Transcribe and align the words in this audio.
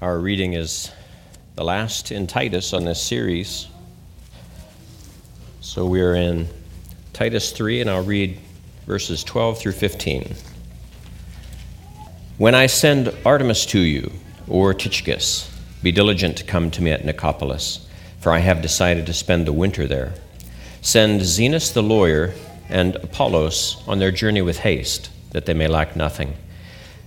Our 0.00 0.20
reading 0.20 0.52
is 0.52 0.92
the 1.56 1.64
last 1.64 2.12
in 2.12 2.28
Titus 2.28 2.72
on 2.72 2.84
this 2.84 3.02
series. 3.02 3.66
So 5.60 5.86
we're 5.86 6.14
in 6.14 6.46
Titus 7.12 7.50
3, 7.50 7.80
and 7.80 7.90
I'll 7.90 8.04
read 8.04 8.38
verses 8.86 9.24
12 9.24 9.58
through 9.58 9.72
15. 9.72 10.36
When 12.36 12.54
I 12.54 12.66
send 12.66 13.08
Artemas 13.24 13.66
to 13.70 13.80
you, 13.80 14.12
or 14.46 14.72
Tychicus, 14.72 15.50
be 15.82 15.90
diligent 15.90 16.36
to 16.36 16.44
come 16.44 16.70
to 16.70 16.80
me 16.80 16.92
at 16.92 17.04
Nicopolis, 17.04 17.84
for 18.20 18.30
I 18.30 18.38
have 18.38 18.62
decided 18.62 19.04
to 19.06 19.12
spend 19.12 19.48
the 19.48 19.52
winter 19.52 19.88
there. 19.88 20.14
Send 20.80 21.22
Zenas 21.22 21.72
the 21.72 21.82
lawyer 21.82 22.34
and 22.68 22.94
Apollos 22.94 23.82
on 23.88 23.98
their 23.98 24.12
journey 24.12 24.42
with 24.42 24.60
haste, 24.60 25.10
that 25.32 25.46
they 25.46 25.54
may 25.54 25.66
lack 25.66 25.96
nothing. 25.96 26.36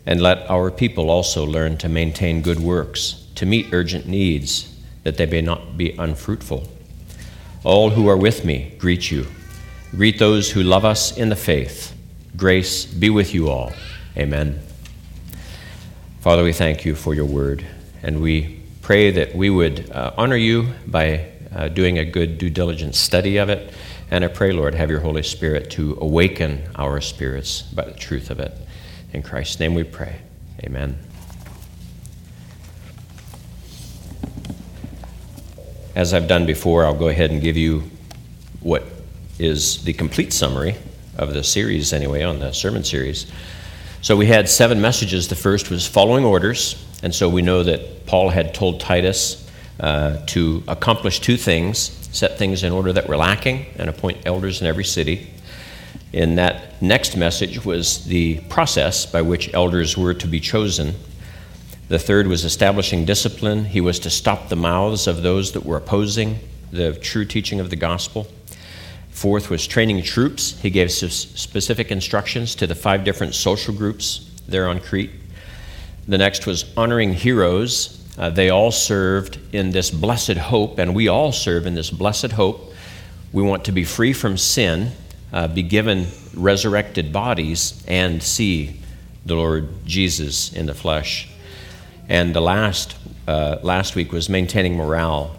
And 0.05 0.21
let 0.21 0.49
our 0.49 0.71
people 0.71 1.09
also 1.09 1.45
learn 1.45 1.77
to 1.77 1.89
maintain 1.89 2.41
good 2.41 2.59
works, 2.59 3.27
to 3.35 3.45
meet 3.45 3.73
urgent 3.73 4.07
needs, 4.07 4.75
that 5.03 5.17
they 5.17 5.25
may 5.25 5.41
not 5.41 5.77
be 5.77 5.91
unfruitful. 5.91 6.67
All 7.63 7.91
who 7.91 8.07
are 8.07 8.17
with 8.17 8.43
me 8.43 8.73
greet 8.79 9.11
you. 9.11 9.27
Greet 9.91 10.19
those 10.19 10.51
who 10.51 10.63
love 10.63 10.85
us 10.85 11.15
in 11.15 11.29
the 11.29 11.35
faith. 11.35 11.95
Grace 12.35 12.85
be 12.85 13.09
with 13.09 13.33
you 13.33 13.49
all. 13.49 13.73
Amen. 14.17 14.59
Father, 16.21 16.43
we 16.43 16.53
thank 16.53 16.85
you 16.85 16.95
for 16.95 17.13
your 17.13 17.25
word, 17.25 17.65
and 18.01 18.21
we 18.21 18.61
pray 18.81 19.11
that 19.11 19.35
we 19.35 19.49
would 19.49 19.91
uh, 19.91 20.13
honor 20.17 20.35
you 20.35 20.73
by 20.87 21.29
uh, 21.53 21.67
doing 21.67 21.97
a 21.97 22.05
good 22.05 22.37
due 22.37 22.49
diligence 22.49 22.97
study 22.97 23.37
of 23.37 23.49
it. 23.49 23.73
And 24.09 24.23
I 24.23 24.27
pray, 24.27 24.51
Lord, 24.51 24.75
have 24.75 24.89
your 24.89 24.99
Holy 24.99 25.23
Spirit 25.23 25.69
to 25.71 25.97
awaken 26.01 26.63
our 26.75 27.01
spirits 27.01 27.61
by 27.61 27.85
the 27.85 27.93
truth 27.93 28.29
of 28.29 28.39
it. 28.39 28.53
In 29.13 29.21
Christ's 29.21 29.59
name 29.59 29.73
we 29.73 29.83
pray. 29.83 30.17
Amen. 30.63 30.97
As 35.95 36.13
I've 36.13 36.27
done 36.27 36.45
before, 36.45 36.85
I'll 36.85 36.93
go 36.93 37.09
ahead 37.09 37.31
and 37.31 37.41
give 37.41 37.57
you 37.57 37.83
what 38.61 38.83
is 39.37 39.83
the 39.83 39.93
complete 39.93 40.31
summary 40.31 40.75
of 41.17 41.33
the 41.33 41.43
series, 41.43 41.91
anyway, 41.91 42.23
on 42.23 42.39
the 42.39 42.53
sermon 42.53 42.83
series. 42.83 43.29
So 44.01 44.15
we 44.15 44.27
had 44.27 44.47
seven 44.47 44.79
messages. 44.79 45.27
The 45.27 45.35
first 45.35 45.69
was 45.69 45.85
following 45.85 46.23
orders, 46.23 46.83
and 47.03 47.13
so 47.13 47.27
we 47.27 47.41
know 47.41 47.63
that 47.63 48.05
Paul 48.05 48.29
had 48.29 48.53
told 48.53 48.79
Titus 48.79 49.49
uh, 49.79 50.17
to 50.27 50.63
accomplish 50.67 51.19
two 51.19 51.37
things 51.37 51.97
set 52.11 52.37
things 52.37 52.63
in 52.63 52.71
order 52.73 52.91
that 52.93 53.07
were 53.07 53.17
lacking 53.17 53.65
and 53.77 53.89
appoint 53.89 54.17
elders 54.25 54.61
in 54.61 54.67
every 54.67 54.83
city. 54.83 55.29
In 56.13 56.35
that 56.35 56.81
next 56.81 57.15
message 57.15 57.63
was 57.63 58.03
the 58.05 58.41
process 58.49 59.05
by 59.05 59.21
which 59.21 59.53
elders 59.53 59.97
were 59.97 60.13
to 60.13 60.27
be 60.27 60.41
chosen. 60.41 60.95
The 61.87 61.99
third 61.99 62.27
was 62.27 62.43
establishing 62.43 63.05
discipline. 63.05 63.65
He 63.65 63.79
was 63.79 63.99
to 63.99 64.09
stop 64.09 64.49
the 64.49 64.57
mouths 64.57 65.07
of 65.07 65.23
those 65.23 65.53
that 65.53 65.65
were 65.65 65.77
opposing 65.77 66.39
the 66.71 66.93
true 66.93 67.25
teaching 67.25 67.61
of 67.61 67.69
the 67.69 67.75
gospel. 67.77 68.27
Fourth 69.09 69.49
was 69.49 69.65
training 69.67 70.03
troops. 70.03 70.59
He 70.59 70.69
gave 70.69 70.91
specific 70.91 71.91
instructions 71.91 72.55
to 72.55 72.67
the 72.67 72.75
five 72.75 73.03
different 73.03 73.33
social 73.33 73.73
groups 73.73 74.29
there 74.47 74.67
on 74.67 74.79
Crete. 74.79 75.11
The 76.07 76.17
next 76.17 76.45
was 76.45 76.65
honoring 76.75 77.13
heroes. 77.13 78.05
Uh, 78.17 78.29
they 78.29 78.49
all 78.49 78.71
served 78.71 79.39
in 79.53 79.69
this 79.69 79.91
blessed 79.91 80.37
hope, 80.37 80.77
and 80.77 80.93
we 80.93 81.07
all 81.07 81.31
serve 81.31 81.65
in 81.65 81.75
this 81.75 81.89
blessed 81.89 82.33
hope. 82.33 82.73
We 83.31 83.43
want 83.43 83.63
to 83.65 83.71
be 83.71 83.85
free 83.85 84.11
from 84.11 84.37
sin 84.37 84.91
uh, 85.33 85.47
be 85.47 85.63
given 85.63 86.07
resurrected 86.33 87.13
bodies 87.13 87.83
and 87.87 88.21
see 88.21 88.79
the 89.25 89.35
Lord 89.35 89.85
Jesus 89.85 90.51
in 90.53 90.65
the 90.65 90.73
flesh. 90.73 91.29
And 92.09 92.35
the 92.35 92.41
last, 92.41 92.95
uh, 93.27 93.57
last 93.61 93.95
week 93.95 94.11
was 94.11 94.29
maintaining 94.29 94.75
morale. 94.75 95.35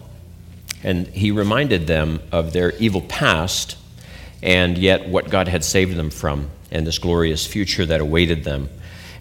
And 0.83 1.07
he 1.07 1.31
reminded 1.31 1.87
them 1.87 2.21
of 2.31 2.53
their 2.53 2.71
evil 2.77 3.01
past 3.01 3.77
and 4.41 4.77
yet 4.77 5.07
what 5.07 5.29
God 5.29 5.47
had 5.47 5.63
saved 5.63 5.95
them 5.95 6.09
from 6.09 6.49
and 6.71 6.85
this 6.85 6.97
glorious 6.97 7.45
future 7.47 7.85
that 7.85 8.01
awaited 8.01 8.43
them. 8.43 8.69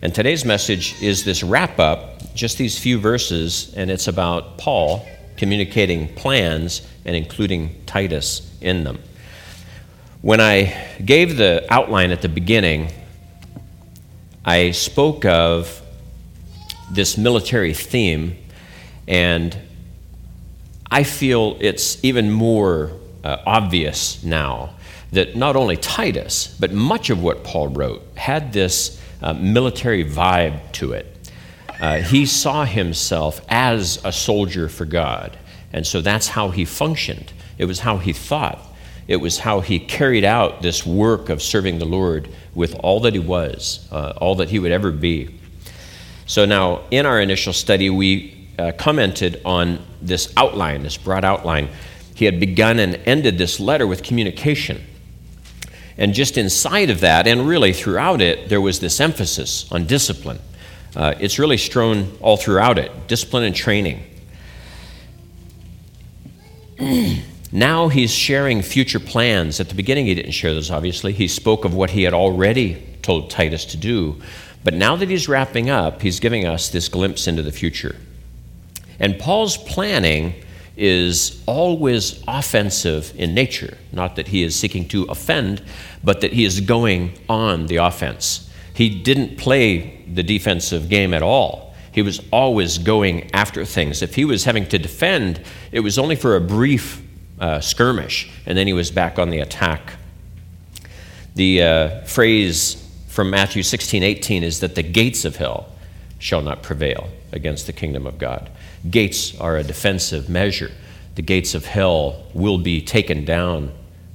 And 0.01 0.13
today's 0.13 0.45
message 0.45 1.01
is 1.01 1.25
this 1.25 1.45
wrap 1.45 1.79
up, 1.79 2.35
just 2.35 2.59
these 2.59 2.77
few 2.77 2.99
verses, 2.99 3.73
and 3.77 3.89
it's 3.89 4.09
about 4.09 4.59
Paul 4.59 5.07
communicating 5.37 6.13
plans 6.15 6.83
and 7.05 7.15
including 7.15 7.85
Titus 7.87 8.51
in 8.61 8.83
them. 8.83 8.99
When 10.23 10.41
I 10.41 10.73
gave 11.05 11.37
the 11.37 11.67
outline 11.69 12.13
at 12.13 12.23
the 12.23 12.29
beginning, 12.29 12.93
I 14.45 14.71
spoke 14.71 15.25
of 15.25 15.83
this 16.93 17.19
military 17.19 17.75
theme, 17.75 18.37
and 19.09 19.59
I 20.89 21.03
feel 21.03 21.57
it's 21.59 21.99
even 22.05 22.31
more 22.31 22.93
uh, 23.25 23.39
obvious 23.45 24.23
now 24.23 24.77
that 25.11 25.35
not 25.35 25.57
only 25.57 25.77
Titus, 25.77 26.57
but 26.61 26.73
much 26.73 27.11
of 27.11 27.21
what 27.21 27.43
Paul 27.43 27.67
wrote 27.67 28.03
had 28.17 28.53
this 28.53 29.03
uh, 29.23 29.33
military 29.33 30.05
vibe 30.05 30.71
to 30.75 30.93
it. 30.93 31.33
Uh, 31.81 31.97
he 31.97 32.27
saw 32.27 32.65
himself 32.65 33.41
as 33.49 34.01
a 34.05 34.13
soldier 34.13 34.69
for 34.69 34.85
God, 34.85 35.37
and 35.73 35.85
so 35.85 36.01
that's 36.01 36.29
how 36.29 36.51
he 36.51 36.65
functioned. 36.65 37.33
It 37.59 37.65
was 37.65 37.81
how 37.81 37.97
he 37.97 38.13
thought. 38.13 38.69
It 39.09 39.17
was 39.17 39.39
how 39.39 39.61
he 39.61 39.79
carried 39.79 40.25
out 40.25 40.63
this 40.63 40.87
work 40.87 41.29
of 41.29 41.43
serving 41.43 41.79
the 41.79 41.85
Lord 41.85 42.29
with 42.55 42.75
all 42.81 43.01
that 43.01 43.15
he 43.15 43.19
was, 43.19 43.89
uh, 43.91 44.15
all 44.17 44.37
that 44.37 44.51
he 44.51 44.59
would 44.59 44.73
ever 44.73 44.91
be. 44.91 45.39
So 46.27 46.45
now, 46.45 46.83
in 46.91 47.05
our 47.05 47.21
initial 47.21 47.53
study, 47.53 47.91
we 47.91 48.49
uh, 48.59 48.73
commented 48.79 49.41
on 49.45 49.85
this 50.01 50.33
outline, 50.37 50.83
this 50.83 50.97
broad 50.97 51.25
outline. 51.25 51.69
He 52.15 52.25
had 52.25 52.39
begun 52.39 52.79
and 52.79 52.97
ended 53.07 53.39
this 53.39 53.59
letter 53.59 53.87
with 53.87 54.03
communication. 54.03 54.83
And 55.99 56.15
just 56.15 56.39
inside 56.39 56.91
of 56.91 57.01
that, 57.01 57.27
and 57.27 57.47
really 57.47 57.73
throughout 57.73 58.21
it, 58.21 58.49
there 58.49 58.61
was 58.61 58.81
this 58.81 59.01
emphasis 59.01 59.71
on 59.73 59.87
discipline. 59.87 60.39
Uh, 60.95 61.15
it's 61.19 61.39
really 61.39 61.57
strewn 61.57 62.17
all 62.21 62.37
throughout 62.37 62.79
it 62.79 63.09
discipline 63.09 63.45
and 63.45 63.57
training. 63.57 64.03
Now 67.53 67.89
he's 67.89 68.11
sharing 68.11 68.63
future 68.63 68.99
plans. 68.99 69.61
At 69.61 69.69
the 69.69 69.75
beginning, 69.75 70.07
he 70.07 70.15
didn't 70.15 70.33
share 70.33 70.55
those, 70.55 70.71
obviously. 70.71 71.13
He 71.13 71.29
spoke 71.29 71.67
of 71.67 71.75
what 71.75 71.91
he 71.91 72.05
had 72.05 72.15
already 72.15 72.83
told 73.03 73.29
Titus 73.29 73.67
to 73.67 73.77
do. 73.77 74.21
But 74.65 74.73
now 74.73 74.97
that 74.97 75.11
he's 75.11 75.29
wrapping 75.29 75.69
up, 75.69 76.01
he's 76.01 76.19
giving 76.19 76.47
us 76.47 76.71
this 76.71 76.89
glimpse 76.89 77.27
into 77.27 77.43
the 77.43 77.53
future. 77.53 77.97
And 78.99 79.19
Paul's 79.19 79.59
planning 79.59 80.35
is 80.77 81.43
always 81.47 82.23
offensive 82.27 83.13
in 83.17 83.35
nature. 83.35 83.77
Not 83.93 84.17
that 84.17 84.29
he 84.29 84.43
is 84.43 84.57
seeking 84.57 84.89
to 84.89 85.05
offend, 85.05 85.63
but 86.03 86.23
that 86.23 86.33
he 86.33 86.45
is 86.45 86.61
going 86.61 87.19
on 87.29 87.67
the 87.67 87.77
offense. 87.77 88.51
He 88.73 88.89
didn't 88.89 89.37
play 89.37 90.05
the 90.11 90.23
defensive 90.23 90.89
game 90.89 91.13
at 91.13 91.23
all. 91.23 91.75
He 91.93 92.01
was 92.01 92.23
always 92.31 92.79
going 92.79 93.31
after 93.35 93.67
things. 93.67 94.01
If 94.01 94.15
he 94.15 94.25
was 94.25 94.45
having 94.45 94.67
to 94.69 94.79
defend, 94.79 95.43
it 95.73 95.81
was 95.81 95.99
only 95.99 96.17
for 96.17 96.37
a 96.37 96.41
brief 96.41 97.03
uh, 97.43 97.61
skirmish, 97.61 98.31
and 98.47 98.57
then 98.57 98.69
he 98.69 98.73
was 98.73 98.93
back 98.93 99.19
on 99.19 99.31
the 99.31 99.41
attack. 99.41 99.95
The 101.35 101.63
uh, 101.63 102.01
phrase 102.03 102.79
from 103.09 103.31
Matthew 103.31 103.65
16 103.65 104.05
18 104.05 104.45
is 104.45 104.61
that 104.61 104.77
the 104.77 104.83
gates 104.85 105.25
of 105.25 105.37
hell 105.37 105.69
shall 106.21 106.41
not 106.41 106.63
prevail 106.63 107.09
against 107.33 107.67
the 107.67 107.73
kingdom 107.73 108.07
of 108.07 108.17
God. 108.17 108.49
Gates 108.89 109.39
are 109.41 109.57
a 109.57 109.65
defensive 109.65 110.29
measure. 110.29 110.71
The 111.17 111.23
gates 111.23 111.55
of 111.55 111.67
hell 111.67 112.25
will 112.33 112.59
be 112.59 112.81
taken 112.81 113.25
down 113.25 113.73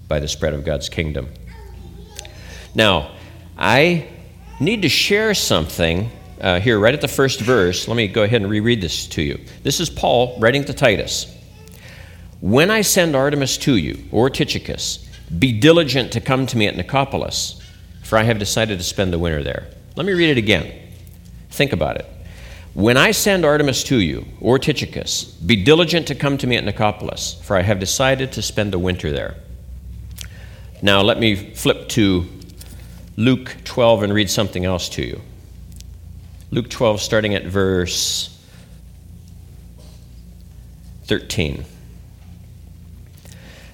by 0.07 0.19
the 0.19 0.27
spread 0.29 0.53
of 0.53 0.63
God's 0.63 0.87
kingdom. 0.87 1.27
Now, 2.73 3.11
I 3.57 4.07
need 4.61 4.83
to 4.83 4.89
share 4.89 5.33
something 5.33 6.09
uh, 6.39 6.61
here 6.61 6.79
right 6.79 6.93
at 6.93 7.01
the 7.01 7.09
first 7.09 7.41
verse. 7.41 7.89
Let 7.89 7.97
me 7.97 8.07
go 8.07 8.23
ahead 8.23 8.41
and 8.41 8.49
reread 8.49 8.79
this 8.79 9.05
to 9.07 9.21
you. 9.21 9.37
This 9.63 9.81
is 9.81 9.89
Paul 9.89 10.39
writing 10.39 10.63
to 10.63 10.73
Titus. 10.73 11.36
When 12.39 12.69
I 12.69 12.81
send 12.81 13.15
Artemas 13.15 13.59
to 13.61 13.75
you, 13.77 14.03
or 14.11 14.29
Tychicus, 14.29 14.97
be 15.39 15.51
diligent 15.51 16.11
to 16.11 16.21
come 16.21 16.45
to 16.47 16.57
me 16.57 16.67
at 16.67 16.75
Nicopolis, 16.75 17.59
for 18.03 18.17
I 18.17 18.23
have 18.23 18.37
decided 18.37 18.77
to 18.77 18.83
spend 18.83 19.11
the 19.11 19.19
winter 19.19 19.43
there. 19.43 19.67
Let 19.95 20.05
me 20.05 20.13
read 20.13 20.29
it 20.29 20.37
again. 20.37 20.71
Think 21.49 21.73
about 21.73 21.97
it. 21.97 22.05
When 22.75 22.95
I 22.95 23.09
send 23.09 23.43
Artemas 23.43 23.83
to 23.87 23.99
you, 23.99 24.25
or 24.39 24.59
Tychicus, 24.59 25.23
be 25.23 25.63
diligent 25.63 26.05
to 26.07 26.15
come 26.15 26.37
to 26.37 26.45
me 26.45 26.57
at 26.57 26.63
Nicopolis, 26.63 27.41
for 27.41 27.57
I 27.57 27.63
have 27.63 27.79
decided 27.79 28.31
to 28.33 28.43
spend 28.43 28.71
the 28.71 28.77
winter 28.77 29.11
there. 29.11 29.35
Now, 30.83 31.01
let 31.01 31.19
me 31.19 31.35
flip 31.35 31.89
to 31.89 32.27
Luke 33.15 33.55
12 33.63 34.03
and 34.03 34.13
read 34.13 34.29
something 34.29 34.63
else 34.63 34.89
to 34.89 35.01
you. 35.01 35.21
Luke 36.51 36.69
12, 36.69 37.01
starting 37.01 37.33
at 37.33 37.45
verse 37.45 38.39
13. 41.05 41.65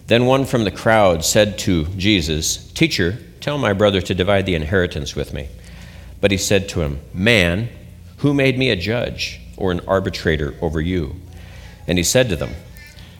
Then 0.07 0.25
one 0.25 0.45
from 0.45 0.63
the 0.63 0.71
crowd 0.71 1.23
said 1.23 1.57
to 1.59 1.85
Jesus, 1.85 2.71
Teacher, 2.73 3.17
tell 3.39 3.57
my 3.57 3.73
brother 3.73 4.01
to 4.01 4.13
divide 4.13 4.45
the 4.45 4.55
inheritance 4.55 5.15
with 5.15 5.33
me. 5.33 5.47
But 6.19 6.31
he 6.31 6.37
said 6.37 6.67
to 6.69 6.81
him, 6.81 6.99
Man, 7.13 7.69
who 8.17 8.33
made 8.33 8.57
me 8.57 8.69
a 8.69 8.75
judge 8.75 9.39
or 9.57 9.71
an 9.71 9.81
arbitrator 9.87 10.55
over 10.61 10.81
you. 10.81 11.15
And 11.87 11.97
he 11.97 12.03
said 12.03 12.29
to 12.29 12.35
them, 12.35 12.51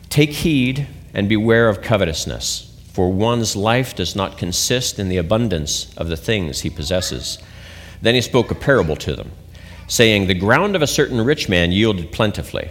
Take 0.08 0.30
heed 0.30 0.86
and 1.12 1.28
beware 1.28 1.68
of 1.68 1.82
covetousness, 1.82 2.70
for 2.92 3.12
one's 3.12 3.56
life 3.56 3.94
does 3.94 4.16
not 4.16 4.38
consist 4.38 4.98
in 4.98 5.08
the 5.08 5.16
abundance 5.16 5.94
of 5.96 6.08
the 6.08 6.16
things 6.16 6.60
he 6.60 6.70
possesses. 6.70 7.38
Then 8.00 8.14
he 8.14 8.20
spoke 8.20 8.50
a 8.50 8.54
parable 8.54 8.96
to 8.96 9.14
them, 9.14 9.32
saying, 9.88 10.26
The 10.26 10.34
ground 10.34 10.76
of 10.76 10.82
a 10.82 10.86
certain 10.86 11.20
rich 11.20 11.48
man 11.48 11.72
yielded 11.72 12.12
plentifully. 12.12 12.70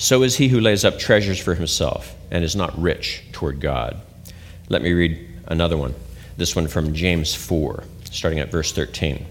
So 0.00 0.22
is 0.22 0.34
he 0.34 0.48
who 0.48 0.60
lays 0.60 0.86
up 0.86 0.98
treasures 0.98 1.38
for 1.38 1.54
himself 1.54 2.16
and 2.30 2.42
is 2.42 2.56
not 2.56 2.80
rich 2.80 3.22
toward 3.32 3.60
God. 3.60 4.00
Let 4.70 4.80
me 4.80 4.94
read 4.94 5.28
another 5.46 5.76
one. 5.76 5.94
This 6.38 6.56
one 6.56 6.68
from 6.68 6.94
James 6.94 7.34
4, 7.34 7.84
starting 8.10 8.38
at 8.38 8.50
verse 8.50 8.72
13. 8.72 9.26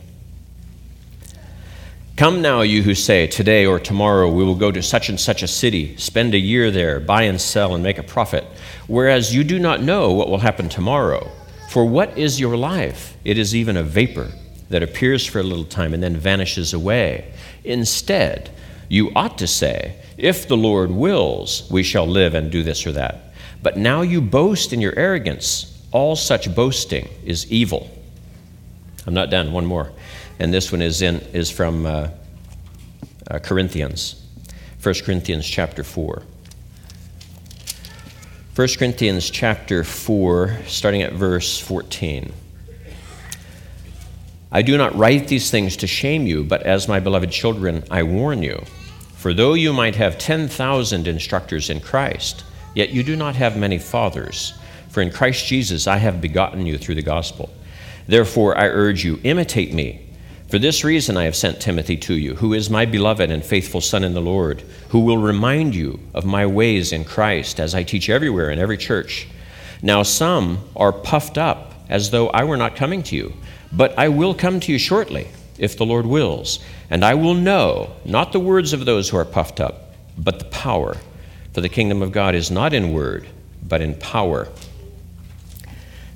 Come 2.18 2.44
now, 2.44 2.62
you 2.62 2.84
who 2.84 2.94
say, 2.94 3.26
Today 3.26 3.66
or 3.66 3.80
tomorrow 3.80 4.32
we 4.32 4.44
will 4.44 4.54
go 4.54 4.72
to 4.72 4.84
such 4.84 5.10
and 5.10 5.20
such 5.20 5.42
a 5.42 5.48
city, 5.48 5.98
spend 5.98 6.36
a 6.36 6.38
year 6.38 6.70
there, 6.70 7.00
buy 7.00 7.24
and 7.24 7.42
sell, 7.42 7.74
and 7.74 7.84
make 7.84 7.98
a 7.98 8.04
profit, 8.04 8.44
whereas 8.86 9.34
you 9.34 9.44
do 9.44 9.58
not 9.58 9.82
know 9.82 10.12
what 10.12 10.30
will 10.30 10.38
happen 10.38 10.70
tomorrow. 10.70 11.32
For 11.72 11.84
what 11.84 12.16
is 12.16 12.40
your 12.40 12.56
life? 12.56 13.18
It 13.24 13.40
is 13.40 13.56
even 13.56 13.76
a 13.76 13.82
vapor 13.82 14.30
that 14.70 14.84
appears 14.84 15.26
for 15.26 15.40
a 15.40 15.44
little 15.44 15.66
time 15.66 15.96
and 15.96 16.04
then 16.04 16.16
vanishes 16.16 16.74
away. 16.74 17.34
Instead, 17.64 18.52
you 18.90 19.12
ought 19.16 19.38
to 19.38 19.48
say, 19.48 19.96
If 20.18 20.48
the 20.48 20.58
Lord 20.58 20.92
wills, 20.92 21.70
we 21.72 21.84
shall 21.84 22.06
live 22.06 22.34
and 22.34 22.52
do 22.52 22.64
this 22.64 22.86
or 22.86 22.92
that. 22.92 23.34
But 23.64 23.78
now 23.78 24.02
you 24.02 24.20
boast 24.20 24.74
in 24.74 24.82
your 24.82 24.98
arrogance. 24.98 25.66
All 25.92 26.16
such 26.16 26.54
boasting 26.54 27.08
is 27.24 27.50
evil. 27.52 27.90
I'm 29.08 29.14
not 29.14 29.30
done, 29.30 29.54
one 29.54 29.66
more 29.66 29.92
and 30.40 30.54
this 30.54 30.72
one 30.72 30.82
is, 30.82 31.02
in, 31.02 31.18
is 31.34 31.52
from 31.52 31.86
uh, 31.86 32.10
uh, 33.30 33.40
Corinthians, 33.40 34.26
1 34.82 34.96
Corinthians 35.04 35.46
chapter 35.46 35.84
4. 35.84 36.24
1 38.56 38.68
Corinthians 38.78 39.30
chapter 39.30 39.84
4, 39.84 40.58
starting 40.66 41.02
at 41.02 41.14
verse 41.14 41.60
14. 41.60 42.34
I 44.52 44.62
do 44.62 44.78
not 44.78 44.96
write 44.96 45.28
these 45.28 45.52
things 45.52 45.78
to 45.78 45.88
shame 45.88 46.26
you, 46.26 46.44
but 46.44 46.64
as 46.64 46.88
my 46.88 47.00
beloved 47.00 47.32
children, 47.32 47.84
I 47.92 48.04
warn 48.04 48.42
you. 48.42 48.64
For 49.20 49.34
though 49.34 49.54
you 49.54 49.74
might 49.74 49.96
have 49.96 50.18
10,000 50.18 51.08
instructors 51.08 51.70
in 51.70 51.82
Christ, 51.82 52.44
yet 52.74 52.90
you 52.90 53.04
do 53.04 53.16
not 53.16 53.36
have 53.36 53.58
many 53.58 53.78
fathers. 53.78 54.54
For 54.90 55.02
in 55.02 55.12
Christ 55.12 55.46
Jesus 55.46 55.88
I 55.88 55.98
have 55.98 56.22
begotten 56.22 56.66
you 56.66 56.78
through 56.78 56.96
the 56.96 57.02
gospel. 57.02 57.50
Therefore 58.08 58.58
I 58.58 58.66
urge 58.66 59.04
you, 59.04 59.20
imitate 59.24 59.74
me 59.74 60.10
for 60.50 60.58
this 60.58 60.84
reason, 60.84 61.16
I 61.16 61.26
have 61.26 61.36
sent 61.36 61.62
Timothy 61.62 61.96
to 61.98 62.16
you, 62.16 62.34
who 62.34 62.56
is 62.56 62.72
my 62.72 62.88
beloved 62.88 63.30
and 63.30 63.46
faithful 63.46 63.82
son 63.82 64.04
in 64.04 64.16
the 64.16 64.22
Lord, 64.22 64.64
who 64.90 65.02
will 65.02 65.20
remind 65.20 65.76
you 65.76 66.00
of 66.12 66.26
my 66.26 66.48
ways 66.48 66.92
in 66.92 67.06
Christ, 67.06 67.60
as 67.60 67.76
I 67.76 67.84
teach 67.84 68.10
everywhere 68.10 68.50
in 68.50 68.58
every 68.58 68.76
church. 68.76 69.28
Now, 69.84 70.02
some 70.02 70.68
are 70.76 70.92
puffed 70.92 71.38
up 71.38 71.76
as 71.88 72.10
though 72.10 72.30
I 72.30 72.46
were 72.46 72.58
not 72.58 72.76
coming 72.76 73.04
to 73.04 73.16
you, 73.16 73.34
but 73.72 73.94
I 73.96 74.08
will 74.08 74.34
come 74.34 74.60
to 74.62 74.72
you 74.72 74.80
shortly, 74.80 75.28
if 75.60 75.78
the 75.78 75.86
Lord 75.86 76.06
wills, 76.06 76.60
and 76.90 77.04
I 77.04 77.14
will 77.14 77.34
know 77.34 77.92
not 78.06 78.32
the 78.32 78.40
words 78.40 78.74
of 78.74 78.86
those 78.86 79.10
who 79.10 79.18
are 79.18 79.26
puffed 79.26 79.60
up, 79.60 79.94
but 80.18 80.40
the 80.40 80.46
power. 80.46 80.98
For 81.54 81.62
the 81.62 81.70
kingdom 81.70 82.02
of 82.02 82.12
God 82.12 82.36
is 82.36 82.52
not 82.52 82.74
in 82.74 82.94
word, 82.94 83.28
but 83.68 83.82
in 83.82 83.96
power. 83.96 84.48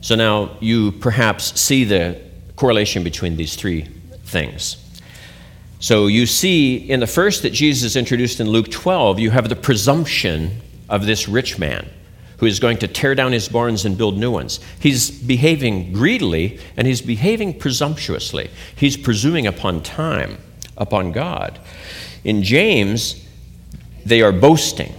So 0.02 0.16
now 0.16 0.58
you 0.60 0.92
perhaps 0.92 1.60
see 1.60 1.84
the 1.86 2.20
correlation 2.56 3.04
between 3.04 3.36
these 3.36 3.56
three 3.56 3.84
things. 4.26 4.78
So 5.80 6.08
you 6.08 6.26
see 6.26 6.78
in 6.78 7.00
the 7.00 7.08
first 7.08 7.42
that 7.42 7.52
Jesus 7.52 7.96
introduced 7.96 8.40
in 8.40 8.48
Luke 8.48 8.72
12, 8.72 9.20
you 9.20 9.32
have 9.32 9.50
the 9.50 9.56
presumption 9.56 10.62
of 10.90 11.06
this 11.06 11.28
rich 11.28 11.60
man 11.60 11.90
who 12.44 12.48
is 12.48 12.60
going 12.60 12.78
to 12.78 12.90
tear 12.90 13.16
down 13.16 13.32
his 13.32 13.48
barns 13.48 13.86
and 13.86 13.98
build 13.98 14.18
new 14.18 14.30
ones. 14.30 14.60
He's 14.78 15.10
behaving 15.10 15.94
greedily 15.94 16.60
and 16.76 16.86
he's 16.86 17.02
behaving 17.02 17.58
presumptuously. 17.58 18.50
He's 18.76 18.98
presuming 18.98 19.48
upon 19.48 19.82
time, 19.82 20.40
upon 20.76 21.14
God. 21.14 21.58
In 22.26 22.44
James, 22.44 23.26
they 24.06 24.22
are 24.22 24.34
boasting, 24.34 24.94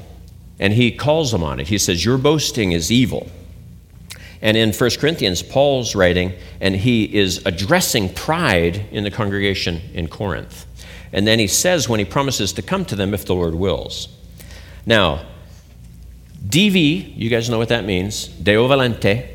and 0.59 0.73
he 0.73 0.91
calls 0.91 1.33
them 1.33 1.43
on 1.43 1.61
it. 1.61 1.69
He 1.69 1.77
says, 1.77 2.03
Your 2.03 2.17
boasting 2.17 2.73
is 2.73 2.91
evil. 2.91 3.31
And 4.41 4.57
in 4.57 4.73
1 4.73 4.91
Corinthians, 4.99 5.43
Paul's 5.43 5.95
writing, 5.95 6.33
and 6.63 6.75
he 6.75 7.15
is 7.15 7.45
addressing 7.45 8.15
pride 8.15 8.87
in 8.91 9.05
the 9.05 9.11
congregation 9.11 9.83
in 9.93 10.09
Corinth. 10.09 10.65
And 11.13 11.27
then 11.27 11.39
he 11.39 11.47
says 11.47 11.91
when 11.91 11.99
he 11.99 12.07
promises 12.07 12.55
to 12.55 12.63
come 12.63 12.87
to 12.87 12.97
them 12.97 13.13
if 13.13 13.27
the 13.27 13.35
Lord 13.35 13.55
wills. 13.55 14.09
Now, 14.87 15.27
DV, 16.47 17.17
you 17.17 17.31
guys 17.31 17.49
know 17.49 17.59
what 17.59 17.69
that 17.71 17.85
means, 17.85 18.29
Deo 18.29 18.69
volente, 18.69 19.29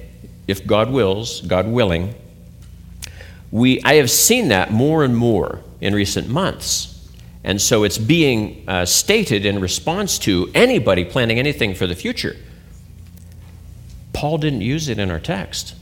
if 0.47 0.65
God 0.65 0.91
wills, 0.91 1.41
God 1.41 1.67
willing. 1.67 2.13
We, 3.51 3.81
I 3.83 3.95
have 3.95 4.11
seen 4.11 4.49
that 4.49 4.71
more 4.71 5.03
and 5.03 5.15
more 5.15 5.63
in 5.81 5.95
recent 5.95 6.29
months. 6.29 6.95
And 7.43 7.61
so 7.61 7.83
it's 7.83 7.97
being 7.97 8.63
uh, 8.67 8.85
stated 8.85 9.45
in 9.45 9.59
response 9.59 10.19
to 10.19 10.51
anybody 10.53 11.05
planning 11.05 11.39
anything 11.39 11.73
for 11.73 11.87
the 11.87 11.95
future. 11.95 12.35
Paul 14.13 14.37
didn't 14.37 14.61
use 14.61 14.89
it 14.89 14.99
in 14.99 15.09
our 15.09 15.19
text. 15.19 15.75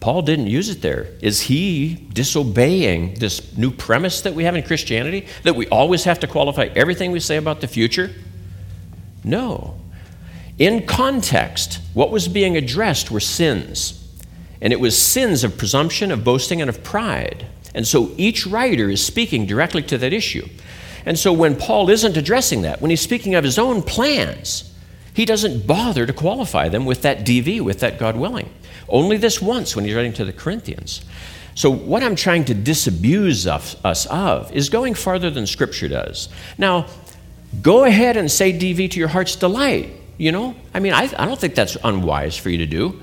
Paul 0.00 0.20
didn't 0.20 0.48
use 0.48 0.68
it 0.68 0.82
there. 0.82 1.08
Is 1.22 1.40
he 1.40 1.94
disobeying 2.12 3.14
this 3.14 3.56
new 3.56 3.70
premise 3.70 4.20
that 4.20 4.34
we 4.34 4.44
have 4.44 4.54
in 4.54 4.62
Christianity 4.62 5.26
that 5.44 5.56
we 5.56 5.66
always 5.68 6.04
have 6.04 6.20
to 6.20 6.26
qualify 6.26 6.68
everything 6.76 7.10
we 7.10 7.20
say 7.20 7.38
about 7.38 7.62
the 7.62 7.66
future? 7.66 8.10
No. 9.24 9.76
In 10.58 10.86
context, 10.86 11.80
what 11.94 12.10
was 12.10 12.28
being 12.28 12.56
addressed 12.56 13.10
were 13.10 13.20
sins. 13.20 14.00
And 14.60 14.72
it 14.72 14.80
was 14.80 14.96
sins 14.96 15.42
of 15.42 15.58
presumption, 15.58 16.12
of 16.12 16.22
boasting, 16.22 16.60
and 16.60 16.68
of 16.68 16.84
pride. 16.84 17.46
And 17.74 17.86
so 17.86 18.12
each 18.16 18.46
writer 18.46 18.88
is 18.88 19.04
speaking 19.04 19.46
directly 19.46 19.82
to 19.82 19.98
that 19.98 20.12
issue. 20.12 20.48
And 21.04 21.18
so 21.18 21.32
when 21.32 21.56
Paul 21.56 21.90
isn't 21.90 22.16
addressing 22.16 22.62
that, 22.62 22.80
when 22.80 22.90
he's 22.90 23.00
speaking 23.00 23.34
of 23.34 23.44
his 23.44 23.58
own 23.58 23.82
plans, 23.82 24.72
he 25.12 25.24
doesn't 25.24 25.66
bother 25.66 26.06
to 26.06 26.12
qualify 26.12 26.68
them 26.68 26.86
with 26.86 27.02
that 27.02 27.26
DV, 27.26 27.60
with 27.60 27.80
that 27.80 27.98
God 27.98 28.16
willing. 28.16 28.48
Only 28.88 29.16
this 29.16 29.40
once 29.42 29.74
when 29.74 29.84
he's 29.84 29.94
writing 29.94 30.12
to 30.14 30.24
the 30.24 30.32
Corinthians. 30.32 31.04
So, 31.56 31.70
what 31.70 32.02
I'm 32.02 32.16
trying 32.16 32.44
to 32.46 32.54
disabuse 32.54 33.46
us 33.46 34.06
of 34.06 34.50
is 34.52 34.68
going 34.68 34.94
farther 34.94 35.30
than 35.30 35.46
Scripture 35.46 35.88
does. 35.88 36.28
Now, 36.58 36.86
go 37.62 37.84
ahead 37.84 38.16
and 38.16 38.30
say 38.30 38.52
DV 38.52 38.90
to 38.92 38.98
your 38.98 39.08
heart's 39.08 39.36
delight. 39.36 39.90
You 40.16 40.32
know, 40.32 40.54
I 40.72 40.80
mean, 40.80 40.92
I, 40.92 41.10
I 41.18 41.26
don't 41.26 41.38
think 41.38 41.54
that's 41.54 41.76
unwise 41.82 42.36
for 42.36 42.50
you 42.50 42.58
to 42.58 42.66
do. 42.66 43.00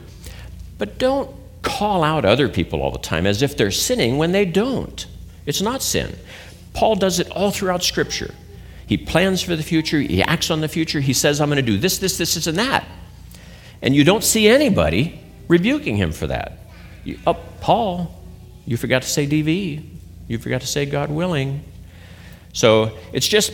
But 0.77 0.98
don't 0.98 1.36
call 1.62 2.03
out 2.03 2.25
other 2.25 2.48
people 2.48 2.81
all 2.81 2.91
the 2.91 3.00
time 3.00 3.27
as 3.27 3.41
if 3.41 3.55
they're 3.58 3.72
sinning 3.72 4.17
when 4.17 4.31
they 4.31 4.46
don't. 4.46 5.05
It's 5.46 5.62
not 5.62 5.81
sin. 5.84 6.15
Paul 6.74 6.96
does 6.96 7.20
it 7.20 7.29
all 7.31 7.51
throughout 7.51 7.84
Scripture. 7.84 8.34
He 8.88 8.98
plans 8.98 9.41
for 9.41 9.55
the 9.55 9.63
future, 9.63 10.00
he 10.00 10.22
acts 10.22 10.51
on 10.51 10.62
the 10.62 10.67
future, 10.67 11.00
he 11.00 11.13
says, 11.13 11.39
I'm 11.39 11.50
going 11.50 11.63
to 11.63 11.72
do 11.72 11.77
this, 11.77 11.98
this, 11.98 12.17
this, 12.17 12.36
this, 12.36 12.48
and 12.48 12.58
that. 12.58 12.86
And 13.81 13.96
you 13.96 14.03
don't 14.03 14.24
see 14.24 14.48
anybody 14.48 15.20
rebuking 15.48 15.96
him 15.96 16.12
for 16.12 16.27
that. 16.27 16.58
You, 17.03 17.20
oh, 17.25 17.38
Paul, 17.62 18.13
you 18.65 18.77
forgot 18.77 19.01
to 19.03 19.08
say 19.08 19.27
DV. 19.27 19.84
You 20.27 20.38
forgot 20.38 20.62
to 20.62 20.67
say 20.67 20.86
God 20.86 21.10
willing. 21.10 21.63
So 22.53 22.98
it's 23.13 23.27
just, 23.27 23.53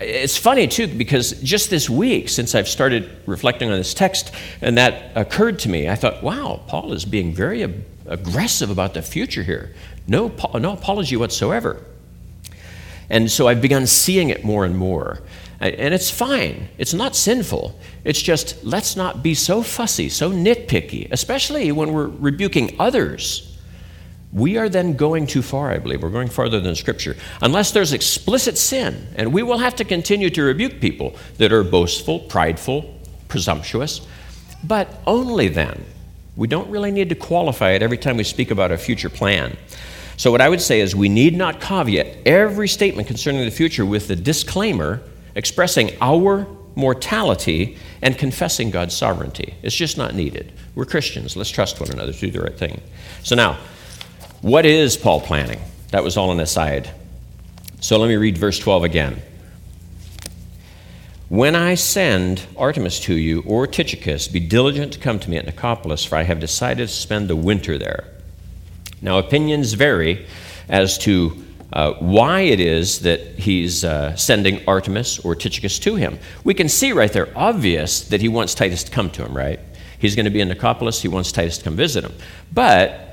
it's 0.00 0.36
funny 0.36 0.66
too, 0.66 0.86
because 0.86 1.32
just 1.42 1.70
this 1.70 1.88
week, 1.88 2.28
since 2.28 2.54
I've 2.54 2.68
started 2.68 3.10
reflecting 3.26 3.70
on 3.70 3.76
this 3.76 3.94
text, 3.94 4.32
and 4.60 4.76
that 4.78 5.16
occurred 5.16 5.58
to 5.60 5.68
me, 5.68 5.88
I 5.88 5.94
thought, 5.94 6.22
wow, 6.22 6.62
Paul 6.66 6.92
is 6.92 7.04
being 7.04 7.32
very 7.32 7.62
aggressive 8.06 8.70
about 8.70 8.94
the 8.94 9.02
future 9.02 9.42
here. 9.42 9.74
No, 10.06 10.32
no 10.54 10.72
apology 10.72 11.16
whatsoever. 11.16 11.82
And 13.08 13.30
so 13.30 13.48
I've 13.48 13.62
begun 13.62 13.86
seeing 13.86 14.30
it 14.30 14.44
more 14.44 14.64
and 14.64 14.76
more. 14.76 15.20
And 15.60 15.94
it's 15.94 16.10
fine. 16.10 16.68
It's 16.76 16.92
not 16.92 17.16
sinful. 17.16 17.78
It's 18.04 18.20
just 18.20 18.62
let's 18.62 18.94
not 18.94 19.22
be 19.22 19.34
so 19.34 19.62
fussy, 19.62 20.08
so 20.08 20.30
nitpicky, 20.30 21.10
especially 21.10 21.72
when 21.72 21.92
we're 21.92 22.08
rebuking 22.08 22.76
others. 22.78 23.55
We 24.36 24.58
are 24.58 24.68
then 24.68 24.92
going 24.96 25.26
too 25.26 25.40
far, 25.40 25.70
I 25.70 25.78
believe. 25.78 26.02
We're 26.02 26.10
going 26.10 26.28
farther 26.28 26.60
than 26.60 26.74
Scripture. 26.74 27.16
Unless 27.40 27.70
there's 27.70 27.94
explicit 27.94 28.58
sin, 28.58 29.06
and 29.16 29.32
we 29.32 29.42
will 29.42 29.56
have 29.56 29.74
to 29.76 29.84
continue 29.84 30.28
to 30.28 30.42
rebuke 30.42 30.78
people 30.78 31.16
that 31.38 31.54
are 31.54 31.64
boastful, 31.64 32.18
prideful, 32.18 32.94
presumptuous, 33.28 34.06
but 34.62 35.00
only 35.06 35.48
then. 35.48 35.82
We 36.36 36.48
don't 36.48 36.68
really 36.68 36.90
need 36.90 37.08
to 37.08 37.14
qualify 37.14 37.70
it 37.70 37.82
every 37.82 37.96
time 37.96 38.18
we 38.18 38.24
speak 38.24 38.50
about 38.50 38.70
a 38.70 38.76
future 38.76 39.08
plan. 39.08 39.56
So, 40.18 40.30
what 40.30 40.42
I 40.42 40.50
would 40.50 40.60
say 40.60 40.80
is 40.80 40.94
we 40.94 41.08
need 41.08 41.34
not 41.34 41.62
caveat 41.62 42.18
every 42.26 42.68
statement 42.68 43.08
concerning 43.08 43.42
the 43.46 43.50
future 43.50 43.86
with 43.86 44.06
the 44.06 44.16
disclaimer 44.16 45.00
expressing 45.34 45.92
our 46.02 46.46
mortality 46.74 47.78
and 48.02 48.18
confessing 48.18 48.70
God's 48.70 48.94
sovereignty. 48.94 49.54
It's 49.62 49.74
just 49.74 49.96
not 49.96 50.14
needed. 50.14 50.52
We're 50.74 50.84
Christians. 50.84 51.36
Let's 51.36 51.50
trust 51.50 51.80
one 51.80 51.90
another 51.90 52.12
to 52.12 52.20
do 52.20 52.30
the 52.30 52.40
right 52.40 52.58
thing. 52.58 52.82
So, 53.22 53.34
now, 53.34 53.58
what 54.42 54.66
is 54.66 54.96
Paul 54.96 55.20
planning? 55.20 55.60
That 55.90 56.04
was 56.04 56.16
all 56.16 56.32
an 56.32 56.40
aside. 56.40 56.90
So, 57.80 57.98
let 57.98 58.08
me 58.08 58.16
read 58.16 58.38
verse 58.38 58.58
12 58.58 58.84
again. 58.84 59.22
When 61.28 61.56
I 61.56 61.74
send 61.74 62.38
Artemas 62.56 63.02
to 63.02 63.14
you 63.14 63.42
or 63.46 63.66
Tychicus, 63.66 64.28
be 64.28 64.38
diligent 64.38 64.92
to 64.92 64.98
come 65.00 65.18
to 65.18 65.28
me 65.28 65.36
at 65.36 65.44
Nicopolis, 65.44 66.06
for 66.06 66.14
I 66.16 66.22
have 66.22 66.38
decided 66.38 66.86
to 66.86 66.94
spend 66.94 67.28
the 67.28 67.34
winter 67.34 67.78
there. 67.78 68.04
Now, 69.02 69.18
opinions 69.18 69.72
vary 69.72 70.24
as 70.68 70.98
to 70.98 71.44
uh, 71.72 71.94
why 71.94 72.42
it 72.42 72.60
is 72.60 73.00
that 73.00 73.20
he's 73.20 73.84
uh, 73.84 74.14
sending 74.14 74.58
Artemas 74.66 75.22
or 75.24 75.34
Tychicus 75.34 75.80
to 75.80 75.96
him. 75.96 76.18
We 76.44 76.54
can 76.54 76.68
see 76.68 76.92
right 76.92 77.12
there, 77.12 77.28
obvious, 77.36 78.02
that 78.08 78.20
he 78.20 78.28
wants 78.28 78.54
Titus 78.54 78.84
to 78.84 78.92
come 78.92 79.10
to 79.10 79.24
him, 79.24 79.36
right? 79.36 79.58
He's 79.98 80.14
going 80.14 80.24
to 80.24 80.30
be 80.30 80.40
in 80.40 80.48
Nicopolis, 80.48 81.00
he 81.00 81.08
wants 81.08 81.32
Titus 81.32 81.58
to 81.58 81.64
come 81.64 81.76
visit 81.76 82.04
him. 82.04 82.14
But 82.52 83.05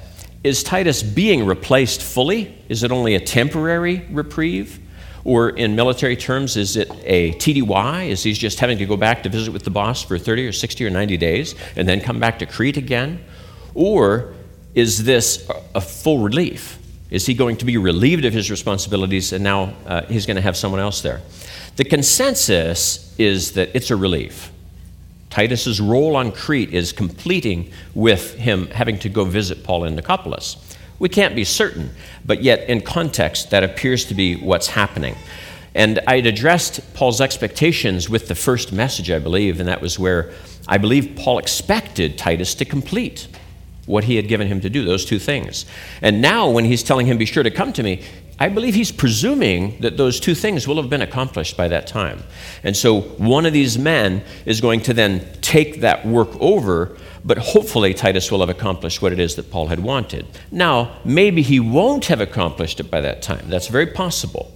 is 0.43 0.63
Titus 0.63 1.01
being 1.01 1.45
replaced 1.45 2.01
fully? 2.01 2.57
Is 2.67 2.83
it 2.83 2.91
only 2.91 3.15
a 3.15 3.19
temporary 3.19 4.05
reprieve? 4.11 4.79
Or 5.25 5.49
in 5.49 5.75
military 5.75 6.17
terms, 6.17 6.57
is 6.57 6.75
it 6.75 6.91
a 7.05 7.31
TDY? 7.33 8.09
Is 8.09 8.23
he 8.23 8.33
just 8.33 8.59
having 8.59 8.77
to 8.79 8.85
go 8.85 8.97
back 8.97 9.23
to 9.23 9.29
visit 9.29 9.53
with 9.53 9.63
the 9.63 9.69
boss 9.69 10.03
for 10.03 10.17
30 10.17 10.47
or 10.47 10.51
60 10.51 10.85
or 10.85 10.89
90 10.89 11.15
days 11.17 11.55
and 11.77 11.87
then 11.87 12.01
come 12.01 12.19
back 12.19 12.39
to 12.39 12.45
Crete 12.45 12.75
again? 12.75 13.23
Or 13.73 14.33
is 14.75 15.05
this 15.05 15.49
a 15.73 15.79
full 15.79 16.19
relief? 16.19 16.77
Is 17.09 17.25
he 17.25 17.33
going 17.33 17.57
to 17.57 17.65
be 17.65 17.77
relieved 17.77 18.25
of 18.25 18.33
his 18.33 18.51
responsibilities 18.51 19.31
and 19.31 19.43
now 19.43 19.73
uh, 19.85 20.01
he's 20.07 20.25
going 20.25 20.35
to 20.35 20.41
have 20.41 20.57
someone 20.57 20.81
else 20.81 21.01
there? 21.01 21.21
The 21.77 21.85
consensus 21.85 23.15
is 23.17 23.53
that 23.53 23.69
it's 23.73 23.91
a 23.91 23.95
relief. 23.95 24.51
Titus's 25.33 25.81
role 25.81 26.15
on 26.15 26.31
Crete 26.31 26.71
is 26.71 26.93
completing 26.93 27.71
with 27.95 28.35
him 28.35 28.67
having 28.67 28.99
to 28.99 29.09
go 29.09 29.25
visit 29.25 29.63
Paul 29.63 29.83
in 29.85 29.95
Nicopolis. 29.95 30.57
We 30.99 31.09
can't 31.09 31.35
be 31.35 31.43
certain, 31.43 31.89
but 32.23 32.43
yet 32.43 32.69
in 32.69 32.81
context, 32.81 33.49
that 33.49 33.63
appears 33.63 34.05
to 34.05 34.13
be 34.13 34.35
what's 34.35 34.67
happening. 34.67 35.15
And 35.73 35.99
I 36.05 36.17
had 36.17 36.27
addressed 36.27 36.93
Paul's 36.93 37.19
expectations 37.19 38.07
with 38.11 38.27
the 38.27 38.35
first 38.35 38.71
message, 38.71 39.09
I 39.09 39.17
believe, 39.17 39.59
and 39.59 39.67
that 39.67 39.81
was 39.81 39.97
where 39.97 40.31
I 40.67 40.77
believe 40.77 41.15
Paul 41.15 41.39
expected 41.39 42.15
Titus 42.15 42.53
to 42.53 42.63
complete 42.63 43.27
what 43.87 44.03
he 44.03 44.17
had 44.17 44.27
given 44.27 44.47
him 44.47 44.61
to 44.61 44.69
do, 44.69 44.85
those 44.85 45.03
two 45.03 45.17
things. 45.17 45.65
And 46.03 46.21
now, 46.21 46.47
when 46.47 46.65
he's 46.65 46.83
telling 46.83 47.07
him, 47.07 47.17
Be 47.17 47.25
sure 47.25 47.41
to 47.41 47.49
come 47.49 47.73
to 47.73 47.81
me, 47.81 48.03
I 48.43 48.49
believe 48.49 48.75
he's 48.75 48.91
presuming 48.91 49.79
that 49.79 49.95
those 49.95 50.19
two 50.19 50.35
things 50.35 50.67
will 50.67 50.75
have 50.75 50.89
been 50.89 51.01
accomplished 51.01 51.55
by 51.55 51.69
that 51.69 51.87
time. 51.87 52.21
And 52.61 52.75
so, 52.75 52.99
one 52.99 53.45
of 53.45 53.53
these 53.53 53.77
men 53.77 54.21
is 54.45 54.59
going 54.59 54.81
to 54.81 54.93
then 54.93 55.25
take 55.39 55.79
that 55.79 56.05
work 56.05 56.29
over 56.41 56.97
but 57.25 57.37
hopefully 57.37 57.93
Titus 57.93 58.29
will 58.29 58.41
have 58.41 58.49
accomplished 58.49 59.01
what 59.01 59.13
it 59.13 59.19
is 59.19 59.35
that 59.35 59.49
Paul 59.49 59.67
had 59.67 59.79
wanted. 59.79 60.25
Now, 60.51 60.97
maybe 61.05 61.41
he 61.41 61.57
won't 61.57 62.07
have 62.07 62.19
accomplished 62.19 62.81
it 62.81 62.91
by 62.91 62.99
that 62.99 63.21
time. 63.21 63.45
That's 63.47 63.67
very 63.67 63.87
possible. 63.87 64.51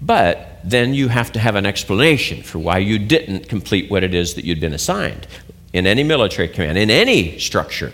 But 0.00 0.60
then 0.62 0.94
you 0.94 1.08
have 1.08 1.32
to 1.32 1.40
have 1.40 1.56
an 1.56 1.66
explanation 1.66 2.44
for 2.44 2.60
why 2.60 2.78
you 2.78 3.00
didn't 3.00 3.48
complete 3.48 3.90
what 3.90 4.04
it 4.04 4.14
is 4.14 4.34
that 4.34 4.44
you'd 4.44 4.60
been 4.60 4.72
assigned. 4.72 5.26
In 5.72 5.84
any 5.84 6.04
military 6.04 6.46
command, 6.46 6.78
in 6.78 6.90
any 6.90 7.40
structure, 7.40 7.92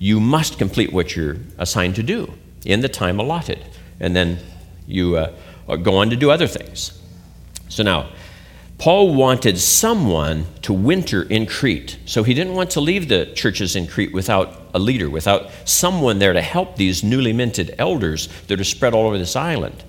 you 0.00 0.18
must 0.18 0.58
complete 0.58 0.92
what 0.92 1.14
you're 1.14 1.36
assigned 1.56 1.94
to 1.94 2.02
do 2.02 2.34
in 2.66 2.80
the 2.80 2.88
time 2.88 3.20
allotted. 3.20 3.64
And 4.00 4.16
then 4.16 4.40
you 4.86 5.16
uh, 5.16 5.76
go 5.76 5.96
on 5.96 6.10
to 6.10 6.16
do 6.16 6.30
other 6.30 6.46
things. 6.46 7.00
So 7.68 7.82
now, 7.82 8.10
Paul 8.78 9.14
wanted 9.14 9.58
someone 9.58 10.46
to 10.62 10.72
winter 10.72 11.22
in 11.22 11.46
Crete. 11.46 11.98
So 12.06 12.22
he 12.22 12.34
didn't 12.34 12.54
want 12.54 12.70
to 12.72 12.80
leave 12.80 13.08
the 13.08 13.26
churches 13.26 13.76
in 13.76 13.86
Crete 13.86 14.12
without 14.12 14.60
a 14.74 14.78
leader, 14.78 15.08
without 15.08 15.50
someone 15.64 16.18
there 16.18 16.32
to 16.32 16.42
help 16.42 16.76
these 16.76 17.04
newly 17.04 17.32
minted 17.32 17.74
elders 17.78 18.28
that 18.48 18.60
are 18.60 18.64
spread 18.64 18.92
all 18.92 19.06
over 19.06 19.16
this 19.16 19.36
island. 19.36 19.84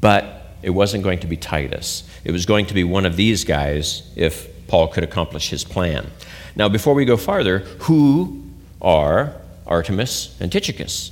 But 0.00 0.42
it 0.62 0.70
wasn't 0.70 1.02
going 1.02 1.18
to 1.20 1.26
be 1.26 1.36
Titus. 1.36 2.08
It 2.24 2.32
was 2.32 2.46
going 2.46 2.66
to 2.66 2.74
be 2.74 2.84
one 2.84 3.06
of 3.06 3.16
these 3.16 3.44
guys 3.44 4.10
if 4.16 4.48
Paul 4.68 4.88
could 4.88 5.04
accomplish 5.04 5.50
his 5.50 5.64
plan. 5.64 6.10
Now, 6.56 6.68
before 6.68 6.94
we 6.94 7.04
go 7.04 7.16
farther, 7.16 7.60
who 7.80 8.44
are 8.80 9.34
Artemas 9.66 10.40
and 10.40 10.52
Tychicus? 10.52 11.10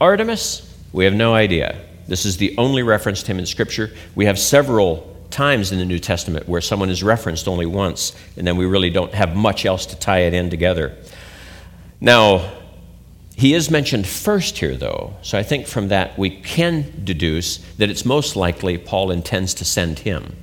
Artemas, 0.00 0.68
we 0.92 1.04
have 1.04 1.14
no 1.14 1.34
idea. 1.34 1.80
This 2.08 2.24
is 2.24 2.36
the 2.36 2.56
only 2.58 2.82
reference 2.82 3.22
to 3.22 3.32
him 3.32 3.38
in 3.38 3.46
Scripture. 3.46 3.90
We 4.14 4.26
have 4.26 4.38
several 4.38 5.16
times 5.30 5.72
in 5.72 5.78
the 5.78 5.84
New 5.84 5.98
Testament 5.98 6.48
where 6.48 6.60
someone 6.60 6.90
is 6.90 7.02
referenced 7.02 7.48
only 7.48 7.66
once, 7.66 8.14
and 8.36 8.46
then 8.46 8.56
we 8.56 8.66
really 8.66 8.90
don't 8.90 9.14
have 9.14 9.34
much 9.34 9.64
else 9.64 9.86
to 9.86 9.96
tie 9.96 10.20
it 10.20 10.34
in 10.34 10.50
together. 10.50 10.96
Now, 12.00 12.52
he 13.34 13.54
is 13.54 13.70
mentioned 13.70 14.06
first 14.06 14.58
here, 14.58 14.76
though, 14.76 15.14
so 15.22 15.38
I 15.38 15.42
think 15.42 15.66
from 15.66 15.88
that 15.88 16.18
we 16.18 16.30
can 16.30 16.92
deduce 17.04 17.58
that 17.78 17.88
it's 17.88 18.04
most 18.04 18.36
likely 18.36 18.76
Paul 18.76 19.10
intends 19.10 19.54
to 19.54 19.64
send 19.64 20.00
him. 20.00 20.36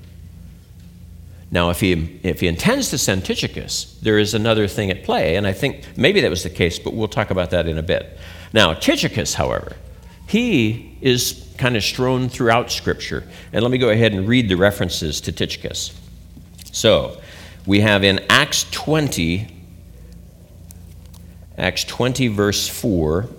Now, 1.51 1.69
if 1.69 1.79
he, 1.79 2.19
if 2.23 2.41
he 2.41 2.47
intends 2.47 2.89
to 2.89 2.97
send 2.97 3.25
Tychicus, 3.25 3.99
there 4.01 4.19
is 4.19 4.33
another 4.33 4.67
thing 4.67 4.91
at 4.91 5.03
play, 5.03 5.35
and 5.35 5.47
I 5.47 5.53
think 5.53 5.83
maybe 5.97 6.21
that 6.21 6.29
was 6.29 6.43
the 6.43 6.49
case, 6.49 6.77
but 6.77 6.93
we'll 6.93 7.07
talk 7.07 7.31
about 7.31 7.51
that 7.51 7.67
in 7.67 7.77
a 7.77 7.83
bit. 7.83 8.17
Now, 8.53 8.73
Tychicus, 8.73 9.33
however, 9.33 9.75
he 10.27 10.97
is 11.01 11.48
kind 11.59 11.77
of 11.77 11.83
strewn 11.83 12.29
throughout 12.29 12.71
Scripture. 12.71 13.23
And 13.53 13.61
let 13.61 13.69
me 13.69 13.77
go 13.77 13.89
ahead 13.89 14.13
and 14.13 14.27
read 14.27 14.49
the 14.49 14.55
references 14.55 15.21
to 15.21 15.31
Tychicus. 15.31 15.93
So, 16.71 17.21
we 17.65 17.81
have 17.81 18.03
in 18.03 18.19
Acts 18.29 18.65
20, 18.71 19.47
Acts 21.57 21.83
20, 21.83 22.27
verse 22.29 22.67
4. 22.67 23.29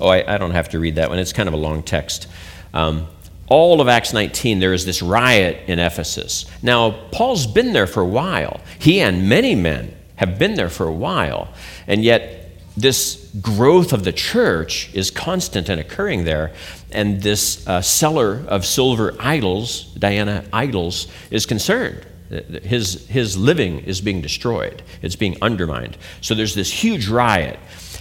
Oh, 0.00 0.08
I, 0.08 0.34
I 0.34 0.38
don't 0.38 0.50
have 0.50 0.70
to 0.70 0.80
read 0.80 0.96
that 0.96 1.10
one. 1.10 1.18
It's 1.18 1.32
kind 1.32 1.48
of 1.48 1.54
a 1.54 1.58
long 1.58 1.82
text. 1.82 2.26
Um, 2.74 3.06
all 3.46 3.80
of 3.82 3.88
Acts 3.88 4.12
19, 4.14 4.60
there 4.60 4.72
is 4.72 4.86
this 4.86 5.02
riot 5.02 5.58
in 5.66 5.78
Ephesus. 5.78 6.46
Now, 6.62 6.90
Paul's 7.12 7.46
been 7.46 7.74
there 7.74 7.86
for 7.86 8.00
a 8.00 8.06
while. 8.06 8.60
He 8.78 9.00
and 9.00 9.28
many 9.28 9.54
men 9.54 9.94
have 10.16 10.38
been 10.38 10.54
there 10.54 10.70
for 10.70 10.86
a 10.86 10.92
while. 10.92 11.52
And 11.86 12.02
yet, 12.02 12.41
this 12.76 13.30
growth 13.40 13.92
of 13.92 14.04
the 14.04 14.12
church 14.12 14.92
is 14.94 15.10
constant 15.10 15.68
and 15.68 15.80
occurring 15.80 16.24
there. 16.24 16.52
And 16.90 17.22
this 17.22 17.66
uh, 17.66 17.82
seller 17.82 18.44
of 18.48 18.64
silver 18.64 19.14
idols, 19.18 19.84
Diana 19.98 20.44
idols, 20.52 21.08
is 21.30 21.46
concerned. 21.46 22.06
His, 22.62 23.06
his 23.08 23.36
living 23.36 23.80
is 23.80 24.00
being 24.00 24.22
destroyed, 24.22 24.82
it's 25.02 25.16
being 25.16 25.36
undermined. 25.42 25.98
So 26.22 26.34
there's 26.34 26.54
this 26.54 26.72
huge 26.72 27.08
riot. 27.08 27.58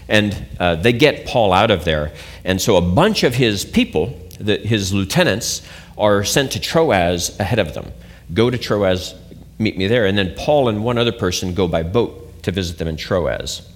And 0.08 0.46
uh, 0.60 0.75
they 0.75 0.94
get 0.94 1.25
Paul 1.25 1.54
out 1.54 1.72
of 1.72 1.86
there. 1.86 2.13
And 2.44 2.62
so 2.62 2.75
a 2.78 2.82
bunch 2.82 3.24
of 3.24 3.36
his 3.36 3.63
people, 3.66 4.18
the, 4.40 4.58
his 4.58 4.94
lieutenants, 4.94 5.62
are 5.98 6.24
sent 6.24 6.54
to 6.54 6.60
Troas 6.60 7.38
ahead 7.40 7.60
of 7.60 7.74
them. 7.74 7.92
Go 8.34 8.50
to 8.50 8.58
Troas, 8.58 9.16
meet 9.60 9.78
me 9.78 9.88
there. 9.88 10.06
And 10.06 10.18
then 10.18 10.34
Paul 10.38 10.70
and 10.70 10.84
one 10.84 10.98
other 10.98 11.12
person 11.12 11.54
go 11.54 11.68
by 11.68 11.84
boat 11.84 12.44
to 12.44 12.51
visit 12.51 12.78
them 12.78 12.88
in 12.88 12.98
Troas 12.98 13.68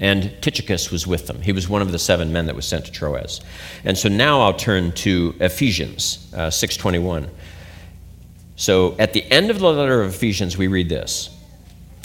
and 0.00 0.34
Tychicus 0.42 0.90
was 0.90 1.06
with 1.06 1.26
them. 1.26 1.40
He 1.42 1.52
was 1.52 1.68
one 1.68 1.82
of 1.82 1.92
the 1.92 1.98
seven 1.98 2.32
men 2.32 2.46
that 2.46 2.56
was 2.56 2.66
sent 2.66 2.84
to 2.86 2.92
Troas. 2.92 3.40
And 3.84 3.96
so 3.96 4.08
now 4.08 4.40
I'll 4.40 4.54
turn 4.54 4.92
to 4.92 5.34
Ephesians 5.40 6.30
uh, 6.34 6.48
6:21. 6.50 7.28
So 8.56 8.96
at 8.98 9.12
the 9.12 9.30
end 9.30 9.50
of 9.50 9.58
the 9.58 9.66
letter 9.66 10.02
of 10.02 10.14
Ephesians, 10.14 10.56
we 10.56 10.66
read 10.66 10.88
this 10.88 11.30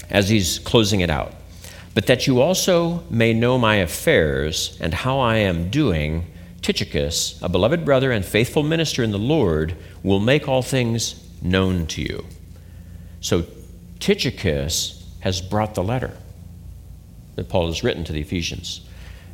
as 0.09 0.29
he's 0.29 0.59
closing 0.59 1.01
it 1.01 1.09
out. 1.09 1.33
But 1.93 2.07
that 2.07 2.27
you 2.27 2.41
also 2.41 3.03
may 3.09 3.33
know 3.33 3.57
my 3.57 3.75
affairs 3.75 4.77
and 4.79 4.93
how 4.93 5.19
I 5.19 5.37
am 5.37 5.69
doing, 5.69 6.25
Tychicus, 6.61 7.39
a 7.41 7.49
beloved 7.49 7.83
brother 7.83 8.11
and 8.11 8.23
faithful 8.23 8.63
minister 8.63 9.03
in 9.03 9.11
the 9.11 9.19
Lord, 9.19 9.75
will 10.03 10.19
make 10.19 10.47
all 10.47 10.61
things 10.61 11.23
known 11.41 11.87
to 11.87 12.01
you. 12.01 12.25
So 13.21 13.45
Tychicus 13.99 15.03
has 15.21 15.41
brought 15.41 15.75
the 15.75 15.83
letter 15.83 16.15
that 17.39 17.47
Paul 17.47 17.67
has 17.67 17.83
written 17.85 18.03
to 18.03 18.11
the 18.11 18.19
Ephesians. 18.19 18.81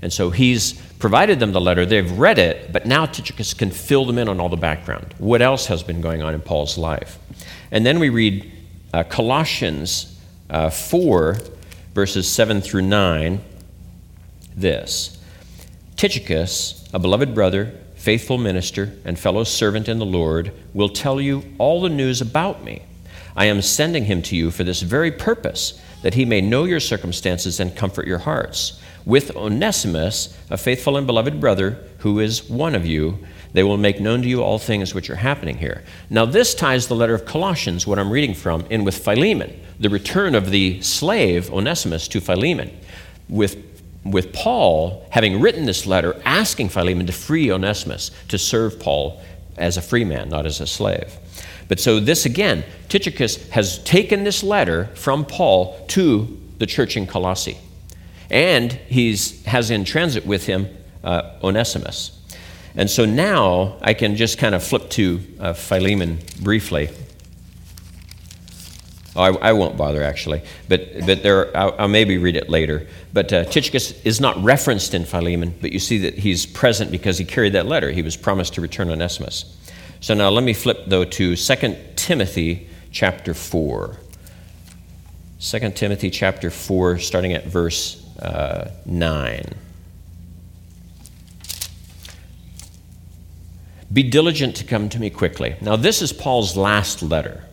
And 0.04 0.14
so 0.14 0.30
he's 0.30 0.74
provided 1.00 1.40
them 1.40 1.54
the 1.54 1.60
letter. 1.60 1.84
They've 1.84 2.12
read 2.12 2.38
it, 2.38 2.72
but 2.72 2.86
now 2.86 3.08
Tychicus 3.08 3.56
can 3.56 3.72
fill 3.72 4.06
them 4.06 4.20
in 4.20 4.30
on 4.30 4.40
all 4.40 4.50
the 4.50 4.56
background. 4.56 5.16
What 5.18 5.42
else 5.42 5.66
has 5.66 5.82
been 5.82 6.02
going 6.02 6.22
on 6.22 6.36
in 6.36 6.42
Paul's 6.42 6.78
life? 6.78 7.18
And 7.72 7.84
then 7.84 7.98
we 7.98 8.10
read 8.10 8.52
uh, 8.94 9.04
Colossians 9.06 10.20
uh, 10.52 10.70
4, 10.70 11.38
verses 11.96 12.32
7 12.32 12.62
through 12.62 12.84
9. 12.84 13.42
this 14.56 15.18
Tychicus, 15.96 16.88
a 16.94 17.00
beloved 17.00 17.34
brother, 17.34 17.74
faithful 17.96 18.38
minister, 18.38 18.94
and 19.06 19.18
fellow 19.18 19.44
servant 19.44 19.90
in 19.90 19.98
the 19.98 20.06
Lord, 20.06 20.52
will 20.76 20.90
tell 20.90 21.20
you 21.20 21.44
all 21.58 21.82
the 21.82 21.90
news 21.90 22.22
about 22.22 22.64
me. 22.64 22.84
I 23.36 23.46
am 23.46 23.62
sending 23.62 24.06
him 24.06 24.22
to 24.24 24.36
you 24.36 24.52
for 24.52 24.64
this 24.64 24.82
very 24.82 25.12
purpose, 25.12 25.80
that 26.02 26.14
he 26.14 26.26
may 26.26 26.42
know 26.42 26.64
your 26.64 26.80
circumstances 26.80 27.60
and 27.60 27.76
comfort 27.76 28.08
your 28.08 28.20
hearts. 28.20 28.80
With 29.06 29.36
Onesimus, 29.36 30.36
a 30.50 30.58
faithful 30.58 30.98
and 30.98 31.06
beloved 31.06 31.40
brother, 31.40 31.78
who 32.00 32.20
is 32.20 32.50
one 32.50 32.76
of 32.76 32.86
you, 32.86 33.20
they 33.54 33.64
will 33.64 33.78
make 33.78 34.00
known 34.02 34.22
to 34.22 34.28
you 34.28 34.42
all 34.42 34.60
things 34.60 34.94
which 34.94 35.10
are 35.10 35.16
happening 35.16 35.58
here. 35.58 35.84
Now, 36.10 36.26
this 36.26 36.54
ties 36.54 36.88
the 36.88 36.96
letter 36.96 37.14
of 37.14 37.26
Colossians, 37.26 37.86
what 37.88 38.00
I'm 38.00 38.12
reading 38.12 38.36
from, 38.36 38.66
in 38.70 38.84
with 38.84 38.98
Philemon, 38.98 39.60
the 39.80 39.90
return 39.90 40.36
of 40.36 40.52
the 40.52 40.82
slave 40.82 41.52
Onesimus 41.52 42.08
to 42.10 42.22
Philemon. 42.22 42.76
With, 43.30 43.58
with 44.04 44.34
Paul 44.34 45.08
having 45.12 45.40
written 45.40 45.66
this 45.66 45.86
letter 45.86 46.20
asking 46.26 46.70
Philemon 46.70 47.06
to 47.08 47.14
free 47.14 47.52
Onesimus 47.52 48.12
to 48.28 48.38
serve 48.38 48.80
Paul 48.80 49.22
as 49.58 49.78
a 49.78 49.82
free 49.82 50.04
man, 50.04 50.30
not 50.30 50.46
as 50.46 50.60
a 50.60 50.68
slave. 50.68 51.18
But 51.68 51.80
so, 51.80 52.00
this 52.00 52.26
again, 52.26 52.64
Tychicus 52.90 53.50
has 53.50 53.80
taken 53.80 54.24
this 54.24 54.44
letter 54.44 54.86
from 54.96 55.26
Paul 55.26 55.84
to 55.88 56.40
the 56.60 56.66
church 56.66 56.96
in 56.96 57.08
Colossae. 57.08 57.58
And 58.30 58.72
he 58.72 59.16
has 59.46 59.72
in 59.72 59.84
transit 59.84 60.26
with 60.26 60.46
him 60.46 60.68
uh, 61.04 61.38
Onesimus. 61.44 62.20
And 62.76 62.90
so 62.90 63.06
now 63.06 63.78
I 63.82 63.94
can 63.94 64.16
just 64.16 64.38
kind 64.38 64.54
of 64.54 64.64
flip 64.64 64.90
to 64.92 65.22
uh, 65.40 65.54
Philemon 65.54 66.20
briefly. 66.42 66.90
Oh, 69.16 69.22
I, 69.22 69.50
I, 69.50 69.54
won't 69.54 69.78
bother 69.78 70.04
actually, 70.04 70.42
but, 70.68 71.06
but 71.06 71.24
there, 71.24 71.56
I'll, 71.56 71.74
I'll 71.80 71.88
maybe 71.88 72.18
read 72.18 72.36
it 72.36 72.50
later. 72.50 72.86
But 73.14 73.32
uh, 73.32 73.46
Tychicus 73.46 73.94
is 74.04 74.20
not 74.20 74.42
referenced 74.44 74.94
in 74.94 75.06
Philemon, 75.06 75.56
but 75.62 75.72
you 75.72 75.80
see 75.80 76.00
that 76.00 76.16
he's 76.16 76.46
present 76.46 76.92
because 76.92 77.18
he 77.18 77.24
carried 77.24 77.54
that 77.54 77.66
letter. 77.66 77.92
He 77.92 78.02
was 78.02 78.18
promised 78.18 78.56
to 78.56 78.62
return 78.62 78.90
Onesimus. 78.90 79.55
So 80.06 80.14
now 80.14 80.30
let 80.30 80.44
me 80.44 80.54
flip 80.54 80.84
though 80.86 81.04
to 81.04 81.36
2 81.36 81.78
Timothy 81.96 82.70
chapter 82.92 83.34
4. 83.34 83.98
2 85.40 85.72
Timothy 85.72 86.12
chapter 86.12 86.52
4, 86.52 87.00
starting 87.00 87.34
at 87.34 87.48
verse 87.48 88.06
uh, 88.20 88.70
9. 88.86 89.46
Be 93.92 94.04
diligent 94.04 94.56
to 94.58 94.64
come 94.64 94.90
to 94.90 95.00
me 95.00 95.10
quickly. 95.10 95.56
Now, 95.60 95.76
this 95.76 96.04
is 96.04 96.14
Paul's 96.14 96.56
last 96.56 97.02
letter. 97.02 97.44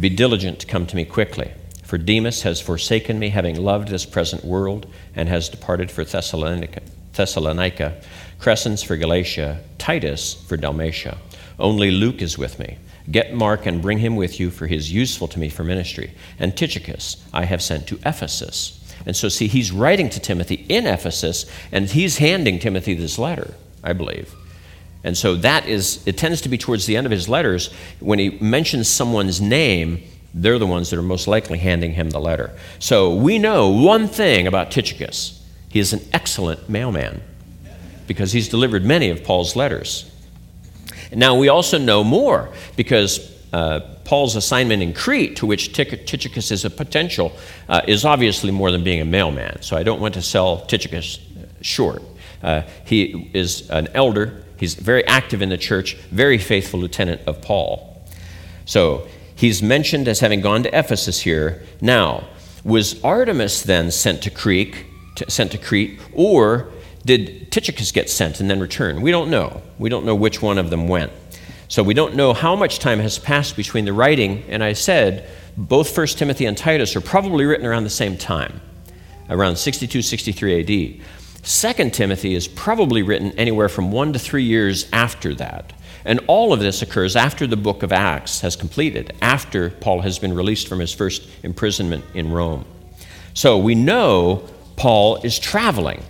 Be 0.00 0.08
diligent 0.08 0.60
to 0.60 0.66
come 0.66 0.86
to 0.86 0.96
me 0.96 1.04
quickly. 1.04 1.52
For 1.84 1.98
Demas 1.98 2.40
has 2.40 2.58
forsaken 2.58 3.18
me, 3.18 3.28
having 3.28 3.60
loved 3.60 3.88
this 3.88 4.06
present 4.06 4.46
world, 4.46 4.90
and 5.14 5.28
has 5.28 5.50
departed 5.50 5.90
for 5.90 6.04
Thessalonica. 6.04 6.80
Thessalonica. 7.12 8.00
Crescens 8.40 8.82
for 8.82 8.96
Galatia, 8.96 9.60
Titus 9.76 10.32
for 10.32 10.56
Dalmatia. 10.56 11.18
Only 11.58 11.90
Luke 11.90 12.20
is 12.22 12.36
with 12.36 12.58
me. 12.58 12.78
Get 13.10 13.34
Mark 13.34 13.66
and 13.66 13.80
bring 13.80 13.98
him 13.98 14.16
with 14.16 14.40
you, 14.40 14.50
for 14.50 14.66
he 14.66 14.76
is 14.76 14.92
useful 14.92 15.28
to 15.28 15.38
me 15.38 15.48
for 15.48 15.64
ministry. 15.64 16.12
And 16.38 16.56
Tychicus 16.56 17.16
I 17.32 17.44
have 17.44 17.62
sent 17.62 17.86
to 17.88 17.98
Ephesus. 18.04 18.82
And 19.06 19.16
so, 19.16 19.28
see, 19.28 19.46
he's 19.46 19.70
writing 19.70 20.10
to 20.10 20.20
Timothy 20.20 20.66
in 20.68 20.86
Ephesus, 20.86 21.46
and 21.70 21.86
he's 21.86 22.18
handing 22.18 22.58
Timothy 22.58 22.94
this 22.94 23.18
letter, 23.18 23.54
I 23.82 23.92
believe. 23.92 24.34
And 25.04 25.16
so 25.16 25.36
that 25.36 25.66
is, 25.66 26.04
it 26.06 26.18
tends 26.18 26.40
to 26.40 26.48
be 26.48 26.58
towards 26.58 26.86
the 26.86 26.96
end 26.96 27.06
of 27.06 27.12
his 27.12 27.28
letters, 27.28 27.72
when 28.00 28.18
he 28.18 28.30
mentions 28.40 28.88
someone's 28.88 29.40
name, 29.40 30.02
they're 30.34 30.58
the 30.58 30.66
ones 30.66 30.90
that 30.90 30.98
are 30.98 31.02
most 31.02 31.28
likely 31.28 31.58
handing 31.58 31.92
him 31.92 32.10
the 32.10 32.20
letter. 32.20 32.50
So 32.80 33.14
we 33.14 33.38
know 33.38 33.68
one 33.68 34.08
thing 34.08 34.46
about 34.46 34.70
Tychicus 34.70 35.42
he 35.68 35.80
is 35.80 35.92
an 35.92 36.00
excellent 36.12 36.70
mailman 36.70 37.20
because 38.06 38.32
he's 38.32 38.48
delivered 38.48 38.84
many 38.84 39.10
of 39.10 39.22
Paul's 39.22 39.54
letters. 39.54 40.10
Now 41.16 41.36
we 41.36 41.48
also 41.48 41.78
know 41.78 42.04
more 42.04 42.52
because 42.76 43.32
uh, 43.52 43.80
Paul's 44.04 44.36
assignment 44.36 44.82
in 44.82 44.92
Crete, 44.92 45.36
to 45.36 45.46
which 45.46 45.72
Tychicus 45.72 46.52
is 46.52 46.64
a 46.64 46.70
potential, 46.70 47.32
uh, 47.68 47.80
is 47.88 48.04
obviously 48.04 48.52
more 48.52 48.70
than 48.70 48.84
being 48.84 49.00
a 49.00 49.04
mailman. 49.04 49.62
So 49.62 49.76
I 49.76 49.82
don't 49.82 50.00
want 50.00 50.14
to 50.14 50.22
sell 50.22 50.64
Tychicus 50.66 51.18
short. 51.60 52.02
Uh, 52.42 52.62
he 52.84 53.30
is 53.34 53.68
an 53.70 53.88
elder 53.94 54.44
He's 54.58 54.74
very 54.74 55.06
active 55.06 55.42
in 55.42 55.48
the 55.48 55.58
church, 55.58 55.94
very 56.10 56.38
faithful 56.38 56.80
lieutenant 56.80 57.22
of 57.26 57.42
Paul. 57.42 58.02
So 58.64 59.06
he's 59.34 59.62
mentioned 59.62 60.08
as 60.08 60.20
having 60.20 60.40
gone 60.40 60.62
to 60.62 60.78
Ephesus 60.78 61.20
here. 61.20 61.62
Now, 61.80 62.28
was 62.64 62.94
Artemas 62.96 63.64
then 63.64 63.90
sent 63.90 64.22
to 64.22 64.30
Crete, 64.30 64.74
sent 65.28 65.52
to 65.52 65.58
Crete, 65.58 66.00
or 66.12 66.70
did 67.06 67.50
Tychicus 67.50 67.92
get 67.92 68.10
sent 68.10 68.40
and 68.40 68.50
then 68.50 68.60
return? 68.60 69.00
We 69.00 69.10
don't 69.10 69.30
know. 69.30 69.62
We 69.78 69.88
don't 69.88 70.04
know 70.04 70.14
which 70.14 70.42
one 70.42 70.58
of 70.58 70.68
them 70.68 70.88
went. 70.88 71.12
So 71.68 71.82
we 71.82 71.94
don't 71.94 72.14
know 72.14 72.34
how 72.34 72.54
much 72.54 72.78
time 72.78 72.98
has 73.00 73.18
passed 73.18 73.56
between 73.56 73.86
the 73.86 73.92
writing, 73.92 74.44
and 74.48 74.62
I 74.62 74.72
said 74.74 75.28
both 75.56 75.96
1 75.96 76.06
Timothy 76.08 76.44
and 76.46 76.56
Titus 76.56 76.94
are 76.94 77.00
probably 77.00 77.44
written 77.44 77.66
around 77.66 77.84
the 77.84 77.90
same 77.90 78.16
time, 78.16 78.60
around 79.30 79.56
62, 79.56 80.02
63 80.02 80.98
AD. 81.00 81.06
Second 81.42 81.94
Timothy 81.94 82.34
is 82.34 82.46
probably 82.46 83.02
written 83.02 83.32
anywhere 83.32 83.68
from 83.68 83.90
one 83.92 84.12
to 84.12 84.18
three 84.18 84.42
years 84.42 84.88
after 84.92 85.34
that. 85.36 85.72
And 86.04 86.20
all 86.26 86.52
of 86.52 86.60
this 86.60 86.82
occurs 86.82 87.16
after 87.16 87.46
the 87.46 87.56
book 87.56 87.82
of 87.82 87.92
Acts 87.92 88.40
has 88.40 88.54
completed, 88.54 89.16
after 89.22 89.70
Paul 89.70 90.00
has 90.02 90.18
been 90.18 90.34
released 90.34 90.68
from 90.68 90.78
his 90.78 90.92
first 90.92 91.28
imprisonment 91.42 92.04
in 92.14 92.32
Rome. 92.32 92.64
So 93.34 93.58
we 93.58 93.74
know 93.74 94.48
Paul 94.76 95.16
is 95.22 95.38
traveling. 95.38 96.02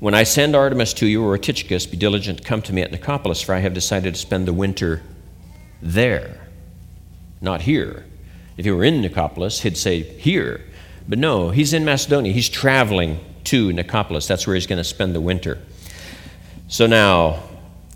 When 0.00 0.14
I 0.14 0.24
send 0.24 0.54
Artemas 0.54 0.94
to 0.96 1.06
you 1.06 1.24
or 1.24 1.38
Tychicus, 1.38 1.86
be 1.86 1.96
diligent 1.96 2.38
to 2.38 2.44
come 2.44 2.62
to 2.62 2.72
me 2.72 2.82
at 2.82 2.90
Nicopolis, 2.90 3.44
for 3.44 3.54
I 3.54 3.60
have 3.60 3.74
decided 3.74 4.14
to 4.14 4.20
spend 4.20 4.46
the 4.46 4.52
winter 4.52 5.02
there, 5.80 6.48
not 7.40 7.62
here. 7.62 8.04
If 8.56 8.64
he 8.64 8.70
were 8.70 8.84
in 8.84 9.02
Nicopolis, 9.02 9.62
he'd 9.62 9.76
say 9.76 10.02
here. 10.02 10.60
But 11.08 11.18
no, 11.18 11.50
he's 11.50 11.72
in 11.72 11.84
Macedonia. 11.84 12.32
He's 12.32 12.48
traveling 12.48 13.20
to 13.44 13.70
Nicopolis. 13.72 14.26
That's 14.26 14.46
where 14.46 14.54
he's 14.54 14.66
going 14.66 14.78
to 14.78 14.84
spend 14.84 15.14
the 15.14 15.20
winter. 15.20 15.58
So 16.68 16.86
now, 16.86 17.42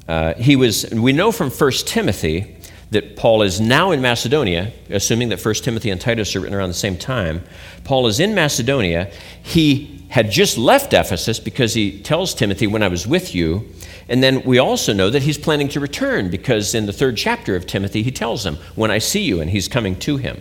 uh, 0.06 0.34
he 0.34 0.56
was, 0.56 0.88
we 0.90 1.12
know 1.12 1.32
from 1.32 1.50
1 1.50 1.70
Timothy 1.86 2.56
that 2.90 3.16
Paul 3.16 3.42
is 3.42 3.60
now 3.60 3.90
in 3.90 4.00
Macedonia, 4.00 4.72
assuming 4.88 5.28
that 5.30 5.44
1 5.44 5.54
Timothy 5.56 5.90
and 5.90 6.00
Titus 6.00 6.34
are 6.34 6.40
written 6.40 6.56
around 6.56 6.68
the 6.68 6.74
same 6.74 6.96
time. 6.96 7.42
Paul 7.84 8.06
is 8.06 8.20
in 8.20 8.34
Macedonia. 8.34 9.10
He 9.42 9.97
had 10.08 10.30
just 10.30 10.56
left 10.56 10.92
Ephesus 10.92 11.38
because 11.38 11.74
he 11.74 12.00
tells 12.00 12.34
Timothy, 12.34 12.66
When 12.66 12.82
I 12.82 12.88
was 12.88 13.06
with 13.06 13.34
you. 13.34 13.68
And 14.08 14.22
then 14.22 14.42
we 14.42 14.58
also 14.58 14.94
know 14.94 15.10
that 15.10 15.22
he's 15.22 15.36
planning 15.36 15.68
to 15.68 15.80
return 15.80 16.30
because 16.30 16.74
in 16.74 16.86
the 16.86 16.92
third 16.92 17.16
chapter 17.16 17.54
of 17.56 17.66
Timothy, 17.66 18.02
he 18.02 18.10
tells 18.10 18.44
him, 18.46 18.56
When 18.74 18.90
I 18.90 18.98
see 18.98 19.22
you, 19.22 19.40
and 19.40 19.50
he's 19.50 19.68
coming 19.68 19.98
to 20.00 20.16
him. 20.16 20.40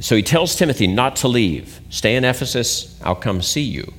So 0.00 0.16
he 0.16 0.22
tells 0.22 0.56
Timothy 0.56 0.86
not 0.86 1.16
to 1.16 1.28
leave. 1.28 1.80
Stay 1.90 2.16
in 2.16 2.24
Ephesus, 2.24 3.00
I'll 3.02 3.14
come 3.14 3.40
see 3.40 3.62
you. 3.62 3.92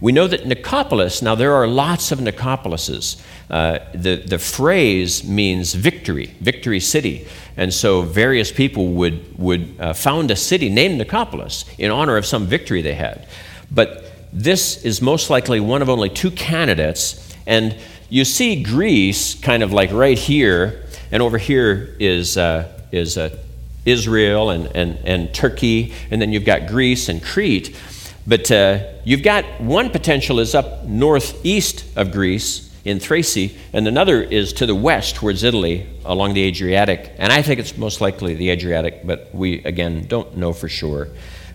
We 0.00 0.12
know 0.12 0.28
that 0.28 0.44
Nicopolis, 0.44 1.22
now 1.22 1.34
there 1.34 1.54
are 1.54 1.66
lots 1.66 2.12
of 2.12 2.18
Nicopolises. 2.18 3.20
Uh, 3.48 3.78
the, 3.94 4.16
the 4.16 4.38
phrase 4.38 5.24
means 5.24 5.74
victory, 5.74 6.34
victory 6.40 6.80
city. 6.80 7.26
And 7.56 7.72
so 7.72 8.02
various 8.02 8.52
people 8.52 8.88
would, 8.88 9.38
would 9.38 9.74
uh, 9.80 9.94
found 9.94 10.30
a 10.30 10.36
city 10.36 10.68
named 10.68 11.00
Nicopolis 11.00 11.64
in 11.78 11.90
honor 11.90 12.16
of 12.16 12.26
some 12.26 12.46
victory 12.46 12.82
they 12.82 12.94
had. 12.94 13.26
But 13.70 14.04
this 14.32 14.84
is 14.84 15.00
most 15.00 15.30
likely 15.30 15.60
one 15.60 15.82
of 15.82 15.88
only 15.88 16.10
two 16.10 16.30
candidates. 16.30 17.34
And 17.46 17.76
you 18.08 18.24
see 18.24 18.62
Greece 18.62 19.34
kind 19.34 19.62
of 19.62 19.72
like 19.72 19.90
right 19.92 20.18
here, 20.18 20.84
and 21.10 21.22
over 21.22 21.38
here 21.38 21.96
is, 21.98 22.36
uh, 22.36 22.68
is 22.92 23.16
uh, 23.16 23.36
Israel 23.84 24.50
and, 24.50 24.66
and, 24.76 24.98
and 25.04 25.34
Turkey, 25.34 25.94
and 26.10 26.20
then 26.20 26.32
you've 26.32 26.44
got 26.44 26.66
Greece 26.66 27.08
and 27.08 27.22
Crete. 27.22 27.76
But 28.26 28.50
uh, 28.50 28.80
you've 29.04 29.22
got 29.22 29.60
one 29.60 29.90
potential 29.90 30.40
is 30.40 30.54
up 30.54 30.84
northeast 30.84 31.84
of 31.96 32.10
Greece 32.10 32.66
in 32.84 33.00
Thrace, 33.00 33.52
and 33.72 33.88
another 33.88 34.22
is 34.22 34.52
to 34.54 34.66
the 34.66 34.74
west 34.74 35.16
towards 35.16 35.42
Italy 35.42 35.86
along 36.04 36.34
the 36.34 36.42
Adriatic. 36.42 37.12
And 37.18 37.32
I 37.32 37.42
think 37.42 37.60
it's 37.60 37.76
most 37.76 38.00
likely 38.00 38.34
the 38.34 38.50
Adriatic, 38.50 39.06
but 39.06 39.32
we, 39.32 39.62
again, 39.64 40.06
don't 40.06 40.36
know 40.36 40.52
for 40.52 40.68
sure. 40.68 41.08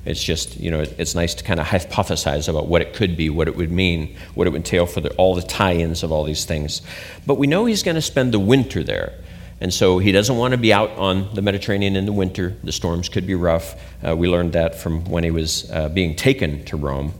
It's 0.03 0.23
just, 0.23 0.59
you 0.59 0.71
know, 0.71 0.79
it's 0.79 1.13
nice 1.13 1.35
to 1.35 1.43
kind 1.43 1.59
of 1.59 1.67
hypothesize 1.67 2.49
about 2.49 2.67
what 2.67 2.81
it 2.81 2.93
could 2.93 3.15
be, 3.15 3.29
what 3.29 3.47
it 3.47 3.55
would 3.55 3.71
mean, 3.71 4.15
what 4.33 4.47
it 4.47 4.49
would 4.49 4.57
entail 4.57 4.87
for 4.87 4.99
the, 4.99 5.13
all 5.15 5.35
the 5.35 5.43
tie 5.43 5.75
ins 5.75 6.01
of 6.01 6.11
all 6.11 6.23
these 6.23 6.45
things. 6.45 6.81
But 7.27 7.35
we 7.35 7.45
know 7.45 7.65
he's 7.65 7.83
going 7.83 7.95
to 7.95 8.01
spend 8.01 8.33
the 8.33 8.39
winter 8.39 8.83
there. 8.83 9.13
And 9.59 9.71
so 9.71 9.99
he 9.99 10.11
doesn't 10.11 10.35
want 10.35 10.53
to 10.53 10.57
be 10.57 10.73
out 10.73 10.89
on 10.97 11.35
the 11.35 11.43
Mediterranean 11.43 11.95
in 11.95 12.07
the 12.07 12.11
winter. 12.11 12.57
The 12.63 12.71
storms 12.71 13.09
could 13.09 13.27
be 13.27 13.35
rough. 13.35 13.79
Uh, 14.03 14.15
we 14.15 14.27
learned 14.27 14.53
that 14.53 14.73
from 14.73 15.05
when 15.05 15.23
he 15.23 15.29
was 15.29 15.69
uh, 15.69 15.87
being 15.89 16.15
taken 16.15 16.65
to 16.65 16.77
Rome. 16.77 17.13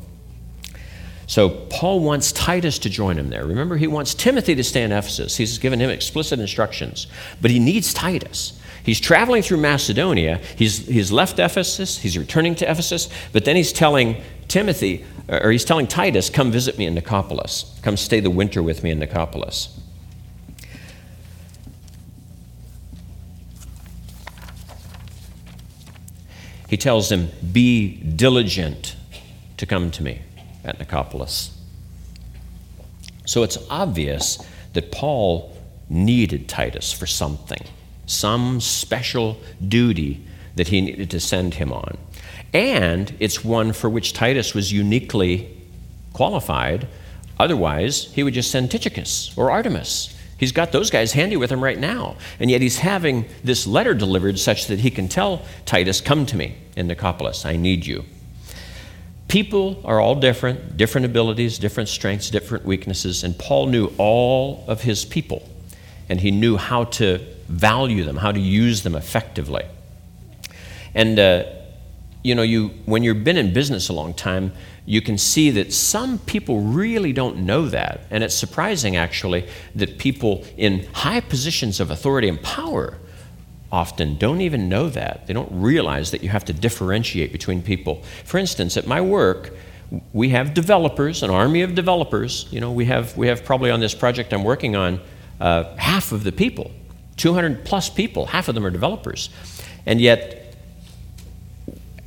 So 1.28 1.50
Paul 1.50 2.00
wants 2.00 2.32
Titus 2.32 2.80
to 2.80 2.90
join 2.90 3.18
him 3.18 3.30
there. 3.30 3.46
Remember, 3.46 3.78
he 3.78 3.88
wants 3.88 4.16
Timothy 4.16 4.56
to 4.56 4.64
stay 4.64 4.82
in 4.82 4.92
Ephesus. 4.92 5.38
He's 5.38 5.60
given 5.60 5.80
him 5.80 5.92
explicit 5.92 6.40
instructions, 6.40 7.06
but 7.42 7.52
he 7.52 7.60
needs 7.60 7.94
Titus. 7.94 8.60
He's 8.84 9.00
traveling 9.00 9.44
through 9.44 9.58
Macedonia. 9.58 10.40
He's, 10.56 10.88
he's 10.88 11.12
left 11.12 11.40
Ephesus. 11.40 12.00
He's 12.00 12.18
returning 12.18 12.56
to 12.56 12.70
Ephesus. 12.70 13.10
But 13.32 13.46
then 13.46 13.56
he's 13.56 13.72
telling 13.72 14.22
Timothy, 14.48 15.06
or 15.30 15.52
he's 15.52 15.66
telling 15.66 15.88
Titus, 15.88 16.30
come 16.30 16.52
visit 16.52 16.78
me 16.78 16.86
in 16.86 16.96
Nicopolis. 16.96 17.82
Come 17.84 17.96
stay 17.96 18.20
the 18.20 18.30
winter 18.30 18.64
with 18.64 18.84
me 18.84 18.92
in 18.92 19.00
Nicopolis. 19.00 19.78
He 26.68 26.78
tells 26.78 27.12
him, 27.12 27.30
be 27.52 27.98
diligent 27.98 28.96
to 29.58 29.66
come 29.66 29.92
to 29.92 30.02
me 30.02 30.22
at 30.64 30.80
Nicopolis. 30.80 31.52
So 33.26 33.44
it's 33.44 33.58
obvious 33.70 34.40
that 34.74 34.92
Paul 34.92 35.56
needed 35.90 36.48
Titus 36.48 36.94
for 36.94 37.06
something 37.06 37.62
some 38.12 38.60
special 38.60 39.40
duty 39.66 40.24
that 40.56 40.68
he 40.68 40.82
needed 40.82 41.10
to 41.12 41.20
send 41.20 41.56
him 41.56 41.72
on. 41.72 41.98
And 42.54 43.16
it's 43.20 43.44
one 43.44 43.72
for 43.72 43.90
which 43.90 44.14
Titus 44.14 44.54
was 44.54 44.72
uniquely 44.72 45.58
qualified. 46.14 46.88
Otherwise, 47.40 48.12
he 48.14 48.24
would 48.24 48.34
just 48.34 48.52
send 48.52 48.70
Tychicus 48.70 49.36
or 49.38 49.50
Artemas. 49.50 50.14
He's 50.38 50.52
got 50.52 50.72
those 50.72 50.90
guys 50.90 51.14
handy 51.14 51.38
with 51.38 51.52
him 51.52 51.64
right 51.64 51.78
now. 51.78 52.16
And 52.40 52.50
yet 52.50 52.62
he's 52.62 52.80
having 52.80 53.26
this 53.44 53.68
letter 53.68 53.94
delivered 53.94 54.40
such 54.40 54.68
that 54.68 54.80
he 54.80 54.90
can 54.90 55.08
tell 55.08 55.44
Titus, 55.66 56.02
Come 56.02 56.26
to 56.26 56.36
me 56.36 56.56
in 56.76 56.88
Nicopolis. 56.88 57.46
I 57.46 57.56
need 57.56 57.86
you. 57.86 58.06
People 59.28 59.80
are 59.86 60.02
all 60.02 60.16
different, 60.16 60.76
different 60.76 61.06
abilities, 61.06 61.58
different 61.58 61.88
strengths, 61.88 62.30
different 62.30 62.66
weaknesses. 62.66 63.24
And 63.24 63.38
Paul 63.38 63.68
knew 63.68 63.94
all 63.98 64.66
of 64.68 64.82
his 64.82 65.06
people. 65.06 65.48
And 66.12 66.20
he 66.20 66.30
knew 66.30 66.58
how 66.58 66.84
to 67.00 67.26
value 67.48 68.04
them, 68.04 68.18
how 68.18 68.34
to 68.34 68.40
use 68.40 68.84
them 68.84 68.96
effectively. 68.96 69.64
And, 70.94 71.18
uh, 71.18 71.46
you 72.22 72.36
know, 72.36 72.42
you, 72.42 72.72
when 72.86 73.02
you've 73.02 73.24
been 73.24 73.38
in 73.38 73.54
business 73.54 73.88
a 73.88 73.94
long 73.94 74.14
time, 74.14 74.52
you 74.86 75.02
can 75.02 75.18
see 75.18 75.52
that 75.52 75.72
some 75.72 76.20
people 76.20 76.60
really 76.60 77.14
don't 77.14 77.46
know 77.46 77.70
that. 77.70 78.02
And 78.10 78.26
it's 78.26 78.36
surprising, 78.36 78.98
actually, 78.98 79.48
that 79.74 80.00
people 80.00 80.46
in 80.58 80.86
high 80.88 81.22
positions 81.22 81.80
of 81.80 81.92
authority 81.92 82.28
and 82.28 82.42
power 82.42 82.98
often 83.72 84.18
don't 84.18 84.42
even 84.42 84.68
know 84.68 84.90
that. 84.90 85.28
They 85.28 85.34
don't 85.34 85.50
realize 85.54 86.12
that 86.12 86.22
you 86.22 86.28
have 86.28 86.44
to 86.44 86.54
differentiate 86.54 87.32
between 87.32 87.62
people. 87.62 88.04
For 88.26 88.38
instance, 88.38 88.76
at 88.76 88.86
my 88.86 89.00
work, 89.00 89.54
we 90.12 90.28
have 90.32 90.54
developers, 90.54 91.24
an 91.24 91.30
army 91.30 91.62
of 91.62 91.74
developers. 91.74 92.48
You 92.52 92.60
know, 92.60 92.74
we 92.74 92.84
have, 92.88 93.16
we 93.16 93.28
have 93.28 93.46
probably 93.46 93.72
on 93.72 93.80
this 93.80 93.96
project 93.96 94.34
I'm 94.34 94.44
working 94.44 94.76
on, 94.76 95.00
uh, 95.42 95.76
half 95.78 96.12
of 96.12 96.24
the 96.24 96.32
people 96.32 96.72
200 97.18 97.66
plus 97.66 97.90
people, 97.90 98.26
half 98.28 98.48
of 98.48 98.56
them 98.56 98.66
are 98.66 98.72
developers. 98.72 99.30
And 99.86 100.02
yet, 100.02 100.56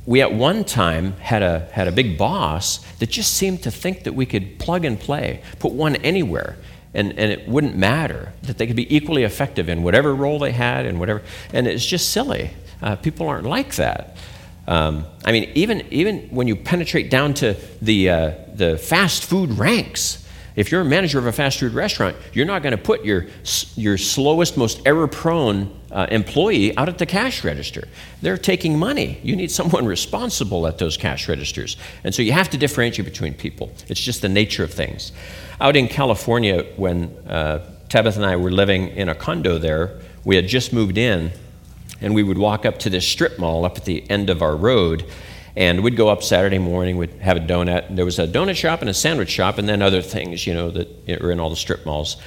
we 0.05 0.21
at 0.21 0.33
one 0.33 0.65
time 0.65 1.13
had 1.13 1.41
a, 1.41 1.67
had 1.71 1.87
a 1.87 1.91
big 1.91 2.17
boss 2.17 2.79
that 2.99 3.09
just 3.09 3.33
seemed 3.33 3.63
to 3.63 3.71
think 3.71 4.03
that 4.03 4.13
we 4.13 4.25
could 4.25 4.59
plug 4.59 4.83
and 4.83 4.99
play, 4.99 5.41
put 5.59 5.71
one 5.71 5.95
anywhere, 5.97 6.57
and, 6.93 7.17
and 7.17 7.31
it 7.31 7.47
wouldn't 7.47 7.77
matter, 7.77 8.33
that 8.43 8.57
they 8.57 8.67
could 8.67 8.75
be 8.75 8.93
equally 8.93 9.23
effective 9.23 9.69
in 9.69 9.83
whatever 9.83 10.13
role 10.13 10.37
they 10.37 10.51
had 10.51 10.85
and 10.85 10.99
whatever. 10.99 11.21
And 11.53 11.65
it's 11.65 11.85
just 11.85 12.09
silly. 12.09 12.51
Uh, 12.81 12.97
people 12.97 13.27
aren't 13.27 13.45
like 13.45 13.75
that. 13.75 14.17
Um, 14.67 15.05
I 15.23 15.31
mean, 15.31 15.49
even, 15.55 15.85
even 15.91 16.27
when 16.29 16.47
you 16.47 16.55
penetrate 16.55 17.09
down 17.09 17.33
to 17.35 17.55
the, 17.81 18.09
uh, 18.09 18.31
the 18.53 18.77
fast 18.77 19.23
food 19.23 19.51
ranks, 19.57 20.24
if 20.55 20.71
you're 20.71 20.81
a 20.81 20.85
manager 20.85 21.19
of 21.19 21.25
a 21.25 21.31
fast 21.31 21.59
food 21.59 21.73
restaurant, 21.73 22.15
you're 22.33 22.45
not 22.45 22.63
going 22.63 22.71
to 22.71 22.81
put 22.81 23.03
your, 23.03 23.27
your 23.75 23.97
slowest, 23.97 24.57
most 24.57 24.81
error 24.85 25.07
prone 25.07 25.75
uh, 25.91 26.07
employee 26.09 26.75
out 26.77 26.87
at 26.87 26.97
the 26.97 27.05
cash 27.05 27.43
register. 27.43 27.87
They're 28.21 28.37
taking 28.37 28.79
money. 28.79 29.19
You 29.21 29.35
need 29.35 29.51
someone 29.51 29.85
responsible 29.95 30.65
at 30.67 30.77
those 30.77 30.97
cash 30.97 31.27
registers. 31.27 31.77
And 32.03 32.15
so 32.15 32.21
you 32.21 32.31
have 32.31 32.49
to 32.51 32.57
differentiate 32.57 33.05
between 33.05 33.33
people. 33.33 33.71
It's 33.87 33.99
just 33.99 34.21
the 34.21 34.29
nature 34.29 34.63
of 34.63 34.73
things. 34.73 35.11
Out 35.59 35.75
in 35.75 35.87
California, 35.87 36.63
when 36.77 37.15
uh, 37.27 37.69
Tabitha 37.89 38.19
and 38.19 38.25
I 38.25 38.35
were 38.35 38.51
living 38.51 38.89
in 38.89 39.09
a 39.09 39.15
condo 39.15 39.57
there, 39.57 39.99
we 40.23 40.35
had 40.35 40.47
just 40.47 40.73
moved 40.73 40.97
in, 40.97 41.31
and 42.01 42.15
we 42.15 42.23
would 42.23 42.37
walk 42.37 42.65
up 42.65 42.79
to 42.79 42.89
this 42.89 43.07
strip 43.07 43.37
mall 43.39 43.63
up 43.63 43.77
at 43.77 43.85
the 43.85 44.09
end 44.09 44.29
of 44.29 44.41
our 44.41 44.55
road 44.55 45.05
and 45.55 45.83
we'd 45.83 45.95
go 45.95 46.09
up 46.09 46.21
Saturday 46.21 46.57
morning, 46.57 46.97
we'd 46.97 47.11
have 47.21 47.37
a 47.37 47.39
donut. 47.39 47.95
There 47.95 48.05
was 48.05 48.19
a 48.19 48.27
donut 48.27 48.55
shop 48.55 48.81
and 48.81 48.89
a 48.89 48.93
sandwich 48.93 49.29
shop, 49.29 49.57
and 49.57 49.67
then 49.69 49.81
other 49.81 50.01
things, 50.01 50.45
you 50.45 50.53
know, 50.53 50.69
that 50.71 51.21
were 51.21 51.31
in 51.31 51.39
all 51.39 51.49
the 51.49 51.55
strip 51.55 51.85
malls. 51.85 52.17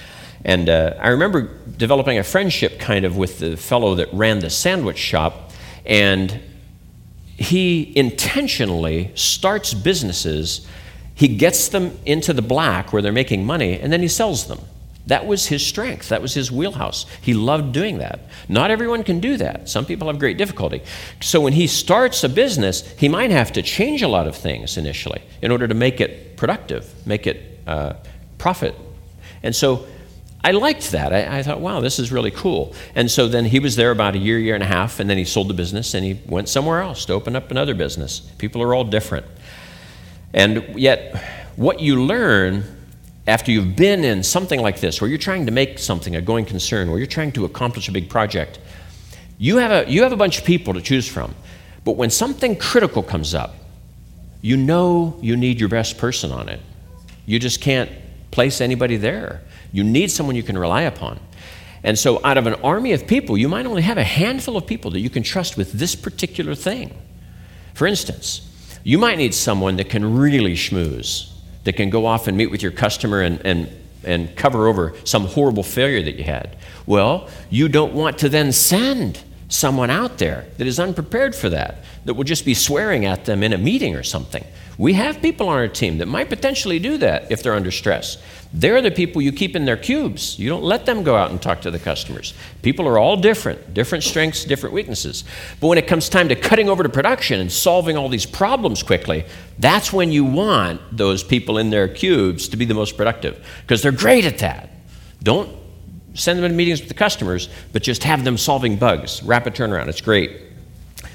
And 0.44 0.68
uh, 0.68 0.94
I 1.00 1.08
remember 1.08 1.50
developing 1.76 2.18
a 2.18 2.24
friendship 2.24 2.78
kind 2.78 3.04
of 3.04 3.16
with 3.16 3.38
the 3.38 3.56
fellow 3.56 3.96
that 3.96 4.08
ran 4.12 4.38
the 4.38 4.50
sandwich 4.50 4.98
shop, 4.98 5.52
and 5.84 6.40
he 7.36 7.92
intentionally 7.96 9.12
starts 9.14 9.74
businesses. 9.74 10.66
He 11.14 11.28
gets 11.28 11.68
them 11.68 11.98
into 12.06 12.32
the 12.32 12.42
black 12.42 12.92
where 12.92 13.02
they're 13.02 13.12
making 13.12 13.44
money, 13.44 13.78
and 13.78 13.92
then 13.92 14.00
he 14.00 14.08
sells 14.08 14.46
them. 14.46 14.60
That 15.08 15.26
was 15.26 15.46
his 15.46 15.66
strength. 15.66 16.10
That 16.10 16.20
was 16.20 16.34
his 16.34 16.52
wheelhouse. 16.52 17.06
He 17.22 17.32
loved 17.32 17.72
doing 17.72 17.98
that. 17.98 18.20
Not 18.46 18.70
everyone 18.70 19.04
can 19.04 19.20
do 19.20 19.38
that. 19.38 19.68
Some 19.68 19.86
people 19.86 20.08
have 20.08 20.18
great 20.18 20.36
difficulty. 20.36 20.82
So 21.20 21.40
when 21.40 21.54
he 21.54 21.66
starts 21.66 22.22
a 22.24 22.28
business, 22.28 22.86
he 22.98 23.08
might 23.08 23.30
have 23.30 23.50
to 23.52 23.62
change 23.62 24.02
a 24.02 24.08
lot 24.08 24.26
of 24.26 24.36
things 24.36 24.76
initially 24.76 25.22
in 25.40 25.50
order 25.50 25.66
to 25.66 25.74
make 25.74 26.02
it 26.02 26.36
productive, 26.36 26.94
make 27.06 27.26
it 27.26 27.58
uh, 27.66 27.94
profit. 28.36 28.74
And 29.42 29.56
so 29.56 29.86
I 30.44 30.50
liked 30.50 30.92
that. 30.92 31.14
I, 31.14 31.38
I, 31.38 31.42
thought, 31.42 31.60
wow, 31.60 31.80
this 31.80 31.98
is 31.98 32.12
really 32.12 32.30
cool. 32.30 32.74
And 32.94 33.10
so 33.10 33.28
then 33.28 33.46
he 33.46 33.60
was 33.60 33.76
there 33.76 33.90
about 33.90 34.14
a 34.14 34.18
year, 34.18 34.38
year 34.38 34.54
and 34.54 34.62
a 34.62 34.66
half, 34.66 35.00
and 35.00 35.08
then 35.08 35.16
he 35.16 35.24
sold 35.24 35.48
the 35.48 35.54
business 35.54 35.94
and 35.94 36.04
he 36.04 36.20
went 36.26 36.50
somewhere 36.50 36.82
else 36.82 37.06
to 37.06 37.14
open 37.14 37.34
up 37.34 37.50
another 37.50 37.74
business. 37.74 38.20
People 38.36 38.62
are 38.62 38.74
all 38.74 38.84
different. 38.84 39.24
And 40.34 40.78
yet, 40.78 41.24
what 41.56 41.80
you 41.80 42.04
learn 42.04 42.77
after 43.28 43.52
you've 43.52 43.76
been 43.76 44.04
in 44.04 44.22
something 44.22 44.60
like 44.60 44.80
this, 44.80 45.02
where 45.02 45.08
you're 45.08 45.18
trying 45.18 45.44
to 45.44 45.52
make 45.52 45.78
something 45.78 46.16
a 46.16 46.22
going 46.22 46.46
concern, 46.46 46.88
where 46.88 46.98
you're 46.98 47.06
trying 47.06 47.30
to 47.32 47.44
accomplish 47.44 47.86
a 47.86 47.92
big 47.92 48.08
project, 48.08 48.58
you 49.36 49.58
have 49.58 49.70
a, 49.70 49.90
you 49.90 50.02
have 50.02 50.12
a 50.12 50.16
bunch 50.16 50.38
of 50.38 50.44
people 50.46 50.72
to 50.72 50.80
choose 50.80 51.06
from. 51.06 51.34
But 51.84 51.96
when 51.96 52.08
something 52.08 52.56
critical 52.56 53.02
comes 53.02 53.34
up, 53.34 53.54
you 54.40 54.56
know 54.56 55.18
you 55.20 55.36
need 55.36 55.60
your 55.60 55.68
best 55.68 55.98
person 55.98 56.32
on 56.32 56.48
it. 56.48 56.60
You 57.26 57.38
just 57.38 57.60
can't 57.60 57.90
place 58.30 58.62
anybody 58.62 58.96
there. 58.96 59.42
You 59.72 59.84
need 59.84 60.10
someone 60.10 60.34
you 60.34 60.42
can 60.42 60.56
rely 60.56 60.82
upon. 60.82 61.20
And 61.84 61.98
so, 61.98 62.24
out 62.24 62.38
of 62.38 62.46
an 62.46 62.54
army 62.54 62.92
of 62.92 63.06
people, 63.06 63.36
you 63.36 63.48
might 63.48 63.66
only 63.66 63.82
have 63.82 63.98
a 63.98 64.04
handful 64.04 64.56
of 64.56 64.66
people 64.66 64.90
that 64.92 65.00
you 65.00 65.10
can 65.10 65.22
trust 65.22 65.58
with 65.58 65.72
this 65.72 65.94
particular 65.94 66.54
thing. 66.54 66.96
For 67.74 67.86
instance, 67.86 68.48
you 68.84 68.96
might 68.96 69.18
need 69.18 69.34
someone 69.34 69.76
that 69.76 69.90
can 69.90 70.16
really 70.16 70.54
schmooze 70.54 71.30
that 71.64 71.74
can 71.74 71.90
go 71.90 72.06
off 72.06 72.26
and 72.28 72.36
meet 72.36 72.50
with 72.50 72.62
your 72.62 72.72
customer 72.72 73.20
and, 73.20 73.40
and, 73.44 73.68
and 74.04 74.34
cover 74.36 74.66
over 74.66 74.94
some 75.04 75.26
horrible 75.26 75.62
failure 75.62 76.02
that 76.02 76.16
you 76.16 76.24
had. 76.24 76.56
Well, 76.86 77.28
you 77.50 77.68
don't 77.68 77.92
want 77.92 78.18
to 78.18 78.28
then 78.28 78.52
send 78.52 79.22
someone 79.48 79.90
out 79.90 80.18
there 80.18 80.46
that 80.58 80.66
is 80.66 80.78
unprepared 80.78 81.34
for 81.34 81.48
that, 81.48 81.78
that 82.04 82.14
will 82.14 82.24
just 82.24 82.44
be 82.44 82.54
swearing 82.54 83.06
at 83.06 83.24
them 83.24 83.42
in 83.42 83.52
a 83.52 83.58
meeting 83.58 83.96
or 83.96 84.02
something. 84.02 84.44
We 84.76 84.92
have 84.92 85.20
people 85.20 85.48
on 85.48 85.58
our 85.58 85.66
team 85.66 85.98
that 85.98 86.06
might 86.06 86.28
potentially 86.28 86.78
do 86.78 86.98
that 86.98 87.32
if 87.32 87.42
they're 87.42 87.54
under 87.54 87.72
stress. 87.72 88.18
They're 88.52 88.80
the 88.80 88.92
people 88.92 89.20
you 89.20 89.32
keep 89.32 89.56
in 89.56 89.64
their 89.64 89.76
cubes. 89.76 90.38
You 90.38 90.48
don't 90.48 90.62
let 90.62 90.86
them 90.86 91.02
go 91.02 91.16
out 91.16 91.32
and 91.32 91.42
talk 91.42 91.62
to 91.62 91.70
the 91.70 91.80
customers. 91.80 92.32
People 92.62 92.86
are 92.86 92.96
all 92.96 93.16
different, 93.16 93.74
different 93.74 94.04
strengths, 94.04 94.44
different 94.44 94.74
weaknesses. 94.74 95.24
But 95.60 95.66
when 95.66 95.78
it 95.78 95.88
comes 95.88 96.08
time 96.08 96.28
to 96.28 96.36
cutting 96.36 96.68
over 96.68 96.84
to 96.84 96.88
production 96.88 97.40
and 97.40 97.50
solving 97.50 97.96
all 97.96 98.08
these 98.08 98.24
problems 98.24 98.84
quickly, 98.84 99.24
that's 99.58 99.92
when 99.92 100.12
you 100.12 100.24
want 100.24 100.80
those 100.96 101.24
people 101.24 101.58
in 101.58 101.70
their 101.70 101.88
cubes 101.88 102.48
to 102.48 102.56
be 102.56 102.64
the 102.64 102.74
most 102.74 102.96
productive 102.96 103.44
because 103.62 103.82
they're 103.82 103.90
great 103.90 104.24
at 104.24 104.38
that. 104.38 104.70
Don't 105.22 105.50
send 106.18 106.38
them 106.38 106.44
in 106.44 106.56
meetings 106.56 106.80
with 106.80 106.88
the 106.88 106.94
customers, 106.94 107.48
but 107.72 107.82
just 107.82 108.04
have 108.04 108.24
them 108.24 108.36
solving 108.36 108.76
bugs. 108.76 109.22
Rapid 109.22 109.54
turnaround. 109.54 109.88
It's 109.88 110.00
great. 110.00 110.42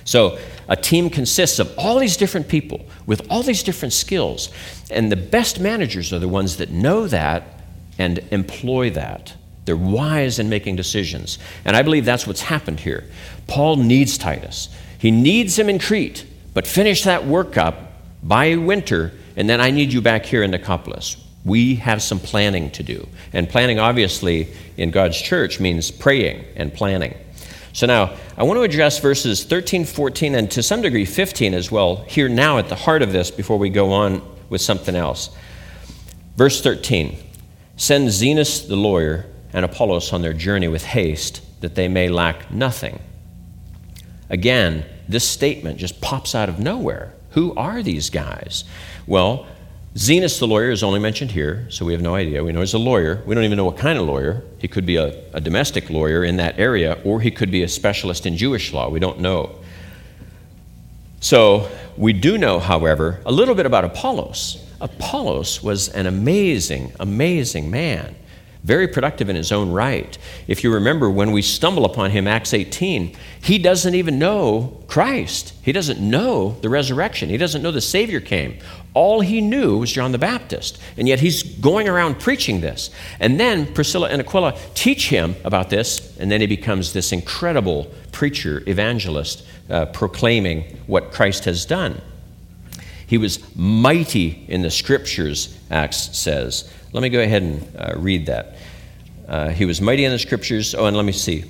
So 0.05 0.39
a 0.67 0.75
team 0.75 1.09
consists 1.09 1.59
of 1.59 1.73
all 1.77 1.99
these 1.99 2.17
different 2.17 2.47
people 2.47 2.85
with 3.05 3.25
all 3.29 3.43
these 3.43 3.63
different 3.63 3.93
skills. 3.93 4.49
And 4.89 5.11
the 5.11 5.15
best 5.15 5.59
managers 5.59 6.11
are 6.13 6.19
the 6.19 6.27
ones 6.27 6.57
that 6.57 6.71
know 6.71 7.07
that 7.07 7.43
and 7.97 8.19
employ 8.31 8.89
that. 8.91 9.33
They're 9.65 9.77
wise 9.77 10.39
in 10.39 10.49
making 10.49 10.75
decisions. 10.75 11.39
And 11.63 11.75
I 11.75 11.83
believe 11.83 12.05
that's 12.05 12.27
what's 12.27 12.41
happened 12.41 12.81
here. 12.81 13.05
Paul 13.47 13.77
needs 13.77 14.17
Titus. 14.17 14.69
He 14.97 15.11
needs 15.11 15.57
him 15.57 15.69
in 15.69 15.79
Crete, 15.79 16.25
but 16.53 16.67
finish 16.67 17.03
that 17.03 17.25
work 17.25 17.57
up 17.57 17.91
by 18.21 18.55
winter, 18.55 19.11
and 19.35 19.49
then 19.49 19.59
I 19.59 19.71
need 19.71 19.91
you 19.91 20.01
back 20.01 20.25
here 20.25 20.43
in 20.43 20.51
Nicopolis. 20.51 21.22
We 21.45 21.75
have 21.75 22.01
some 22.01 22.19
planning 22.19 22.71
to 22.71 22.83
do. 22.83 23.07
And 23.33 23.49
planning, 23.49 23.79
obviously, 23.79 24.47
in 24.77 24.91
God's 24.91 25.21
church 25.21 25.59
means 25.59 25.91
praying 25.91 26.45
and 26.55 26.73
planning. 26.73 27.15
So 27.73 27.87
now, 27.87 28.15
I 28.37 28.43
want 28.43 28.57
to 28.57 28.61
address 28.61 28.99
verses 28.99 29.43
13, 29.43 29.85
14, 29.85 30.35
and 30.35 30.49
to 30.51 30.63
some 30.63 30.81
degree 30.81 31.05
15 31.05 31.53
as 31.53 31.71
well, 31.71 31.97
here 32.07 32.29
now 32.29 32.59
at 32.59 32.69
the 32.69 32.75
heart 32.75 33.01
of 33.01 33.11
this 33.11 33.31
before 33.31 33.57
we 33.57 33.69
go 33.69 33.91
on 33.91 34.21
with 34.49 34.61
something 34.61 34.95
else. 34.95 35.35
Verse 36.37 36.61
13 36.61 37.17
Send 37.75 38.09
Zenas 38.09 38.67
the 38.67 38.75
lawyer 38.75 39.25
and 39.51 39.65
Apollos 39.65 40.13
on 40.13 40.21
their 40.21 40.33
journey 40.33 40.67
with 40.67 40.83
haste, 40.83 41.41
that 41.61 41.75
they 41.75 41.87
may 41.87 42.09
lack 42.09 42.51
nothing. 42.51 42.99
Again, 44.29 44.85
this 45.07 45.27
statement 45.27 45.77
just 45.77 46.01
pops 46.01 46.35
out 46.35 46.49
of 46.49 46.59
nowhere. 46.59 47.13
Who 47.31 47.53
are 47.55 47.81
these 47.81 48.09
guys? 48.09 48.63
Well, 49.07 49.47
Zenas 49.95 50.39
the 50.39 50.47
lawyer 50.47 50.71
is 50.71 50.81
only 50.81 50.99
mentioned 50.99 51.31
here, 51.31 51.67
so 51.69 51.85
we 51.85 51.93
have 51.93 52.01
no 52.01 52.15
idea. 52.15 52.43
We 52.43 52.51
know 52.51 52.61
he's 52.61 52.73
a 52.73 52.79
lawyer. 52.79 53.21
We 53.27 53.35
don't 53.35 53.43
even 53.43 53.57
know 53.57 53.65
what 53.65 53.77
kind 53.77 53.99
of 53.99 54.07
lawyer. 54.07 54.43
He 54.57 54.67
could 54.67 54.87
be 54.87 54.95
a, 54.95 55.23
a 55.33 55.39
domestic 55.39 55.91
lawyer 55.91 56.23
in 56.23 56.37
that 56.37 56.57
area, 56.57 56.99
or 57.03 57.21
he 57.21 57.29
could 57.29 57.51
be 57.51 57.61
a 57.61 57.67
specialist 57.67 58.25
in 58.25 58.35
Jewish 58.35 58.73
law. 58.73 58.89
We 58.89 58.99
don't 58.99 59.19
know. 59.19 59.59
So 61.19 61.69
we 61.95 62.11
do 62.11 62.39
know, 62.39 62.59
however, 62.59 63.21
a 63.23 63.31
little 63.31 63.53
bit 63.53 63.67
about 63.67 63.85
Apollos. 63.85 64.65
Apollos 64.81 65.61
was 65.61 65.89
an 65.89 66.07
amazing, 66.07 66.91
amazing 66.99 67.69
man, 67.69 68.15
very 68.63 68.87
productive 68.87 69.29
in 69.29 69.35
his 69.35 69.51
own 69.51 69.71
right. 69.71 70.17
If 70.47 70.63
you 70.63 70.73
remember, 70.73 71.09
when 71.09 71.31
we 71.31 71.43
stumble 71.43 71.85
upon 71.85 72.09
him, 72.09 72.27
Acts 72.27 72.53
18, 72.53 73.15
he 73.41 73.59
doesn't 73.59 73.93
even 73.93 74.17
know 74.17 74.83
Christ. 74.87 75.53
He 75.61 75.71
doesn't 75.71 75.99
know 75.99 76.57
the 76.61 76.69
resurrection. 76.69 77.29
He 77.29 77.37
doesn't 77.37 77.61
know 77.61 77.71
the 77.71 77.79
Savior 77.79 78.19
came. 78.19 78.57
All 78.93 79.21
he 79.21 79.41
knew 79.41 79.79
was 79.79 79.91
John 79.91 80.11
the 80.11 80.19
Baptist. 80.19 80.79
And 80.97 81.07
yet 81.07 81.19
he's 81.19 81.41
going 81.41 81.89
around 81.89 82.19
preaching 82.19 82.61
this. 82.61 82.91
And 83.19 83.39
then 83.39 83.73
Priscilla 83.73 84.09
and 84.09 84.21
Aquila 84.21 84.57
teach 84.75 85.09
him 85.09 85.35
about 85.43 85.69
this, 85.69 86.15
and 86.17 86.31
then 86.31 86.41
he 86.41 86.47
becomes 86.47 86.93
this 86.93 87.11
incredible 87.11 87.91
preacher, 88.11 88.61
evangelist, 88.67 89.45
uh, 89.69 89.87
proclaiming 89.87 90.77
what 90.85 91.11
Christ 91.11 91.45
has 91.45 91.65
done. 91.65 92.01
He 93.07 93.17
was 93.17 93.39
mighty 93.55 94.45
in 94.47 94.61
the 94.61 94.71
scriptures, 94.71 95.57
Acts 95.71 96.17
says. 96.17 96.71
Let 96.93 97.01
me 97.01 97.09
go 97.09 97.21
ahead 97.21 97.41
and 97.41 97.75
uh, 97.77 97.93
read 97.97 98.27
that. 98.27 98.55
Uh, 99.27 99.49
he 99.49 99.65
was 99.65 99.81
mighty 99.81 100.05
in 100.05 100.11
the 100.11 100.19
scriptures. 100.19 100.75
Oh, 100.75 100.85
and 100.85 100.95
let 100.95 101.05
me 101.05 101.11
see. 101.11 101.45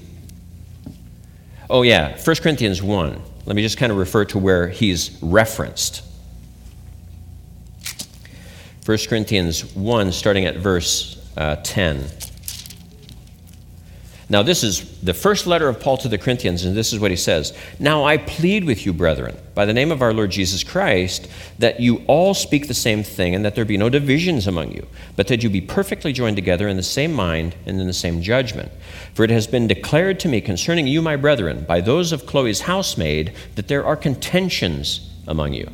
Oh, 1.70 1.82
yeah, 1.82 2.18
1 2.22 2.36
Corinthians 2.38 2.82
1. 2.82 3.22
Let 3.46 3.56
me 3.56 3.62
just 3.62 3.78
kind 3.78 3.92
of 3.92 3.98
refer 3.98 4.26
to 4.26 4.40
where 4.40 4.70
he's 4.70 5.18
referenced. 5.22 6.04
1 8.86 8.98
Corinthians 9.08 9.74
1, 9.76 10.12
starting 10.12 10.46
at 10.46 10.58
verse 10.58 11.18
uh, 11.38 11.56
10. 11.64 12.06
Now, 14.30 14.42
this 14.42 14.64
is 14.64 15.00
the 15.02 15.14
first 15.14 15.48
letter 15.48 15.70
of 15.70 15.80
Paul 15.80 15.98
to 15.98 16.10
the 16.10 16.18
Corinthians, 16.18 16.66
and 16.66 16.76
this 16.76 16.92
is 16.92 17.00
what 17.00 17.12
he 17.12 17.16
says 17.16 17.56
Now 17.80 18.04
I 18.04 18.18
plead 18.18 18.66
with 18.66 18.86
you, 18.86 18.92
brethren, 18.92 19.38
by 19.54 19.66
the 19.66 19.74
name 19.74 19.92
of 19.92 20.02
our 20.02 20.14
Lord 20.14 20.32
Jesus 20.32 20.64
Christ, 20.64 21.30
that 21.60 21.80
you 21.80 22.04
all 22.08 22.34
speak 22.34 22.68
the 22.68 22.74
same 22.74 23.04
thing, 23.04 23.36
and 23.36 23.46
that 23.46 23.56
there 23.56 23.64
be 23.64 23.78
no 23.78 23.90
divisions 23.90 24.48
among 24.48 24.72
you, 24.72 24.88
but 25.16 25.28
that 25.28 25.44
you 25.44 25.50
be 25.50 25.62
perfectly 25.62 26.12
joined 26.12 26.36
together 26.36 26.68
in 26.68 26.76
the 26.76 26.84
same 26.84 27.14
mind 27.14 27.56
and 27.66 27.80
in 27.80 27.88
the 27.88 27.94
same 27.94 28.22
judgment. 28.22 28.72
For 29.14 29.24
it 29.24 29.30
has 29.30 29.48
been 29.48 29.68
declared 29.68 30.20
to 30.22 30.28
me 30.28 30.42
concerning 30.42 30.88
you, 30.88 31.02
my 31.02 31.16
brethren, 31.16 31.64
by 31.66 31.80
those 31.80 32.12
of 32.12 32.26
Chloe's 32.26 32.62
housemaid, 32.62 33.34
that 33.56 33.68
there 33.68 33.86
are 33.86 33.96
contentions 33.96 35.10
among 35.28 35.54
you. 35.54 35.72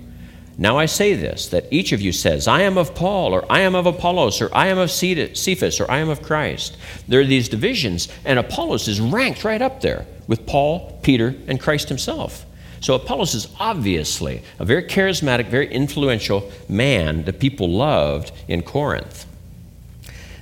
Now 0.60 0.78
I 0.78 0.88
say 0.88 1.14
this, 1.14 1.48
that 1.48 1.72
each 1.72 1.94
of 1.94 2.02
you 2.02 2.12
says, 2.12 2.46
I 2.46 2.64
am 2.64 2.78
of 2.78 2.94
Paul, 2.94 3.34
or 3.34 3.50
I 3.50 3.62
am 3.62 3.76
of 3.76 3.86
Apollos, 3.86 4.42
or 4.42 4.54
I 4.54 4.68
am 4.68 4.78
of 4.78 4.92
Cephas, 4.92 5.80
or 5.80 5.90
I 5.90 6.00
am 6.00 6.10
of 6.10 6.22
Christ. 6.22 6.76
There 7.08 7.22
are 7.22 7.26
these 7.26 7.48
divisions, 7.48 8.10
and 8.26 8.38
Apollos 8.38 8.90
is 8.90 9.00
ranked 9.00 9.46
right 9.46 9.62
up 9.62 9.80
there 9.80 10.06
with 10.28 10.46
Paul, 10.46 11.00
Peter, 11.02 11.34
and 11.48 11.62
Christ 11.62 11.88
himself. 11.88 12.46
So 12.82 12.94
Apollos 12.94 13.36
is 13.36 13.48
obviously 13.58 14.44
a 14.60 14.66
very 14.66 14.84
charismatic, 14.84 15.48
very 15.48 15.72
influential 15.72 16.52
man 16.68 17.24
that 17.24 17.40
people 17.40 17.70
loved 17.70 18.34
in 18.50 18.62
Corinth. 18.62 19.26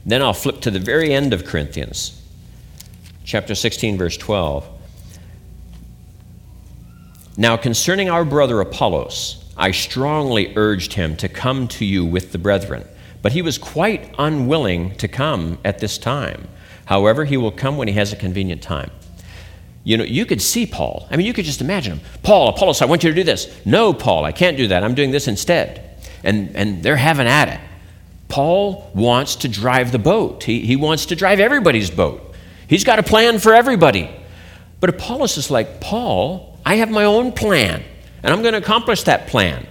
Then 0.04 0.24
I'll 0.24 0.34
flip 0.34 0.62
to 0.62 0.72
the 0.72 0.80
very 0.80 1.14
end 1.14 1.32
of 1.32 1.46
Corinthians, 1.46 2.20
chapter 3.24 3.54
16, 3.54 4.00
verse 4.00 4.18
12. 4.18 4.68
Now, 7.38 7.56
concerning 7.56 8.10
our 8.10 8.26
brother 8.26 8.60
Apollos, 8.62 9.44
I 9.58 9.72
strongly 9.72 10.54
urged 10.56 10.94
him 10.94 11.18
to 11.18 11.28
come 11.28 11.68
to 11.70 11.86
you 11.86 12.06
with 12.06 12.32
the 12.32 12.38
brethren, 12.38 12.86
but 13.22 13.32
he 13.32 13.42
was 13.42 13.58
quite 13.58 14.14
unwilling 14.20 14.96
to 14.98 15.08
come 15.08 15.58
at 15.66 15.80
this 15.80 15.98
time. 15.98 16.48
However, 16.86 17.26
he 17.26 17.38
will 17.38 17.52
come 17.52 17.76
when 17.76 17.88
he 17.88 17.96
has 17.96 18.14
a 18.14 18.16
convenient 18.16 18.62
time. 18.62 18.92
You 19.84 19.98
know, 19.98 20.04
you 20.04 20.26
could 20.26 20.42
see 20.42 20.66
Paul. 20.66 21.08
I 21.10 21.18
mean, 21.18 21.26
you 21.26 21.34
could 21.34 21.46
just 21.46 21.62
imagine 21.62 21.94
him. 21.98 22.06
Paul, 22.22 22.50
Apollos, 22.50 22.82
I 22.82 22.86
want 22.86 23.04
you 23.04 23.10
to 23.10 23.16
do 23.16 23.24
this. 23.24 23.50
No, 23.66 23.94
Paul, 23.94 24.26
I 24.26 24.32
can't 24.32 24.58
do 24.58 24.68
that. 24.68 24.84
I'm 24.84 24.96
doing 24.96 25.12
this 25.12 25.28
instead. 25.28 25.98
And, 26.24 26.56
and 26.56 26.84
they're 26.84 26.98
having 26.98 27.28
at 27.28 27.50
it. 27.50 27.60
Paul 28.28 28.92
wants 28.94 29.38
to 29.38 29.48
drive 29.48 29.92
the 29.92 30.00
boat, 30.00 30.44
he, 30.44 30.60
he 30.60 30.76
wants 30.76 31.08
to 31.08 31.16
drive 31.16 31.40
everybody's 31.40 31.90
boat. 31.90 32.36
He's 32.68 32.84
got 32.84 33.00
a 33.00 33.04
plan 33.04 33.40
for 33.40 33.54
everybody. 33.54 34.10
But 34.80 34.90
Apollos 34.90 35.38
is 35.38 35.50
like, 35.50 35.80
Paul, 35.80 36.60
I 36.66 36.76
have 36.76 36.92
my 36.92 37.06
own 37.06 37.32
plan 37.32 37.84
and 38.24 38.34
I'm 38.34 38.42
going 38.42 38.54
to 38.54 38.60
accomplish 38.60 39.04
that 39.04 39.28
plan. 39.28 39.68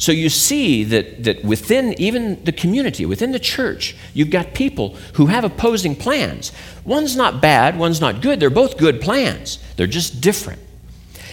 So 0.00 0.12
you 0.12 0.30
see 0.30 0.82
that, 0.84 1.24
that 1.24 1.44
within 1.44 1.94
even 2.00 2.42
the 2.44 2.52
community, 2.52 3.04
within 3.04 3.32
the 3.32 3.38
church, 3.38 3.94
you've 4.14 4.30
got 4.30 4.54
people 4.54 4.96
who 5.14 5.26
have 5.26 5.44
opposing 5.44 5.94
plans. 5.94 6.52
One's 6.86 7.16
not 7.16 7.42
bad, 7.42 7.78
one's 7.78 8.00
not 8.00 8.22
good. 8.22 8.40
They're 8.40 8.48
both 8.48 8.78
good 8.78 9.02
plans, 9.02 9.58
they're 9.76 9.86
just 9.86 10.22
different. 10.22 10.60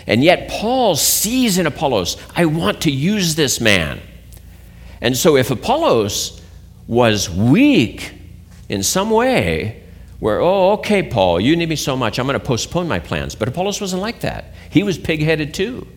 And 0.05 0.23
yet, 0.23 0.49
Paul 0.49 0.95
sees 0.95 1.57
in 1.57 1.65
Apollos, 1.65 2.17
I 2.35 2.45
want 2.45 2.81
to 2.81 2.91
use 2.91 3.35
this 3.35 3.61
man. 3.61 4.01
And 5.01 5.15
so, 5.15 5.37
if 5.37 5.51
Apollos 5.51 6.41
was 6.87 7.29
weak 7.29 8.13
in 8.67 8.83
some 8.83 9.11
way, 9.11 9.83
where, 10.19 10.39
oh, 10.39 10.71
okay, 10.73 11.03
Paul, 11.03 11.39
you 11.39 11.55
need 11.55 11.69
me 11.69 11.75
so 11.75 11.95
much, 11.95 12.19
I'm 12.19 12.25
going 12.25 12.39
to 12.39 12.45
postpone 12.45 12.87
my 12.87 12.99
plans. 12.99 13.35
But 13.35 13.47
Apollos 13.47 13.79
wasn't 13.79 14.01
like 14.01 14.21
that. 14.21 14.53
He 14.69 14.83
was 14.83 14.97
pig 14.97 15.21
headed 15.21 15.53
too. 15.53 15.87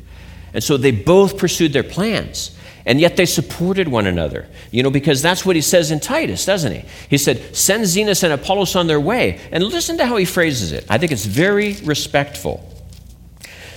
And 0.53 0.63
so 0.63 0.77
they 0.77 0.91
both 0.91 1.39
pursued 1.39 1.73
their 1.73 1.83
plans. 1.83 2.57
And 2.87 3.01
yet 3.01 3.17
they 3.17 3.27
supported 3.27 3.89
one 3.89 4.07
another, 4.07 4.49
you 4.71 4.83
know, 4.83 4.91
because 4.91 5.21
that's 5.21 5.45
what 5.45 5.55
he 5.55 5.63
says 5.63 5.91
in 5.91 6.01
Titus, 6.01 6.47
doesn't 6.47 6.73
he? 6.73 6.85
He 7.11 7.19
said, 7.19 7.55
Send 7.55 7.85
Zenas 7.85 8.23
and 8.23 8.33
Apollos 8.33 8.75
on 8.75 8.87
their 8.87 9.01
way. 9.01 9.39
And 9.53 9.63
listen 9.63 9.99
to 9.99 10.07
how 10.07 10.17
he 10.17 10.25
phrases 10.25 10.73
it. 10.73 10.87
I 10.89 10.97
think 10.97 11.13
it's 11.13 11.27
very 11.27 11.75
respectful. 11.85 12.67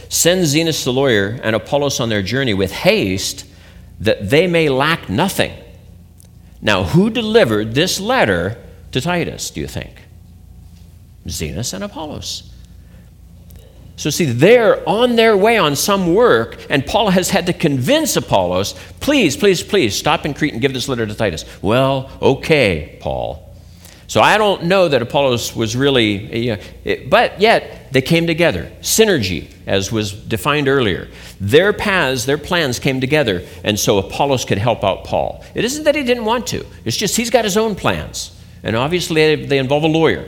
Send 0.07 0.43
Zenas 0.43 0.83
the 0.83 0.93
lawyer 0.93 1.39
and 1.43 1.55
Apollos 1.55 1.99
on 1.99 2.09
their 2.09 2.21
journey 2.21 2.53
with 2.53 2.71
haste 2.71 3.45
that 3.99 4.29
they 4.29 4.47
may 4.47 4.69
lack 4.69 5.09
nothing. 5.09 5.53
Now, 6.61 6.83
who 6.83 7.09
delivered 7.09 7.73
this 7.73 7.99
letter 7.99 8.57
to 8.93 9.01
Titus, 9.01 9.49
do 9.49 9.59
you 9.59 9.67
think? 9.67 10.01
Zenas 11.27 11.73
and 11.73 11.83
Apollos. 11.83 12.52
So, 13.95 14.09
see, 14.09 14.25
they're 14.25 14.87
on 14.89 15.15
their 15.15 15.37
way 15.37 15.57
on 15.57 15.75
some 15.75 16.15
work, 16.15 16.65
and 16.69 16.85
Paul 16.85 17.11
has 17.11 17.29
had 17.29 17.45
to 17.45 17.53
convince 17.53 18.15
Apollos, 18.15 18.73
please, 18.99 19.37
please, 19.37 19.61
please, 19.61 19.95
stop 19.95 20.25
in 20.25 20.33
Crete 20.33 20.53
and 20.53 20.61
give 20.61 20.73
this 20.73 20.89
letter 20.89 21.05
to 21.05 21.13
Titus. 21.13 21.45
Well, 21.61 22.09
okay, 22.21 22.97
Paul. 22.99 23.55
So, 24.07 24.19
I 24.21 24.37
don't 24.37 24.63
know 24.63 24.89
that 24.89 25.01
Apollos 25.01 25.55
was 25.55 25.75
really, 25.75 26.45
you 26.45 26.55
know, 26.55 26.95
but 27.07 27.39
yet 27.39 27.93
they 27.93 28.01
came 28.01 28.27
together. 28.27 28.71
Synergy, 28.81 29.49
as 29.65 29.91
was 29.91 30.11
defined 30.11 30.67
earlier. 30.67 31.07
Their 31.39 31.71
paths, 31.71 32.25
their 32.25 32.37
plans 32.37 32.79
came 32.79 32.99
together, 32.99 33.43
and 33.63 33.79
so 33.79 33.99
Apollos 33.99 34.43
could 34.43 34.57
help 34.57 34.83
out 34.83 35.03
Paul. 35.03 35.43
It 35.55 35.65
isn't 35.65 35.83
that 35.85 35.95
he 35.95 36.03
didn't 36.03 36.25
want 36.25 36.47
to, 36.47 36.65
it's 36.83 36.97
just 36.97 37.15
he's 37.15 37.29
got 37.29 37.45
his 37.45 37.57
own 37.57 37.75
plans. 37.75 38.37
And 38.63 38.75
obviously, 38.75 39.45
they 39.45 39.57
involve 39.57 39.83
a 39.83 39.87
lawyer. 39.87 40.27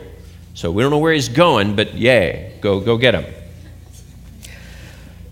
So, 0.54 0.71
we 0.71 0.84
don't 0.84 0.91
know 0.91 0.99
where 0.99 1.13
he's 1.13 1.30
going, 1.30 1.75
but 1.75 1.95
yay, 1.95 2.58
go, 2.62 2.80
go 2.80 2.97
get 2.97 3.13
him. 3.13 3.35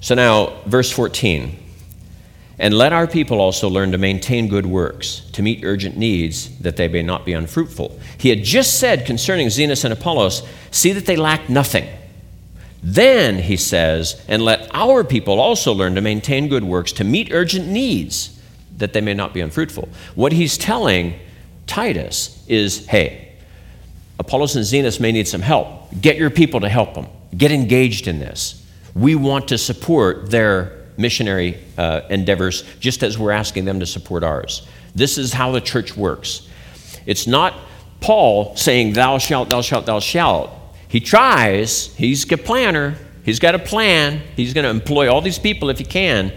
So 0.04 0.16
now, 0.16 0.60
verse 0.66 0.92
14. 0.92 1.58
And 2.60 2.74
let 2.74 2.92
our 2.92 3.08
people 3.08 3.39
also 3.39 3.70
learn 3.70 3.94
to 3.94 3.98
maintain 3.98 4.50
good 4.50 4.66
works, 4.66 5.22
to 5.32 5.42
meet 5.42 5.63
urgent 5.63 5.96
needs, 5.96 6.56
that 6.60 6.76
they 6.76 6.89
may 6.89 7.02
not 7.02 7.26
be 7.26 7.32
unfruitful. 7.32 7.98
He 8.18 8.28
had 8.28 8.44
just 8.44 8.80
said 8.82 9.06
concerning 9.06 9.48
Zenas 9.48 9.86
and 9.86 9.94
Apollos, 9.94 10.46
see 10.72 10.92
that 10.92 11.06
they 11.06 11.16
lack 11.16 11.48
nothing. 11.48 11.88
Then, 12.84 13.39
he 13.39 13.56
says, 13.56 14.22
and 14.28 14.44
let 14.44 14.70
our 14.76 15.06
people 15.06 15.39
also 15.39 15.72
learn 15.72 15.96
to 15.96 16.02
maintain 16.02 16.50
good 16.50 16.66
works, 16.66 16.92
to 16.94 17.06
meet 17.06 17.32
urgent 17.32 17.70
needs, 17.70 18.38
that 18.76 18.92
they 18.92 19.00
may 19.00 19.13
not 19.13 19.34
be 19.34 19.39
unfruitful. 19.39 19.88
What 20.16 20.34
he's 20.34 20.58
telling 20.58 21.18
Titus 21.66 22.44
is 22.50 22.88
hey, 22.88 23.36
Apollos 24.20 24.58
and 24.58 24.66
Zenas 24.66 25.00
may 25.00 25.13
need 25.13 25.30
some 25.30 25.42
help. 25.42 26.02
Get 26.02 26.18
your 26.18 26.30
people 26.30 26.60
to 26.60 26.68
help 26.68 26.94
them, 26.94 27.08
get 27.38 27.54
engaged 27.54 28.10
in 28.10 28.20
this 28.20 28.60
we 28.96 29.16
want 29.16 29.48
to 29.48 29.58
support 29.58 30.30
their 30.30 30.84
missionary 30.98 31.60
uh, 31.78 32.02
endeavors 32.10 32.64
just 32.80 33.04
as 33.04 33.18
we're 33.18 33.32
asking 33.32 33.66
them 33.66 33.80
to 33.80 33.86
support 33.86 34.24
ours. 34.24 34.68
This 34.96 35.18
is 35.18 35.34
how 35.34 35.52
the 35.52 35.62
church 35.62 35.98
works. 35.98 36.48
It's 37.06 37.26
not 37.26 37.60
Paul 38.00 38.56
saying, 38.56 38.94
Thou 38.94 39.18
shalt, 39.18 39.50
thou 39.50 39.62
shalt, 39.62 39.86
thou 39.86 40.00
shalt. 40.00 40.52
He 40.88 41.00
tries, 41.00 41.88
he's 41.96 42.32
a 42.32 42.38
planner, 42.38 42.96
he's 43.24 43.40
got 43.40 43.56
a 43.56 43.60
plan, 43.60 44.22
he's 44.36 44.54
going 44.54 44.66
to 44.66 44.70
employ 44.70 45.12
all 45.12 45.22
these 45.22 45.40
people 45.40 45.72
if 45.72 45.80
he 45.80 45.86
can, 45.86 46.32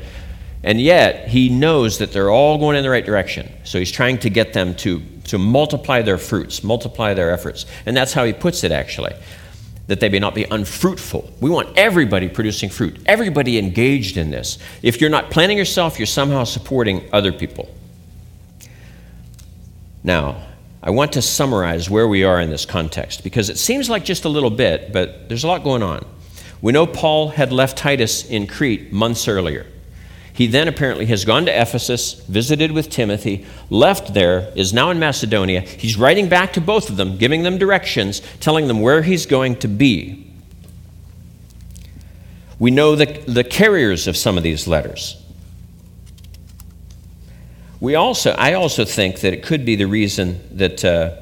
and 0.63 0.81
yet 0.81 1.29
he 1.29 1.51
knows 1.51 1.99
that 1.99 2.13
they're 2.13 2.31
all 2.31 2.57
going 2.57 2.77
in 2.77 2.83
the 2.83 2.89
right 2.89 3.05
direction. 3.05 3.53
So 3.65 3.79
he's 3.79 3.93
trying 3.93 4.19
to 4.19 4.31
get 4.31 4.55
them 4.55 4.75
to, 4.77 5.03
to 5.25 5.37
multiply 5.37 6.01
their 6.01 6.17
fruits, 6.17 6.65
multiply 6.65 7.13
their 7.13 7.31
efforts. 7.31 7.67
And 7.85 7.95
that's 7.95 8.15
how 8.15 8.25
he 8.25 8.33
puts 8.33 8.65
it, 8.65 8.73
actually 8.73 9.13
that 9.87 10.01
they 10.01 10.09
may 10.09 10.19
not 10.19 10.35
be 10.35 10.45
unfruitful. 10.45 11.33
We 11.41 11.51
want 11.51 11.77
everybody 11.77 12.29
producing 12.29 12.71
fruit, 12.71 12.99
everybody 13.07 13.59
engaged 13.59 14.17
in 14.17 14.31
this. 14.31 14.59
If 14.83 15.01
you're 15.01 15.11
not 15.11 15.31
planting 15.31 15.59
yourself, 15.59 15.99
you're 15.99 16.07
somehow 16.07 16.45
supporting 16.45 17.09
other 17.13 17.33
people. 17.33 17.73
Now, 20.03 20.43
I 20.83 20.91
want 20.91 21.13
to 21.15 21.23
summarize 21.23 21.91
where 21.91 22.07
we 22.07 22.23
are 22.23 22.41
in 22.41 22.49
this 22.51 22.65
context 22.65 23.25
because 23.25 23.51
it 23.51 23.59
seems 23.59 23.91
like 23.91 24.05
just 24.05 24.25
a 24.25 24.29
little 24.29 24.51
bit, 24.51 24.93
but 24.93 25.29
there's 25.29 25.43
a 25.43 25.49
lot 25.49 25.65
going 25.65 25.83
on. 25.83 26.07
We 26.63 26.73
know 26.73 26.87
Paul 26.87 27.29
had 27.29 27.53
left 27.53 27.77
Titus 27.77 28.25
in 28.25 28.47
Crete 28.47 28.93
months 28.93 29.29
earlier. 29.29 29.67
He 30.37 30.47
then 30.47 30.69
apparently 30.69 31.07
has 31.07 31.25
gone 31.25 31.47
to 31.47 31.51
Ephesus, 31.51 32.13
visited 32.13 32.71
with 32.71 32.91
Timothy, 32.91 33.47
left 33.71 34.13
there, 34.13 34.53
is 34.55 34.71
now 34.71 34.91
in 34.91 34.99
Macedonia. 34.99 35.63
He's 35.63 35.97
writing 35.97 36.29
back 36.29 36.53
to 36.53 36.61
both 36.61 36.91
of 36.91 36.99
them, 36.99 37.17
giving 37.17 37.43
them 37.43 37.57
directions, 37.57 38.21
telling 38.39 38.69
them 38.69 38.83
where 38.83 39.01
he's 39.01 39.25
going 39.25 39.57
to 39.61 39.69
be. 39.69 40.31
We 42.59 42.71
know 42.71 42.97
the, 42.97 43.07
the 43.07 43.45
carriers 43.45 44.07
of 44.07 44.15
some 44.15 44.37
of 44.37 44.43
these 44.43 44.67
letters. 44.67 45.17
We 47.81 47.95
also, 47.95 48.33
I 48.33 48.53
also 48.53 48.85
think 48.85 49.21
that 49.21 49.33
it 49.33 49.43
could 49.43 49.65
be 49.65 49.75
the 49.75 49.87
reason 49.87 50.39
that, 50.59 50.85
uh, 50.85 51.17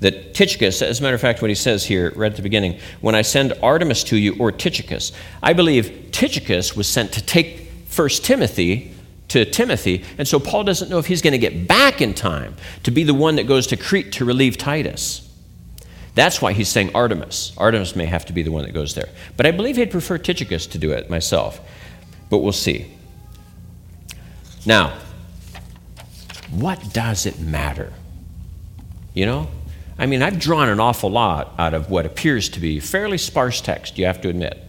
that 0.00 0.34
Tychicus, 0.34 0.82
as 0.82 0.98
a 0.98 1.02
matter 1.04 1.14
of 1.14 1.20
fact, 1.20 1.42
what 1.42 1.48
he 1.48 1.54
says 1.54 1.84
here 1.84 2.12
right 2.16 2.32
at 2.32 2.36
the 2.36 2.42
beginning, 2.42 2.80
when 3.02 3.14
I 3.14 3.22
send 3.22 3.52
Artemas 3.62 4.04
to 4.06 4.16
you 4.16 4.34
or 4.40 4.50
Tychicus, 4.50 5.12
I 5.44 5.52
believe 5.52 6.08
Tychicus 6.10 6.74
was 6.74 6.88
sent 6.88 7.12
to 7.12 7.24
take 7.24 7.67
First 7.98 8.24
Timothy 8.24 8.92
to 9.26 9.44
Timothy, 9.44 10.04
and 10.18 10.28
so 10.28 10.38
Paul 10.38 10.62
doesn't 10.62 10.88
know 10.88 11.00
if 11.00 11.06
he's 11.06 11.20
going 11.20 11.32
to 11.32 11.38
get 11.38 11.66
back 11.66 12.00
in 12.00 12.14
time 12.14 12.54
to 12.84 12.92
be 12.92 13.02
the 13.02 13.12
one 13.12 13.34
that 13.34 13.48
goes 13.48 13.66
to 13.66 13.76
Crete 13.76 14.12
to 14.12 14.24
relieve 14.24 14.56
Titus. 14.56 15.28
That's 16.14 16.40
why 16.40 16.52
he's 16.52 16.68
saying 16.68 16.90
Artemas. 16.90 17.52
Artemas 17.56 17.96
may 17.96 18.06
have 18.06 18.24
to 18.26 18.32
be 18.32 18.44
the 18.44 18.52
one 18.52 18.62
that 18.62 18.70
goes 18.70 18.94
there. 18.94 19.08
But 19.36 19.46
I 19.46 19.50
believe 19.50 19.78
he'd 19.78 19.90
prefer 19.90 20.16
Tychicus 20.16 20.68
to 20.68 20.78
do 20.78 20.92
it 20.92 21.10
myself. 21.10 21.60
But 22.30 22.38
we'll 22.38 22.52
see. 22.52 22.86
Now, 24.64 24.96
what 26.52 26.92
does 26.92 27.26
it 27.26 27.40
matter? 27.40 27.92
You 29.12 29.26
know? 29.26 29.48
I 29.98 30.06
mean, 30.06 30.22
I've 30.22 30.38
drawn 30.38 30.68
an 30.68 30.78
awful 30.78 31.10
lot 31.10 31.52
out 31.58 31.74
of 31.74 31.90
what 31.90 32.06
appears 32.06 32.48
to 32.50 32.60
be 32.60 32.78
fairly 32.78 33.18
sparse 33.18 33.60
text, 33.60 33.98
you 33.98 34.06
have 34.06 34.20
to 34.20 34.28
admit. 34.28 34.67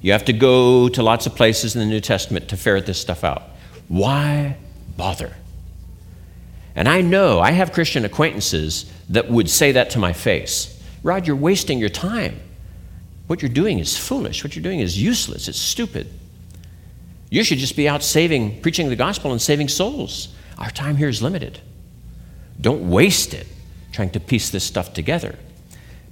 You 0.00 0.12
have 0.12 0.24
to 0.26 0.32
go 0.32 0.88
to 0.88 1.02
lots 1.02 1.26
of 1.26 1.34
places 1.34 1.74
in 1.74 1.80
the 1.80 1.86
New 1.86 2.00
Testament 2.00 2.48
to 2.48 2.56
ferret 2.56 2.86
this 2.86 3.00
stuff 3.00 3.22
out. 3.24 3.42
Why 3.88 4.56
bother? 4.96 5.34
And 6.74 6.88
I 6.88 7.00
know 7.00 7.40
I 7.40 7.50
have 7.50 7.72
Christian 7.72 8.04
acquaintances 8.04 8.90
that 9.08 9.28
would 9.30 9.50
say 9.50 9.72
that 9.72 9.90
to 9.90 9.98
my 9.98 10.12
face 10.12 10.76
Rod, 11.02 11.26
you're 11.26 11.36
wasting 11.36 11.78
your 11.78 11.88
time. 11.88 12.40
What 13.26 13.42
you're 13.42 13.48
doing 13.48 13.78
is 13.78 13.96
foolish. 13.96 14.44
What 14.44 14.54
you're 14.54 14.62
doing 14.62 14.80
is 14.80 15.00
useless. 15.00 15.48
It's 15.48 15.58
stupid. 15.58 16.12
You 17.30 17.44
should 17.44 17.58
just 17.58 17.76
be 17.76 17.88
out 17.88 18.02
saving, 18.02 18.60
preaching 18.60 18.88
the 18.88 18.96
gospel 18.96 19.30
and 19.30 19.40
saving 19.40 19.68
souls. 19.68 20.28
Our 20.58 20.70
time 20.70 20.96
here 20.96 21.08
is 21.08 21.22
limited. 21.22 21.60
Don't 22.60 22.90
waste 22.90 23.32
it 23.32 23.46
trying 23.92 24.10
to 24.10 24.20
piece 24.20 24.50
this 24.50 24.64
stuff 24.64 24.92
together. 24.92 25.38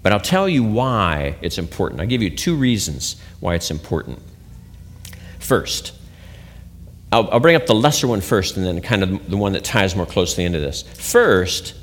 But 0.02 0.12
I'll 0.12 0.20
tell 0.20 0.48
you 0.48 0.62
why 0.64 1.36
it's 1.42 1.58
important. 1.58 2.00
I'll 2.00 2.06
give 2.06 2.22
you 2.22 2.30
two 2.30 2.54
reasons 2.54 3.16
why 3.40 3.54
it's 3.54 3.70
important. 3.70 4.20
First, 5.38 5.92
I'll, 7.10 7.30
I'll, 7.30 7.40
bring 7.40 7.56
up 7.56 7.66
the 7.66 7.74
lesser 7.74 8.06
one 8.06 8.20
first 8.20 8.56
and 8.56 8.66
then 8.66 8.80
kind 8.80 9.02
of 9.02 9.30
the 9.30 9.36
one 9.36 9.52
that 9.52 9.64
ties 9.64 9.96
more 9.96 10.06
closely 10.06 10.44
into 10.44 10.60
this. 10.60 10.82
First, 10.82 11.74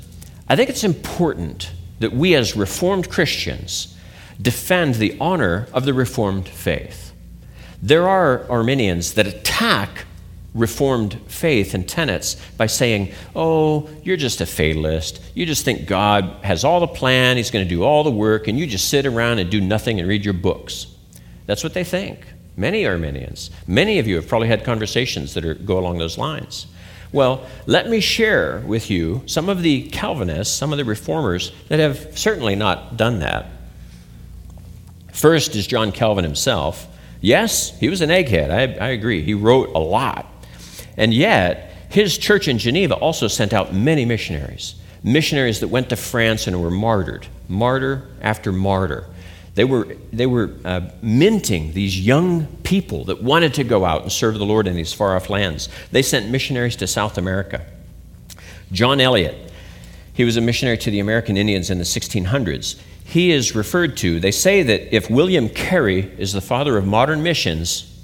I 0.48 0.56
think 0.56 0.70
it's 0.70 0.84
important 0.84 1.72
that 1.98 2.12
we 2.12 2.34
as 2.34 2.56
Reformed 2.56 3.10
Christians 3.10 3.96
defend 4.40 4.96
the 4.96 5.16
honor 5.20 5.66
of 5.72 5.84
the 5.84 5.94
Reformed 5.94 6.48
faith. 6.48 7.12
There 7.82 8.08
are 8.08 8.48
Arminians 8.50 9.14
that 9.14 9.26
attack 9.26 10.05
Reformed 10.56 11.20
faith 11.28 11.74
and 11.74 11.88
tenets 11.88 12.36
by 12.56 12.66
saying, 12.66 13.12
Oh, 13.34 13.88
you're 14.02 14.16
just 14.16 14.40
a 14.40 14.46
fatalist. 14.46 15.22
You 15.34 15.46
just 15.46 15.64
think 15.64 15.86
God 15.86 16.24
has 16.42 16.64
all 16.64 16.80
the 16.80 16.86
plan, 16.88 17.36
He's 17.36 17.50
going 17.50 17.64
to 17.64 17.68
do 17.68 17.84
all 17.84 18.02
the 18.02 18.10
work, 18.10 18.48
and 18.48 18.58
you 18.58 18.66
just 18.66 18.88
sit 18.88 19.06
around 19.06 19.38
and 19.38 19.50
do 19.50 19.60
nothing 19.60 20.00
and 20.00 20.08
read 20.08 20.24
your 20.24 20.34
books. 20.34 20.86
That's 21.46 21.62
what 21.62 21.74
they 21.74 21.84
think. 21.84 22.26
Many 22.56 22.86
Arminians. 22.86 23.50
Many 23.66 23.98
of 23.98 24.06
you 24.06 24.16
have 24.16 24.26
probably 24.26 24.48
had 24.48 24.64
conversations 24.64 25.34
that 25.34 25.44
are, 25.44 25.54
go 25.54 25.78
along 25.78 25.98
those 25.98 26.16
lines. 26.16 26.66
Well, 27.12 27.46
let 27.66 27.88
me 27.88 28.00
share 28.00 28.60
with 28.66 28.90
you 28.90 29.22
some 29.26 29.48
of 29.48 29.62
the 29.62 29.88
Calvinists, 29.90 30.54
some 30.54 30.72
of 30.72 30.78
the 30.78 30.84
reformers 30.84 31.52
that 31.68 31.78
have 31.78 32.18
certainly 32.18 32.56
not 32.56 32.96
done 32.96 33.20
that. 33.20 33.46
First 35.12 35.54
is 35.54 35.66
John 35.66 35.92
Calvin 35.92 36.24
himself. 36.24 36.86
Yes, 37.20 37.78
he 37.78 37.88
was 37.88 38.00
an 38.00 38.10
egghead. 38.10 38.50
I, 38.50 38.84
I 38.84 38.88
agree. 38.90 39.22
He 39.22 39.34
wrote 39.34 39.70
a 39.74 39.78
lot. 39.78 40.26
And 40.96 41.12
yet, 41.12 41.72
his 41.88 42.18
church 42.18 42.48
in 42.48 42.58
Geneva 42.58 42.94
also 42.94 43.28
sent 43.28 43.52
out 43.52 43.74
many 43.74 44.04
missionaries, 44.04 44.74
missionaries 45.02 45.60
that 45.60 45.68
went 45.68 45.88
to 45.90 45.96
France 45.96 46.46
and 46.46 46.60
were 46.60 46.70
martyred, 46.70 47.26
martyr 47.48 48.08
after 48.20 48.52
martyr. 48.52 49.06
They 49.54 49.64
were, 49.64 49.96
they 50.12 50.26
were 50.26 50.50
uh, 50.64 50.90
minting 51.00 51.72
these 51.72 51.98
young 51.98 52.46
people 52.62 53.04
that 53.04 53.22
wanted 53.22 53.54
to 53.54 53.64
go 53.64 53.86
out 53.86 54.02
and 54.02 54.12
serve 54.12 54.38
the 54.38 54.44
Lord 54.44 54.66
in 54.66 54.76
these 54.76 54.92
far 54.92 55.16
off 55.16 55.30
lands. 55.30 55.70
They 55.92 56.02
sent 56.02 56.28
missionaries 56.28 56.76
to 56.76 56.86
South 56.86 57.16
America. 57.16 57.64
John 58.70 59.00
Eliot, 59.00 59.34
he 60.12 60.24
was 60.24 60.36
a 60.36 60.42
missionary 60.42 60.76
to 60.78 60.90
the 60.90 61.00
American 61.00 61.38
Indians 61.38 61.70
in 61.70 61.78
the 61.78 61.84
1600s. 61.84 62.78
He 63.04 63.30
is 63.30 63.54
referred 63.54 63.96
to, 63.98 64.20
they 64.20 64.32
say 64.32 64.62
that 64.62 64.94
if 64.94 65.08
William 65.08 65.48
Carey 65.48 66.00
is 66.18 66.32
the 66.32 66.40
father 66.40 66.76
of 66.76 66.86
modern 66.86 67.22
missions, 67.22 67.98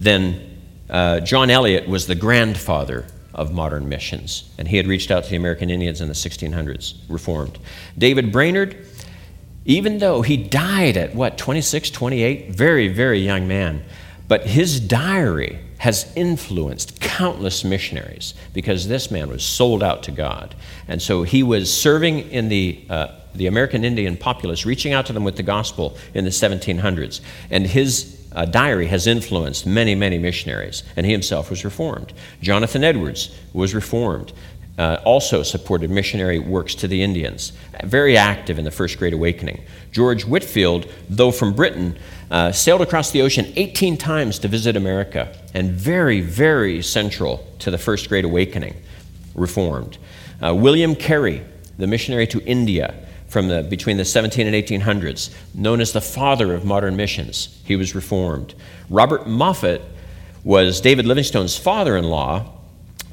then 0.00 0.53
uh, 0.90 1.20
John 1.20 1.50
Eliot 1.50 1.88
was 1.88 2.06
the 2.06 2.14
grandfather 2.14 3.06
of 3.32 3.52
modern 3.52 3.88
missions, 3.88 4.50
and 4.58 4.68
he 4.68 4.76
had 4.76 4.86
reached 4.86 5.10
out 5.10 5.24
to 5.24 5.30
the 5.30 5.36
American 5.36 5.70
Indians 5.70 6.00
in 6.00 6.08
the 6.08 6.14
1600s, 6.14 6.94
reformed. 7.08 7.58
David 7.98 8.30
Brainerd, 8.30 8.86
even 9.64 9.98
though 9.98 10.22
he 10.22 10.36
died 10.36 10.96
at 10.96 11.14
what, 11.14 11.36
26, 11.38 11.90
28, 11.90 12.50
very, 12.50 12.88
very 12.88 13.18
young 13.18 13.48
man, 13.48 13.82
but 14.28 14.46
his 14.46 14.80
diary 14.80 15.58
has 15.78 16.10
influenced 16.16 17.00
countless 17.00 17.62
missionaries 17.62 18.34
because 18.54 18.88
this 18.88 19.10
man 19.10 19.28
was 19.28 19.44
sold 19.44 19.82
out 19.82 20.02
to 20.02 20.10
God. 20.10 20.54
And 20.88 21.02
so 21.02 21.24
he 21.24 21.42
was 21.42 21.72
serving 21.72 22.30
in 22.30 22.48
the, 22.48 22.86
uh, 22.88 23.08
the 23.34 23.46
American 23.48 23.84
Indian 23.84 24.16
populace, 24.16 24.64
reaching 24.64 24.92
out 24.94 25.04
to 25.06 25.12
them 25.12 25.24
with 25.24 25.36
the 25.36 25.42
gospel 25.42 25.98
in 26.14 26.24
the 26.24 26.30
1700s. 26.30 27.20
And 27.50 27.66
his 27.66 28.13
uh, 28.34 28.44
diary 28.44 28.86
has 28.86 29.06
influenced 29.06 29.66
many, 29.66 29.94
many 29.94 30.18
missionaries, 30.18 30.82
and 30.96 31.06
he 31.06 31.12
himself 31.12 31.50
was 31.50 31.64
reformed. 31.64 32.12
Jonathan 32.42 32.84
Edwards 32.84 33.34
was 33.52 33.74
reformed, 33.74 34.32
uh, 34.78 34.98
also 35.04 35.42
supported 35.42 35.90
missionary 35.90 36.38
works 36.38 36.74
to 36.74 36.88
the 36.88 37.02
Indians, 37.02 37.52
very 37.84 38.16
active 38.16 38.58
in 38.58 38.64
the 38.64 38.70
First 38.70 38.98
Great 38.98 39.12
Awakening. 39.12 39.62
George 39.92 40.24
Whitefield, 40.24 40.90
though 41.08 41.30
from 41.30 41.54
Britain, 41.54 41.96
uh, 42.30 42.50
sailed 42.50 42.80
across 42.80 43.12
the 43.12 43.22
ocean 43.22 43.52
18 43.54 43.96
times 43.96 44.38
to 44.40 44.48
visit 44.48 44.76
America, 44.76 45.32
and 45.54 45.70
very, 45.70 46.20
very 46.20 46.82
central 46.82 47.46
to 47.60 47.70
the 47.70 47.78
First 47.78 48.08
Great 48.08 48.24
Awakening, 48.24 48.74
reformed. 49.34 49.98
Uh, 50.42 50.52
William 50.54 50.96
Carey, 50.96 51.44
the 51.78 51.86
missionary 51.86 52.26
to 52.26 52.42
India, 52.44 52.94
from 53.34 53.48
the, 53.48 53.64
between 53.64 53.96
the 53.96 54.04
17 54.04 54.46
and 54.46 54.54
1800s, 54.54 55.34
known 55.56 55.80
as 55.80 55.92
the 55.92 56.00
father 56.00 56.54
of 56.54 56.64
modern 56.64 56.94
missions. 56.94 57.60
He 57.64 57.74
was 57.74 57.92
reformed. 57.92 58.54
Robert 58.88 59.26
Moffat 59.26 59.82
was 60.44 60.80
David 60.80 61.04
Livingstone's 61.04 61.58
father 61.58 61.96
in 61.96 62.04
law. 62.04 62.52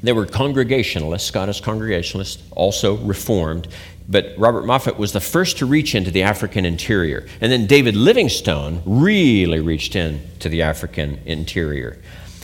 They 0.00 0.12
were 0.12 0.24
Congregationalists, 0.24 1.26
Scottish 1.26 1.60
Congregationalists, 1.60 2.40
also 2.52 2.98
reformed. 2.98 3.66
But 4.08 4.34
Robert 4.38 4.64
Moffat 4.64 4.96
was 4.96 5.12
the 5.12 5.20
first 5.20 5.58
to 5.58 5.66
reach 5.66 5.92
into 5.92 6.12
the 6.12 6.22
African 6.22 6.64
interior. 6.64 7.26
And 7.40 7.50
then 7.50 7.66
David 7.66 7.96
Livingstone 7.96 8.80
really 8.86 9.58
reached 9.58 9.96
into 9.96 10.48
the 10.48 10.62
African 10.62 11.18
interior. 11.26 12.00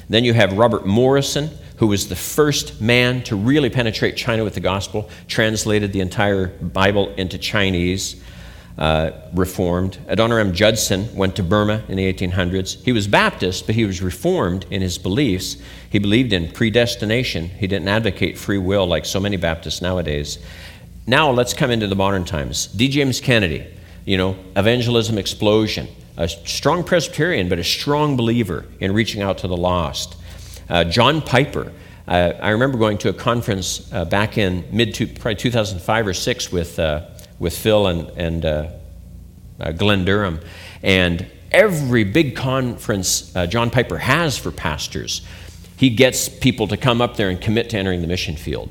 Then 0.08 0.24
you 0.24 0.34
have 0.34 0.58
Robert 0.58 0.84
Morrison, 0.84 1.50
who 1.78 1.86
was 1.86 2.08
the 2.08 2.16
first 2.16 2.80
man 2.80 3.22
to 3.22 3.36
really 3.36 3.70
penetrate 3.70 4.16
China 4.16 4.44
with 4.44 4.54
the 4.54 4.60
gospel, 4.60 5.08
translated 5.28 5.92
the 5.92 6.00
entire 6.00 6.48
Bible 6.48 7.14
into 7.14 7.38
Chinese, 7.38 8.22
uh, 8.78 9.10
reformed. 9.34 9.98
Adoniram 10.08 10.52
Judson 10.52 11.14
went 11.14 11.34
to 11.36 11.42
Burma 11.42 11.82
in 11.88 11.96
the 11.96 12.12
1800s. 12.12 12.82
He 12.84 12.92
was 12.92 13.08
Baptist, 13.08 13.66
but 13.66 13.74
he 13.74 13.84
was 13.84 14.00
reformed 14.00 14.66
in 14.70 14.82
his 14.82 14.98
beliefs. 14.98 15.56
He 15.90 15.98
believed 15.98 16.32
in 16.32 16.52
predestination. 16.52 17.48
He 17.48 17.66
didn't 17.66 17.88
advocate 17.88 18.38
free 18.38 18.58
will 18.58 18.86
like 18.86 19.04
so 19.04 19.18
many 19.18 19.36
Baptists 19.36 19.82
nowadays. 19.82 20.38
Now 21.06 21.30
let's 21.30 21.54
come 21.54 21.70
into 21.70 21.86
the 21.86 21.96
modern 21.96 22.24
times. 22.24 22.66
D. 22.66 22.88
James 22.88 23.20
Kennedy, 23.20 23.66
you 24.04 24.16
know, 24.16 24.36
evangelism 24.54 25.16
explosion, 25.16 25.88
a 26.16 26.28
strong 26.28 26.84
Presbyterian, 26.84 27.48
but 27.48 27.58
a 27.58 27.64
strong 27.64 28.16
believer 28.16 28.66
in 28.78 28.92
reaching 28.92 29.22
out 29.22 29.38
to 29.38 29.48
the 29.48 29.56
lost. 29.56 30.17
Uh, 30.68 30.84
John 30.84 31.22
Piper, 31.22 31.72
I, 32.06 32.32
I 32.32 32.50
remember 32.50 32.78
going 32.78 32.98
to 32.98 33.08
a 33.08 33.12
conference 33.12 33.90
uh, 33.92 34.04
back 34.04 34.38
in 34.38 34.64
mid 34.70 34.94
to 34.94 35.06
probably 35.06 35.36
2005 35.36 36.06
or 36.06 36.14
six 36.14 36.52
with 36.52 36.78
uh, 36.78 37.06
with 37.38 37.56
Phil 37.56 37.86
and 37.86 38.08
and 38.16 38.44
uh, 38.44 38.70
uh, 39.60 39.72
Glenn 39.72 40.04
Durham, 40.04 40.40
and 40.82 41.26
every 41.52 42.04
big 42.04 42.36
conference 42.36 43.34
uh, 43.34 43.46
John 43.46 43.70
Piper 43.70 43.98
has 43.98 44.36
for 44.36 44.50
pastors, 44.50 45.22
he 45.76 45.90
gets 45.90 46.28
people 46.28 46.68
to 46.68 46.76
come 46.76 47.00
up 47.00 47.16
there 47.16 47.30
and 47.30 47.40
commit 47.40 47.70
to 47.70 47.78
entering 47.78 48.00
the 48.00 48.08
mission 48.08 48.36
field, 48.36 48.70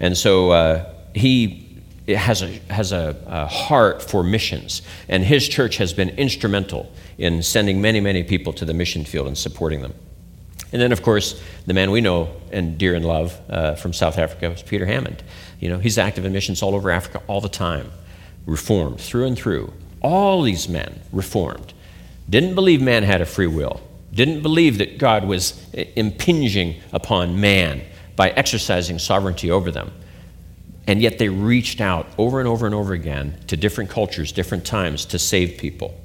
and 0.00 0.16
so 0.16 0.84
he 1.14 1.64
has 2.08 2.42
a, 2.42 2.46
has 2.70 2.92
a, 2.92 3.16
a, 3.26 3.46
heart 3.46 4.02
for 4.02 4.22
missions, 4.22 4.82
and 5.08 5.24
his 5.24 5.46
church 5.46 5.76
has 5.76 5.92
been 5.92 6.08
instrumental 6.10 6.90
in 7.18 7.42
sending 7.42 7.82
many, 7.82 8.00
many 8.00 8.22
people 8.22 8.52
to 8.54 8.64
the 8.64 8.72
mission 8.72 9.04
field 9.04 9.26
and 9.26 9.36
supporting 9.36 9.82
them. 9.82 9.92
And 10.72 10.82
then, 10.82 10.92
of 10.92 11.02
course, 11.02 11.42
the 11.66 11.74
man 11.74 11.90
we 11.90 12.00
know 12.00 12.28
and 12.52 12.76
dear 12.76 12.94
and 12.94 13.04
love 13.04 13.38
uh, 13.48 13.74
from 13.74 13.92
South 13.92 14.18
Africa 14.18 14.50
was 14.50 14.62
Peter 14.62 14.84
Hammond. 14.84 15.22
You 15.60 15.70
know, 15.70 15.78
he's 15.78 15.98
active 15.98 16.24
in 16.24 16.32
missions 16.32 16.62
all 16.62 16.74
over 16.74 16.90
Africa 16.90 17.22
all 17.26 17.40
the 17.40 17.48
time, 17.48 17.90
reformed 18.46 19.00
through 19.00 19.26
and 19.26 19.36
through. 19.36 19.72
All 20.02 20.42
these 20.42 20.68
men 20.68 21.00
reformed. 21.12 21.72
Didn't 22.28 22.54
believe 22.54 22.82
man 22.82 23.02
had 23.02 23.20
a 23.20 23.26
free 23.26 23.46
will, 23.46 23.80
didn't 24.12 24.42
believe 24.42 24.78
that 24.78 24.98
God 24.98 25.26
was 25.26 25.58
impinging 25.72 26.80
upon 26.92 27.40
man 27.40 27.82
by 28.16 28.30
exercising 28.30 28.98
sovereignty 28.98 29.50
over 29.50 29.70
them. 29.70 29.90
And 30.86 31.00
yet 31.00 31.18
they 31.18 31.28
reached 31.28 31.80
out 31.80 32.06
over 32.18 32.40
and 32.40 32.48
over 32.48 32.66
and 32.66 32.74
over 32.74 32.92
again 32.94 33.38
to 33.46 33.56
different 33.56 33.90
cultures, 33.90 34.32
different 34.32 34.64
times 34.64 35.04
to 35.06 35.18
save 35.18 35.58
people. 35.58 35.98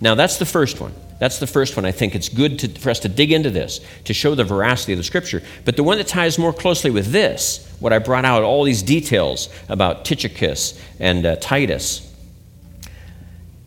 Now, 0.00 0.14
that's 0.14 0.38
the 0.38 0.46
first 0.46 0.80
one. 0.80 0.94
That's 1.18 1.38
the 1.38 1.46
first 1.46 1.76
one. 1.76 1.84
I 1.84 1.92
think 1.92 2.14
it's 2.14 2.28
good 2.28 2.58
to, 2.60 2.68
for 2.68 2.90
us 2.90 3.00
to 3.00 3.08
dig 3.08 3.32
into 3.32 3.50
this 3.50 3.80
to 4.04 4.14
show 4.14 4.34
the 4.34 4.44
veracity 4.44 4.92
of 4.92 4.98
the 4.98 5.04
scripture. 5.04 5.42
But 5.64 5.76
the 5.76 5.82
one 5.82 5.98
that 5.98 6.06
ties 6.06 6.38
more 6.38 6.52
closely 6.52 6.90
with 6.90 7.06
this, 7.06 7.66
what 7.80 7.92
I 7.92 7.98
brought 7.98 8.24
out, 8.24 8.42
all 8.42 8.64
these 8.64 8.82
details 8.82 9.48
about 9.68 10.04
Tychicus 10.04 10.80
and 11.00 11.26
uh, 11.26 11.36
Titus, 11.36 12.04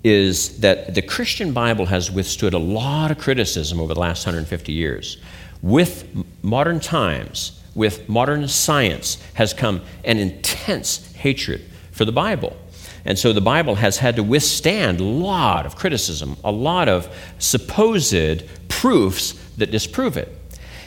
is 0.03 0.59
that 0.61 0.95
the 0.95 1.01
Christian 1.01 1.53
Bible 1.53 1.85
has 1.85 2.09
withstood 2.09 2.53
a 2.53 2.59
lot 2.59 3.11
of 3.11 3.19
criticism 3.19 3.79
over 3.79 3.93
the 3.93 3.99
last 3.99 4.25
150 4.25 4.71
years. 4.71 5.17
With 5.61 6.07
modern 6.41 6.79
times, 6.79 7.61
with 7.75 8.09
modern 8.09 8.47
science, 8.47 9.21
has 9.35 9.53
come 9.53 9.81
an 10.03 10.17
intense 10.17 11.13
hatred 11.13 11.61
for 11.91 12.05
the 12.05 12.11
Bible. 12.11 12.57
And 13.05 13.17
so 13.17 13.33
the 13.33 13.41
Bible 13.41 13.75
has 13.75 13.97
had 13.97 14.15
to 14.17 14.23
withstand 14.23 14.99
a 14.99 15.03
lot 15.03 15.65
of 15.65 15.75
criticism, 15.75 16.37
a 16.43 16.51
lot 16.51 16.87
of 16.87 17.13
supposed 17.39 18.43
proofs 18.67 19.33
that 19.57 19.71
disprove 19.71 20.17
it. 20.17 20.37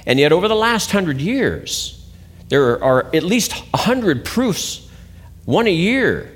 And 0.07 0.19
yet, 0.19 0.33
over 0.33 0.49
the 0.49 0.55
last 0.55 0.91
hundred 0.91 1.21
years, 1.21 2.05
there 2.49 2.83
are 2.83 3.15
at 3.15 3.23
least 3.23 3.65
a 3.73 3.79
hundred 3.79 4.25
proofs, 4.25 4.89
one 5.45 5.67
a 5.67 5.73
year, 5.73 6.31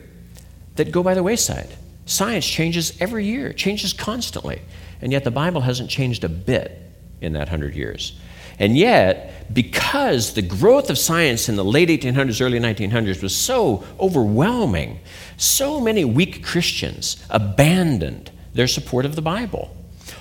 that 0.76 0.90
go 0.90 1.02
by 1.02 1.14
the 1.14 1.22
wayside. 1.22 1.68
Science 2.06 2.46
changes 2.46 2.96
every 3.00 3.26
year, 3.26 3.52
changes 3.52 3.92
constantly. 3.92 4.62
And 5.00 5.12
yet, 5.12 5.24
the 5.24 5.30
Bible 5.30 5.60
hasn't 5.60 5.90
changed 5.90 6.24
a 6.24 6.28
bit 6.28 6.80
in 7.20 7.34
that 7.34 7.48
hundred 7.48 7.74
years. 7.74 8.18
And 8.58 8.76
yet, 8.76 9.52
because 9.52 10.34
the 10.34 10.42
growth 10.42 10.90
of 10.90 10.98
science 10.98 11.48
in 11.48 11.56
the 11.56 11.64
late 11.64 11.88
1800s, 11.88 12.40
early 12.40 12.60
1900s 12.60 13.22
was 13.22 13.34
so 13.34 13.84
overwhelming, 13.98 15.00
so 15.36 15.80
many 15.80 16.04
weak 16.04 16.44
Christians 16.44 17.24
abandoned 17.30 18.30
their 18.54 18.66
support 18.66 19.04
of 19.04 19.14
the 19.14 19.22
Bible. 19.22 19.74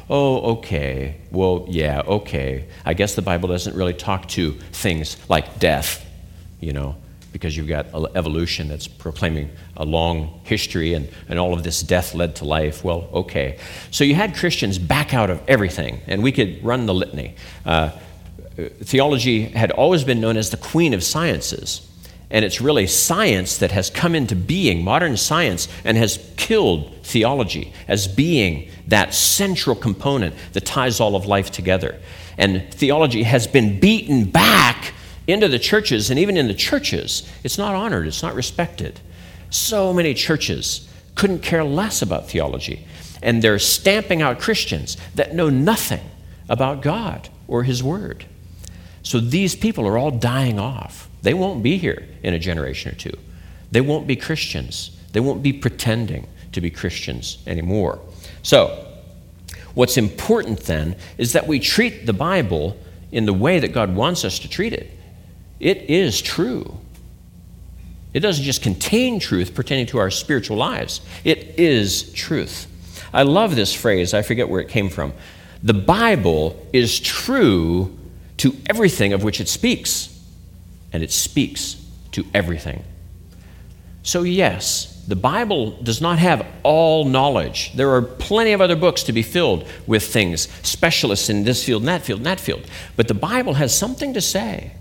Oh, 0.10 0.58
okay. 0.58 1.18
Well, 1.32 1.66
yeah, 1.68 2.02
okay. 2.02 2.68
I 2.86 2.94
guess 2.94 3.16
the 3.16 3.22
Bible 3.22 3.50
doesn't 3.50 3.76
really 3.76 3.94
talk 3.94 4.28
to 4.30 4.52
things 4.72 5.18
like 5.28 5.60
death, 5.60 6.06
you 6.62 6.72
know, 6.72 6.96
because 7.34 7.58
you've 7.58 7.68
got 7.68 7.88
evolution 8.16 8.70
that's 8.70 8.88
proclaiming 8.88 9.50
a 9.76 9.84
long 9.84 10.40
history 10.44 10.94
and, 10.94 11.10
and 11.28 11.38
all 11.38 11.54
of 11.54 11.64
this 11.64 11.82
death 11.82 12.16
led 12.16 12.38
to 12.38 12.46
life. 12.46 12.84
Well, 12.84 13.10
okay. 13.14 13.60
So 13.92 14.06
you 14.06 14.16
had 14.16 14.36
Christians 14.36 14.80
back 14.80 15.14
out 15.14 15.30
of 15.30 15.42
everything, 15.48 16.00
and 16.08 16.24
we 16.24 16.32
could 16.32 16.64
run 16.64 16.86
the 16.86 16.94
litany. 16.94 17.36
Uh, 17.66 17.92
Uh, 18.58 18.70
theology 18.82 19.44
had 19.44 19.72
always 19.72 20.04
been 20.04 20.20
known 20.20 20.38
as 20.38 20.50
the 20.50 20.58
queen 20.58 20.94
of 20.94 21.04
sciences. 21.04 21.88
And 22.30 22.44
it's 22.44 22.60
really 22.60 22.88
science 22.88 23.58
that 23.58 23.72
has 23.72 23.90
come 23.90 24.14
into 24.14 24.36
being, 24.36 24.84
modern 24.84 25.16
science, 25.16 25.68
and 25.86 25.98
has 25.98 26.20
killed 26.36 26.94
theology 27.04 27.72
as 27.88 28.08
being 28.08 28.70
that 28.88 29.14
central 29.14 29.76
component 29.76 30.36
that 30.54 30.66
ties 30.66 31.00
all 31.00 31.16
of 31.16 31.26
life 31.26 31.52
together. 31.52 32.00
And 32.38 32.70
theology 32.74 33.24
has 33.24 33.48
been 33.48 33.80
beaten 33.80 34.26
back 34.26 34.94
into 35.26 35.48
the 35.48 35.60
churches, 35.60 36.10
and 36.10 36.20
even 36.20 36.38
in 36.38 36.48
the 36.48 36.54
churches, 36.54 37.30
it's 37.44 37.58
not 37.58 37.76
honored, 37.76 38.08
it's 38.08 38.24
not 38.24 38.36
respected. 38.36 39.00
So 39.50 39.94
many 39.94 40.14
churches 40.14 40.88
couldn't 41.16 41.40
care 41.40 41.64
less 41.64 42.02
about 42.02 42.30
theology, 42.30 42.86
and 43.22 43.42
they're 43.42 43.60
stamping 43.60 44.22
out 44.22 44.40
Christians 44.40 44.98
that 45.16 45.34
know 45.34 45.50
nothing 45.50 46.02
about 46.50 46.82
God 46.82 47.30
or 47.48 47.64
His 47.64 47.82
Word. 47.82 48.26
So 49.08 49.22
these 49.22 49.56
people 49.56 49.88
are 49.88 49.98
all 49.98 50.12
dying 50.12 50.60
off. 50.60 51.08
They 51.22 51.34
won't 51.34 51.64
be 51.64 51.78
here 51.78 52.10
in 52.24 52.34
a 52.34 52.40
generation 52.40 52.92
or 52.92 52.96
two. 52.96 53.18
They 53.72 53.80
won't 53.80 54.06
be 54.06 54.18
Christians. 54.18 54.92
They 55.14 55.22
won't 55.22 55.42
be 55.42 55.54
pretending 55.54 56.28
to 56.52 56.60
be 56.60 56.70
Christians 56.70 57.38
anymore. 57.48 58.02
So, 58.44 58.86
what's 59.76 59.96
important 59.96 60.60
then 60.64 60.98
is 61.18 61.32
that 61.32 61.48
we 61.48 61.58
treat 61.58 62.06
the 62.06 62.12
Bible 62.12 62.76
in 63.14 63.26
the 63.26 63.32
way 63.32 63.60
that 63.60 63.70
God 63.70 63.96
wants 63.96 64.26
us 64.26 64.40
to 64.40 64.50
treat 64.50 64.74
it. 64.74 64.92
It 65.62 65.90
is 65.90 66.22
true. 66.22 66.78
It 68.14 68.20
doesn't 68.20 68.44
just 68.44 68.62
contain 68.62 69.22
truth 69.22 69.56
pertaining 69.56 69.86
to 69.86 70.00
our 70.00 70.12
spiritual 70.12 70.58
lives, 70.58 71.00
it 71.24 71.58
is 71.58 72.12
truth. 72.12 72.68
I 73.14 73.24
love 73.24 73.56
this 73.56 73.74
phrase, 73.74 74.14
I 74.14 74.22
forget 74.22 74.50
where 74.50 74.60
it 74.60 74.68
came 74.68 74.90
from. 74.90 75.14
The 75.64 75.74
Bible 75.74 76.62
is 76.74 77.00
true 77.00 77.98
to 78.38 78.56
everything 78.68 79.14
of 79.14 79.24
which 79.24 79.42
it 79.42 79.48
speaks, 79.48 80.18
and 80.94 81.04
it 81.04 81.12
speaks 81.12 81.84
to 82.12 82.26
everything. 82.34 82.84
So, 84.04 84.24
yes, 84.24 85.04
the 85.08 85.16
Bible 85.16 85.72
does 85.82 86.02
not 86.02 86.20
have 86.20 86.46
all 86.64 87.06
knowledge. 87.06 87.74
There 87.74 87.92
are 87.92 88.02
plenty 88.02 88.52
of 88.52 88.62
other 88.62 88.76
books 88.76 89.04
to 89.04 89.14
be 89.14 89.22
filled 89.22 89.68
with 89.86 90.04
things, 90.04 90.48
specialists 90.64 91.30
in 91.30 91.44
this 91.44 91.64
field 91.64 91.82
and 91.82 91.88
that 91.88 92.04
field 92.04 92.20
and 92.20 92.26
that 92.26 92.40
field. 92.40 92.66
But 92.96 93.08
the 93.08 93.14
Bible 93.14 93.56
has 93.56 93.78
something 93.78 94.14
to 94.14 94.22
say 94.22 94.74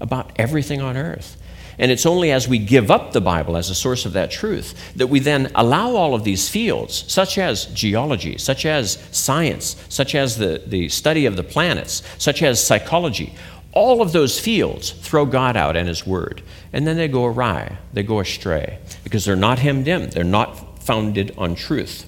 about 0.00 0.32
everything 0.36 0.80
on 0.80 0.96
earth. 0.96 1.36
And 1.78 1.90
it's 1.90 2.06
only 2.06 2.30
as 2.30 2.48
we 2.48 2.58
give 2.58 2.90
up 2.90 3.12
the 3.12 3.20
Bible 3.20 3.56
as 3.56 3.70
a 3.70 3.74
source 3.74 4.06
of 4.06 4.12
that 4.12 4.30
truth 4.30 4.92
that 4.96 5.08
we 5.08 5.20
then 5.20 5.50
allow 5.54 5.94
all 5.96 6.14
of 6.14 6.24
these 6.24 6.48
fields, 6.48 7.04
such 7.12 7.38
as 7.38 7.66
geology, 7.66 8.38
such 8.38 8.64
as 8.66 8.98
science, 9.10 9.76
such 9.88 10.14
as 10.14 10.38
the, 10.38 10.62
the 10.66 10.88
study 10.88 11.26
of 11.26 11.36
the 11.36 11.42
planets, 11.42 12.02
such 12.18 12.42
as 12.42 12.64
psychology, 12.64 13.34
all 13.72 14.00
of 14.00 14.12
those 14.12 14.38
fields 14.38 14.90
throw 14.90 15.26
God 15.26 15.56
out 15.56 15.76
and 15.76 15.88
His 15.88 16.06
Word. 16.06 16.42
And 16.72 16.86
then 16.86 16.96
they 16.96 17.08
go 17.08 17.24
awry, 17.24 17.78
they 17.92 18.04
go 18.04 18.20
astray, 18.20 18.78
because 19.02 19.24
they're 19.24 19.34
not 19.34 19.58
hemmed 19.58 19.88
in, 19.88 20.10
they're 20.10 20.24
not 20.24 20.82
founded 20.82 21.34
on 21.36 21.54
truth 21.54 22.06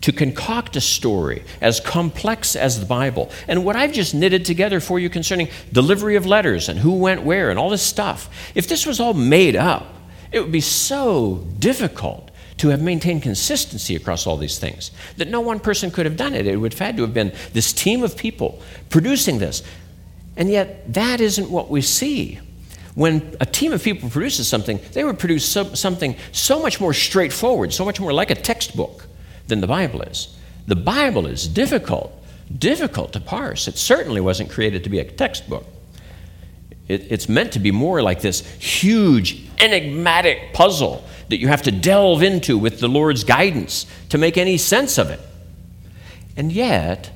to 0.00 0.12
concoct 0.12 0.76
a 0.76 0.80
story 0.80 1.42
as 1.60 1.80
complex 1.80 2.54
as 2.54 2.80
the 2.80 2.86
Bible. 2.86 3.30
And 3.48 3.64
what 3.64 3.76
I've 3.76 3.92
just 3.92 4.14
knitted 4.14 4.44
together 4.44 4.80
for 4.80 4.98
you 4.98 5.10
concerning 5.10 5.48
delivery 5.72 6.16
of 6.16 6.26
letters 6.26 6.68
and 6.68 6.78
who 6.78 6.92
went 6.94 7.22
where 7.22 7.50
and 7.50 7.58
all 7.58 7.70
this 7.70 7.82
stuff, 7.82 8.30
if 8.54 8.68
this 8.68 8.86
was 8.86 9.00
all 9.00 9.14
made 9.14 9.56
up, 9.56 9.94
it 10.30 10.40
would 10.40 10.52
be 10.52 10.60
so 10.60 11.46
difficult 11.58 12.30
to 12.58 12.68
have 12.68 12.82
maintained 12.82 13.22
consistency 13.22 13.96
across 13.96 14.26
all 14.26 14.36
these 14.36 14.58
things 14.58 14.90
that 15.16 15.28
no 15.28 15.40
one 15.40 15.60
person 15.60 15.90
could 15.90 16.06
have 16.06 16.16
done 16.16 16.34
it. 16.34 16.46
It 16.46 16.56
would 16.56 16.72
have 16.72 16.80
had 16.80 16.96
to 16.96 17.02
have 17.02 17.14
been 17.14 17.32
this 17.52 17.72
team 17.72 18.02
of 18.02 18.16
people 18.16 18.60
producing 18.90 19.38
this. 19.38 19.62
And 20.36 20.50
yet, 20.50 20.92
that 20.94 21.20
isn't 21.20 21.50
what 21.50 21.70
we 21.70 21.82
see. 21.82 22.40
When 22.94 23.36
a 23.40 23.46
team 23.46 23.72
of 23.72 23.82
people 23.82 24.10
produces 24.10 24.48
something, 24.48 24.80
they 24.92 25.04
would 25.04 25.18
produce 25.18 25.44
so, 25.44 25.74
something 25.74 26.16
so 26.32 26.60
much 26.60 26.80
more 26.80 26.92
straightforward, 26.92 27.72
so 27.72 27.84
much 27.84 28.00
more 28.00 28.12
like 28.12 28.30
a 28.30 28.34
textbook 28.34 29.07
than 29.48 29.60
the 29.60 29.66
Bible 29.66 30.02
is. 30.02 30.36
The 30.66 30.76
Bible 30.76 31.26
is 31.26 31.48
difficult, 31.48 32.12
difficult 32.56 33.12
to 33.14 33.20
parse. 33.20 33.68
It 33.68 33.78
certainly 33.78 34.20
wasn't 34.20 34.50
created 34.50 34.84
to 34.84 34.90
be 34.90 34.98
a 34.98 35.04
textbook. 35.04 35.66
It, 36.86 37.10
it's 37.10 37.28
meant 37.28 37.52
to 37.52 37.58
be 37.58 37.70
more 37.70 38.02
like 38.02 38.20
this 38.20 38.46
huge, 38.56 39.46
enigmatic 39.58 40.52
puzzle 40.54 41.04
that 41.28 41.38
you 41.38 41.48
have 41.48 41.62
to 41.62 41.70
delve 41.70 42.22
into 42.22 42.56
with 42.56 42.80
the 42.80 42.88
Lord's 42.88 43.24
guidance 43.24 43.86
to 44.08 44.18
make 44.18 44.38
any 44.38 44.56
sense 44.56 44.98
of 44.98 45.10
it. 45.10 45.20
And 46.36 46.52
yet, 46.52 47.10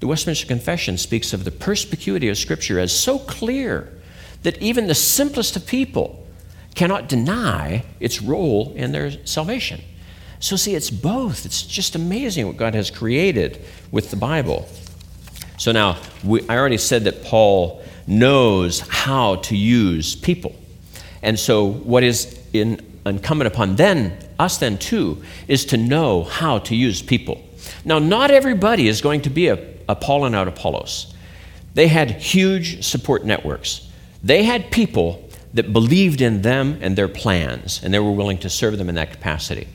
the 0.00 0.06
Westminster 0.06 0.46
Confession 0.46 0.96
speaks 0.96 1.32
of 1.32 1.44
the 1.44 1.50
perspicuity 1.50 2.28
of 2.28 2.38
Scripture 2.38 2.78
as 2.78 2.98
so 2.98 3.18
clear 3.18 3.92
that 4.42 4.60
even 4.62 4.86
the 4.86 4.94
simplest 4.94 5.56
of 5.56 5.66
people 5.66 6.26
cannot 6.74 7.08
deny 7.08 7.84
its 7.98 8.22
role 8.22 8.72
in 8.74 8.92
their 8.92 9.26
salvation. 9.26 9.82
So, 10.40 10.56
see, 10.56 10.74
it's 10.74 10.90
both. 10.90 11.44
It's 11.44 11.62
just 11.62 11.94
amazing 11.94 12.46
what 12.46 12.56
God 12.56 12.74
has 12.74 12.90
created 12.90 13.62
with 13.90 14.10
the 14.10 14.16
Bible. 14.16 14.66
So, 15.58 15.70
now, 15.70 15.98
we, 16.24 16.40
I 16.48 16.56
already 16.56 16.78
said 16.78 17.04
that 17.04 17.22
Paul 17.24 17.82
knows 18.06 18.80
how 18.80 19.36
to 19.36 19.56
use 19.56 20.16
people. 20.16 20.56
And 21.22 21.38
so, 21.38 21.66
what 21.66 22.02
is 22.02 22.40
in, 22.54 22.80
incumbent 23.04 23.52
upon 23.52 23.76
then, 23.76 24.16
us 24.38 24.56
then 24.56 24.78
too, 24.78 25.22
is 25.46 25.66
to 25.66 25.76
know 25.76 26.24
how 26.24 26.58
to 26.60 26.74
use 26.74 27.02
people. 27.02 27.44
Now, 27.84 27.98
not 27.98 28.30
everybody 28.30 28.88
is 28.88 29.02
going 29.02 29.20
to 29.22 29.30
be 29.30 29.48
a, 29.48 29.62
a 29.90 29.94
Paul 29.94 30.24
and 30.24 30.34
out 30.34 30.48
Apollos. 30.48 31.12
They 31.74 31.88
had 31.88 32.10
huge 32.12 32.82
support 32.82 33.24
networks. 33.24 33.86
They 34.24 34.44
had 34.44 34.70
people 34.70 35.28
that 35.52 35.72
believed 35.72 36.22
in 36.22 36.40
them 36.40 36.78
and 36.80 36.96
their 36.96 37.08
plans, 37.08 37.82
and 37.82 37.92
they 37.92 37.98
were 37.98 38.12
willing 38.12 38.38
to 38.38 38.48
serve 38.48 38.78
them 38.78 38.88
in 38.88 38.94
that 38.94 39.12
capacity. 39.12 39.68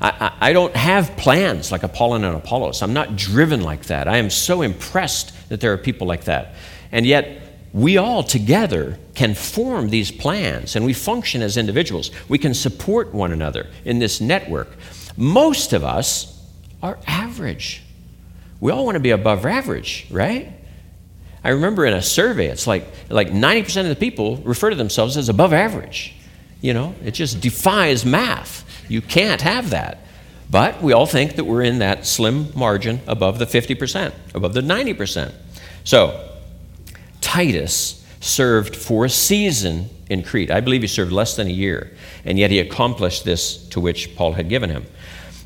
I, 0.00 0.08
I, 0.08 0.48
I 0.48 0.52
don't 0.52 0.74
have 0.74 1.16
plans 1.16 1.70
like 1.70 1.82
Apollon 1.82 2.24
and 2.24 2.36
Apollos. 2.36 2.82
I'm 2.82 2.92
not 2.92 3.16
driven 3.16 3.62
like 3.62 3.86
that. 3.86 4.08
I 4.08 4.16
am 4.16 4.30
so 4.30 4.62
impressed 4.62 5.32
that 5.48 5.60
there 5.60 5.72
are 5.72 5.78
people 5.78 6.06
like 6.06 6.24
that. 6.24 6.54
And 6.92 7.06
yet, 7.06 7.42
we 7.72 7.98
all 7.98 8.22
together 8.22 8.98
can 9.14 9.34
form 9.34 9.90
these 9.90 10.10
plans 10.10 10.74
and 10.74 10.84
we 10.84 10.92
function 10.92 11.42
as 11.42 11.56
individuals. 11.56 12.10
We 12.28 12.38
can 12.38 12.54
support 12.54 13.14
one 13.14 13.32
another 13.32 13.68
in 13.84 13.98
this 13.98 14.20
network. 14.20 14.68
Most 15.16 15.72
of 15.72 15.84
us 15.84 16.36
are 16.82 16.98
average. 17.06 17.82
We 18.60 18.72
all 18.72 18.84
want 18.84 18.96
to 18.96 19.00
be 19.00 19.10
above 19.10 19.46
average, 19.46 20.06
right? 20.10 20.52
I 21.42 21.50
remember 21.50 21.86
in 21.86 21.94
a 21.94 22.02
survey, 22.02 22.46
it's 22.46 22.66
like, 22.66 22.86
like 23.08 23.28
90% 23.28 23.82
of 23.82 23.88
the 23.88 23.96
people 23.96 24.36
refer 24.38 24.70
to 24.70 24.76
themselves 24.76 25.16
as 25.16 25.28
above 25.28 25.52
average. 25.52 26.14
You 26.60 26.74
know, 26.74 26.94
it 27.02 27.12
just 27.12 27.40
defies 27.40 28.04
math. 28.04 28.66
You 28.90 29.00
can't 29.00 29.40
have 29.42 29.70
that. 29.70 29.98
But 30.50 30.82
we 30.82 30.92
all 30.92 31.06
think 31.06 31.36
that 31.36 31.44
we're 31.44 31.62
in 31.62 31.78
that 31.78 32.06
slim 32.06 32.48
margin 32.56 33.00
above 33.06 33.38
the 33.38 33.46
50%, 33.46 34.12
above 34.34 34.52
the 34.52 34.60
90%. 34.60 35.32
So, 35.84 36.28
Titus 37.20 38.04
served 38.20 38.74
for 38.74 39.04
a 39.04 39.10
season 39.10 39.88
in 40.08 40.24
Crete. 40.24 40.50
I 40.50 40.60
believe 40.60 40.82
he 40.82 40.88
served 40.88 41.12
less 41.12 41.36
than 41.36 41.46
a 41.46 41.52
year, 41.52 41.96
and 42.24 42.38
yet 42.38 42.50
he 42.50 42.58
accomplished 42.58 43.24
this 43.24 43.56
to 43.68 43.80
which 43.80 44.16
Paul 44.16 44.32
had 44.32 44.48
given 44.48 44.70
him. 44.70 44.84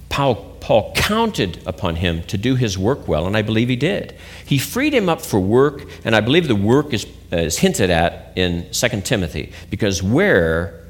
Paul, 0.09 0.37
Paul 0.61 0.93
counted 0.95 1.63
upon 1.67 1.97
him 1.97 2.23
to 2.25 2.39
do 2.39 2.55
his 2.55 2.79
work 2.79 3.07
well, 3.07 3.27
and 3.27 3.37
I 3.37 3.43
believe 3.43 3.69
he 3.69 3.77
did. 3.77 4.17
He 4.47 4.59
freed 4.59 4.95
him 4.95 5.09
up 5.09 5.21
for 5.21 5.39
work, 5.39 5.85
and 6.05 6.17
I 6.17 6.21
believe 6.21 6.49
the 6.49 6.57
work 6.57 6.95
is, 6.95 7.07
is 7.31 7.59
hinted 7.59 7.91
at 7.91 8.33
in 8.37 8.71
2 8.71 9.01
Timothy, 9.03 9.53
because 9.69 10.03
where, 10.03 10.83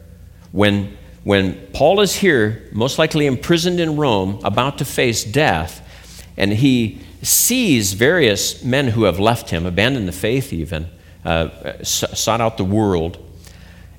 when, 0.52 0.96
when 1.24 1.54
Paul 1.72 2.00
is 2.00 2.16
here, 2.16 2.68
most 2.72 2.98
likely 2.98 3.26
imprisoned 3.26 3.80
in 3.80 3.96
Rome, 3.96 4.40
about 4.44 4.78
to 4.78 4.84
face 4.84 5.24
death, 5.24 5.80
and 6.36 6.52
he 6.52 7.00
sees 7.22 7.94
various 7.94 8.62
men 8.62 8.88
who 8.88 9.04
have 9.04 9.18
left 9.18 9.48
him, 9.48 9.64
abandoned 9.64 10.06
the 10.06 10.12
faith 10.12 10.52
even, 10.52 10.86
uh, 11.24 11.48
sought 11.82 12.42
out 12.42 12.58
the 12.58 12.64
world, 12.64 13.18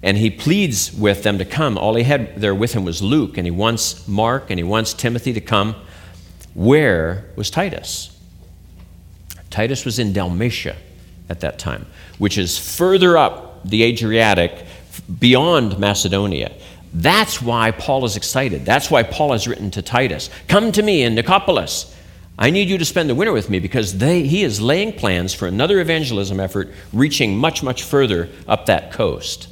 and 0.03 0.17
he 0.17 0.29
pleads 0.29 0.93
with 0.93 1.23
them 1.23 1.39
to 1.39 1.45
come. 1.45 1.79
All 1.79 1.95
he 1.95 2.03
had 2.03 2.39
there 2.39 2.53
with 2.53 2.73
him 2.73 2.85
was 2.85 3.01
Luke, 3.01 3.37
and 3.39 3.47
he 3.47 3.51
wants 3.51 4.07
Mark, 4.07 4.51
and 4.51 4.59
he 4.59 4.63
wants 4.63 4.93
Timothy 4.93 5.33
to 5.33 5.41
come. 5.41 5.75
Where 6.53 7.25
was 7.35 7.49
Titus? 7.49 8.15
Titus 9.49 9.83
was 9.83 9.97
in 9.97 10.13
Dalmatia 10.13 10.75
at 11.27 11.39
that 11.39 11.57
time, 11.57 11.87
which 12.19 12.37
is 12.37 12.59
further 12.59 13.17
up 13.17 13.67
the 13.67 13.81
Adriatic 13.81 14.65
beyond 15.19 15.79
Macedonia. 15.79 16.51
That's 16.95 17.41
why 17.41 17.71
Paul 17.71 18.05
is 18.05 18.15
excited. 18.15 18.65
That's 18.65 18.89
why 18.89 19.03
Paul 19.03 19.33
has 19.33 19.49
written 19.49 19.69
to 19.71 19.81
Titus 19.81 20.29
Come 20.47 20.71
to 20.71 20.81
me 20.81 21.03
in 21.03 21.13
Nicopolis. 21.15 21.93
I 22.39 22.49
need 22.49 22.69
you 22.69 22.77
to 22.77 22.85
spend 22.85 23.09
the 23.09 23.15
winter 23.15 23.33
with 23.33 23.49
me 23.49 23.59
because 23.59 23.97
they, 23.97 24.23
he 24.23 24.43
is 24.43 24.59
laying 24.59 24.93
plans 24.93 25.33
for 25.33 25.47
another 25.47 25.79
evangelism 25.79 26.39
effort 26.39 26.73
reaching 26.91 27.37
much, 27.37 27.63
much 27.63 27.83
further 27.83 28.29
up 28.47 28.65
that 28.65 28.91
coast. 28.91 29.47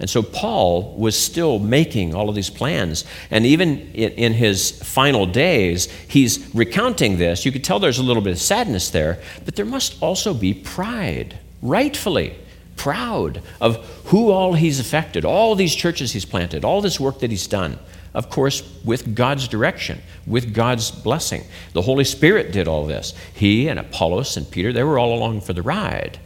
And 0.00 0.08
so 0.08 0.22
Paul 0.22 0.94
was 0.96 1.18
still 1.18 1.58
making 1.58 2.14
all 2.14 2.28
of 2.30 2.34
these 2.34 2.50
plans. 2.50 3.04
And 3.30 3.44
even 3.44 3.90
in, 3.92 4.12
in, 4.12 4.32
his 4.32 4.70
final 4.82 5.26
days, 5.26 5.90
he's 6.08 6.54
recounting 6.54 7.18
this. 7.18 7.44
You 7.44 7.52
could 7.52 7.64
tell 7.64 7.78
there's 7.78 7.98
a 7.98 8.02
little 8.02 8.22
bit 8.22 8.32
of 8.32 8.40
sadness 8.40 8.90
there, 8.90 9.18
but 9.44 9.56
there 9.56 9.66
must 9.66 10.02
also 10.02 10.32
be 10.32 10.54
pride, 10.54 11.38
rightfully 11.60 12.36
proud 12.82 13.42
of 13.60 13.76
who 14.06 14.30
all 14.30 14.54
he's 14.54 14.80
affected, 14.80 15.24
all 15.24 15.54
these 15.54 15.74
churches 15.74 16.12
he's 16.12 16.24
planted, 16.24 16.64
all 16.64 16.80
this 16.80 16.98
work 17.00 17.20
that 17.20 17.30
he's 17.30 17.46
done 17.46 17.78
of 18.12 18.28
course, 18.28 18.62
with 18.84 19.14
God's 19.14 19.46
direction, 19.46 20.00
with 20.26 20.52
God's 20.52 20.90
blessing. 20.90 21.44
The 21.74 21.82
Holy 21.82 22.04
Spirit 22.04 22.52
did 22.52 22.66
all 22.66 22.86
this. 22.86 23.14
He 23.32 23.68
and 23.68 23.78
Apollos 23.78 24.36
and 24.36 24.50
Peter, 24.50 24.72
they 24.72 24.82
were 24.82 24.98
all 24.98 25.14
along 25.14 25.42
for 25.42 25.52
the 25.52 25.62
ride. 25.62 26.18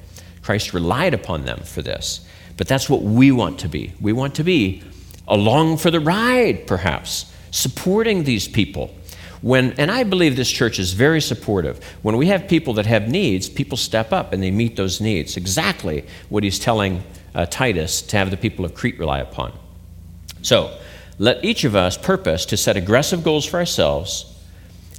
Christ 0.42 0.72
relied 0.72 1.14
upon 1.14 1.44
them 1.44 1.60
for 1.60 1.82
this. 1.82 2.26
But 2.56 2.68
that's 2.68 2.88
what 2.88 3.02
we 3.02 3.32
want 3.32 3.58
to 3.60 3.68
be. 3.68 3.92
We 4.00 4.12
want 4.12 4.34
to 4.36 4.44
be 4.44 4.82
along 5.28 5.78
for 5.78 5.90
the 5.90 6.00
ride, 6.00 6.66
perhaps, 6.66 7.32
supporting 7.50 8.24
these 8.24 8.48
people. 8.48 8.94
When, 9.44 9.72
and 9.72 9.90
I 9.90 10.04
believe 10.04 10.36
this 10.36 10.50
church 10.50 10.78
is 10.78 10.94
very 10.94 11.20
supportive. 11.20 11.84
When 12.00 12.16
we 12.16 12.28
have 12.28 12.48
people 12.48 12.72
that 12.74 12.86
have 12.86 13.10
needs, 13.10 13.46
people 13.46 13.76
step 13.76 14.10
up 14.10 14.32
and 14.32 14.42
they 14.42 14.50
meet 14.50 14.76
those 14.76 15.02
needs. 15.02 15.36
Exactly 15.36 16.06
what 16.30 16.44
he's 16.44 16.58
telling 16.58 17.04
uh, 17.34 17.44
Titus 17.44 18.00
to 18.00 18.16
have 18.16 18.30
the 18.30 18.38
people 18.38 18.64
of 18.64 18.74
Crete 18.74 18.98
rely 18.98 19.18
upon. 19.18 19.52
So, 20.40 20.74
let 21.18 21.44
each 21.44 21.64
of 21.64 21.76
us 21.76 21.98
purpose 21.98 22.46
to 22.46 22.56
set 22.56 22.78
aggressive 22.78 23.22
goals 23.22 23.44
for 23.44 23.58
ourselves 23.58 24.34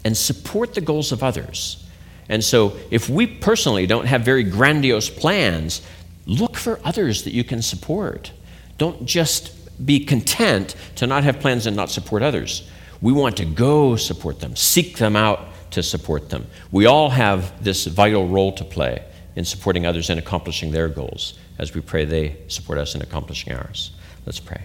and 0.04 0.16
support 0.16 0.76
the 0.76 0.82
goals 0.82 1.12
of 1.12 1.24
others. 1.24 1.84
And 2.30 2.44
so, 2.44 2.78
if 2.92 3.10
we 3.10 3.26
personally 3.26 3.88
don't 3.88 4.06
have 4.06 4.22
very 4.22 4.44
grandiose 4.44 5.10
plans, 5.10 5.82
look 6.28 6.56
for 6.56 6.80
others 6.84 7.24
that 7.24 7.34
you 7.34 7.44
can 7.44 7.64
support. 7.64 8.32
Don't 8.78 9.08
just 9.08 9.84
be 9.84 10.06
content 10.06 10.76
to 10.98 11.08
not 11.08 11.24
have 11.24 11.40
plans 11.40 11.66
and 11.66 11.76
not 11.76 11.90
support 11.90 12.22
others. 12.22 12.70
We 13.06 13.14
want 13.14 13.38
to 13.38 13.46
go 13.46 13.98
support 13.98 14.40
them, 14.40 14.56
seek 14.56 14.98
them 14.98 15.16
out 15.16 15.40
to 15.70 15.84
support 15.84 16.32
them. 16.32 16.48
We 16.72 16.88
all 16.88 17.12
have 17.12 17.64
this 17.64 17.86
vital 17.86 18.28
role 18.28 18.52
to 18.54 18.64
play 18.64 19.06
in 19.36 19.46
supporting 19.46 19.86
others 19.86 20.10
and 20.10 20.18
accomplishing 20.18 20.72
their 20.72 20.88
goals 20.88 21.38
as 21.60 21.76
we 21.76 21.82
pray 21.82 22.06
they 22.06 22.36
support 22.48 22.80
us 22.80 22.96
in 22.96 23.04
accomplishing 23.04 23.54
ours. 23.54 23.92
Let's 24.26 24.40
pray. 24.40 24.64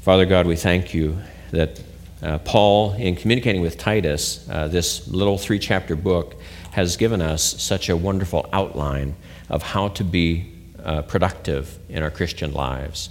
Father 0.00 0.24
God, 0.24 0.46
we 0.46 0.56
thank 0.56 0.94
you 0.94 1.18
that 1.50 1.82
uh, 2.22 2.38
Paul, 2.38 2.94
in 2.94 3.14
communicating 3.14 3.60
with 3.60 3.76
Titus, 3.76 4.48
uh, 4.48 4.68
this 4.68 5.06
little 5.08 5.36
three 5.36 5.58
chapter 5.58 5.94
book, 5.94 6.36
has 6.70 6.96
given 6.96 7.20
us 7.20 7.42
such 7.62 7.90
a 7.90 7.96
wonderful 7.96 8.48
outline 8.54 9.16
of 9.50 9.62
how 9.62 9.88
to 9.88 10.02
be 10.02 10.50
uh, 10.82 11.02
productive 11.02 11.78
in 11.90 12.02
our 12.02 12.10
Christian 12.10 12.54
lives. 12.54 13.10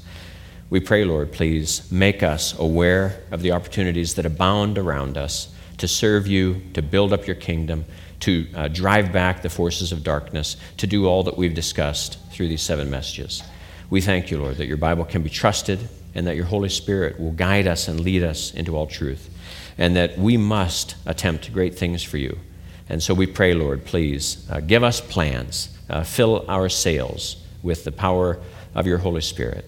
We 0.71 0.79
pray, 0.79 1.03
Lord, 1.03 1.33
please 1.33 1.91
make 1.91 2.23
us 2.23 2.57
aware 2.57 3.19
of 3.29 3.41
the 3.41 3.51
opportunities 3.51 4.15
that 4.15 4.25
abound 4.25 4.77
around 4.77 5.17
us 5.17 5.53
to 5.79 5.87
serve 5.87 6.27
you, 6.27 6.61
to 6.75 6.81
build 6.81 7.11
up 7.11 7.27
your 7.27 7.35
kingdom, 7.35 7.83
to 8.21 8.47
uh, 8.55 8.69
drive 8.69 9.11
back 9.11 9.41
the 9.41 9.49
forces 9.49 9.91
of 9.91 10.01
darkness, 10.01 10.55
to 10.77 10.87
do 10.87 11.07
all 11.07 11.23
that 11.23 11.37
we've 11.37 11.53
discussed 11.53 12.17
through 12.31 12.47
these 12.47 12.61
seven 12.61 12.89
messages. 12.89 13.43
We 13.89 13.99
thank 13.99 14.31
you, 14.31 14.39
Lord, 14.39 14.55
that 14.57 14.67
your 14.67 14.77
Bible 14.77 15.03
can 15.03 15.23
be 15.23 15.29
trusted 15.29 15.89
and 16.15 16.25
that 16.25 16.37
your 16.37 16.45
Holy 16.45 16.69
Spirit 16.69 17.19
will 17.19 17.33
guide 17.33 17.67
us 17.67 17.89
and 17.89 17.99
lead 17.99 18.23
us 18.23 18.53
into 18.53 18.77
all 18.77 18.87
truth, 18.87 19.29
and 19.77 19.93
that 19.97 20.17
we 20.17 20.37
must 20.37 20.95
attempt 21.05 21.51
great 21.51 21.77
things 21.77 22.01
for 22.01 22.17
you. 22.17 22.39
And 22.87 23.03
so 23.03 23.13
we 23.13 23.27
pray, 23.27 23.53
Lord, 23.53 23.83
please 23.83 24.47
uh, 24.49 24.61
give 24.61 24.83
us 24.83 25.01
plans, 25.01 25.77
uh, 25.89 26.03
fill 26.03 26.45
our 26.47 26.69
sails 26.69 27.35
with 27.61 27.83
the 27.83 27.91
power 27.91 28.39
of 28.73 28.87
your 28.87 28.99
Holy 28.99 29.19
Spirit. 29.19 29.67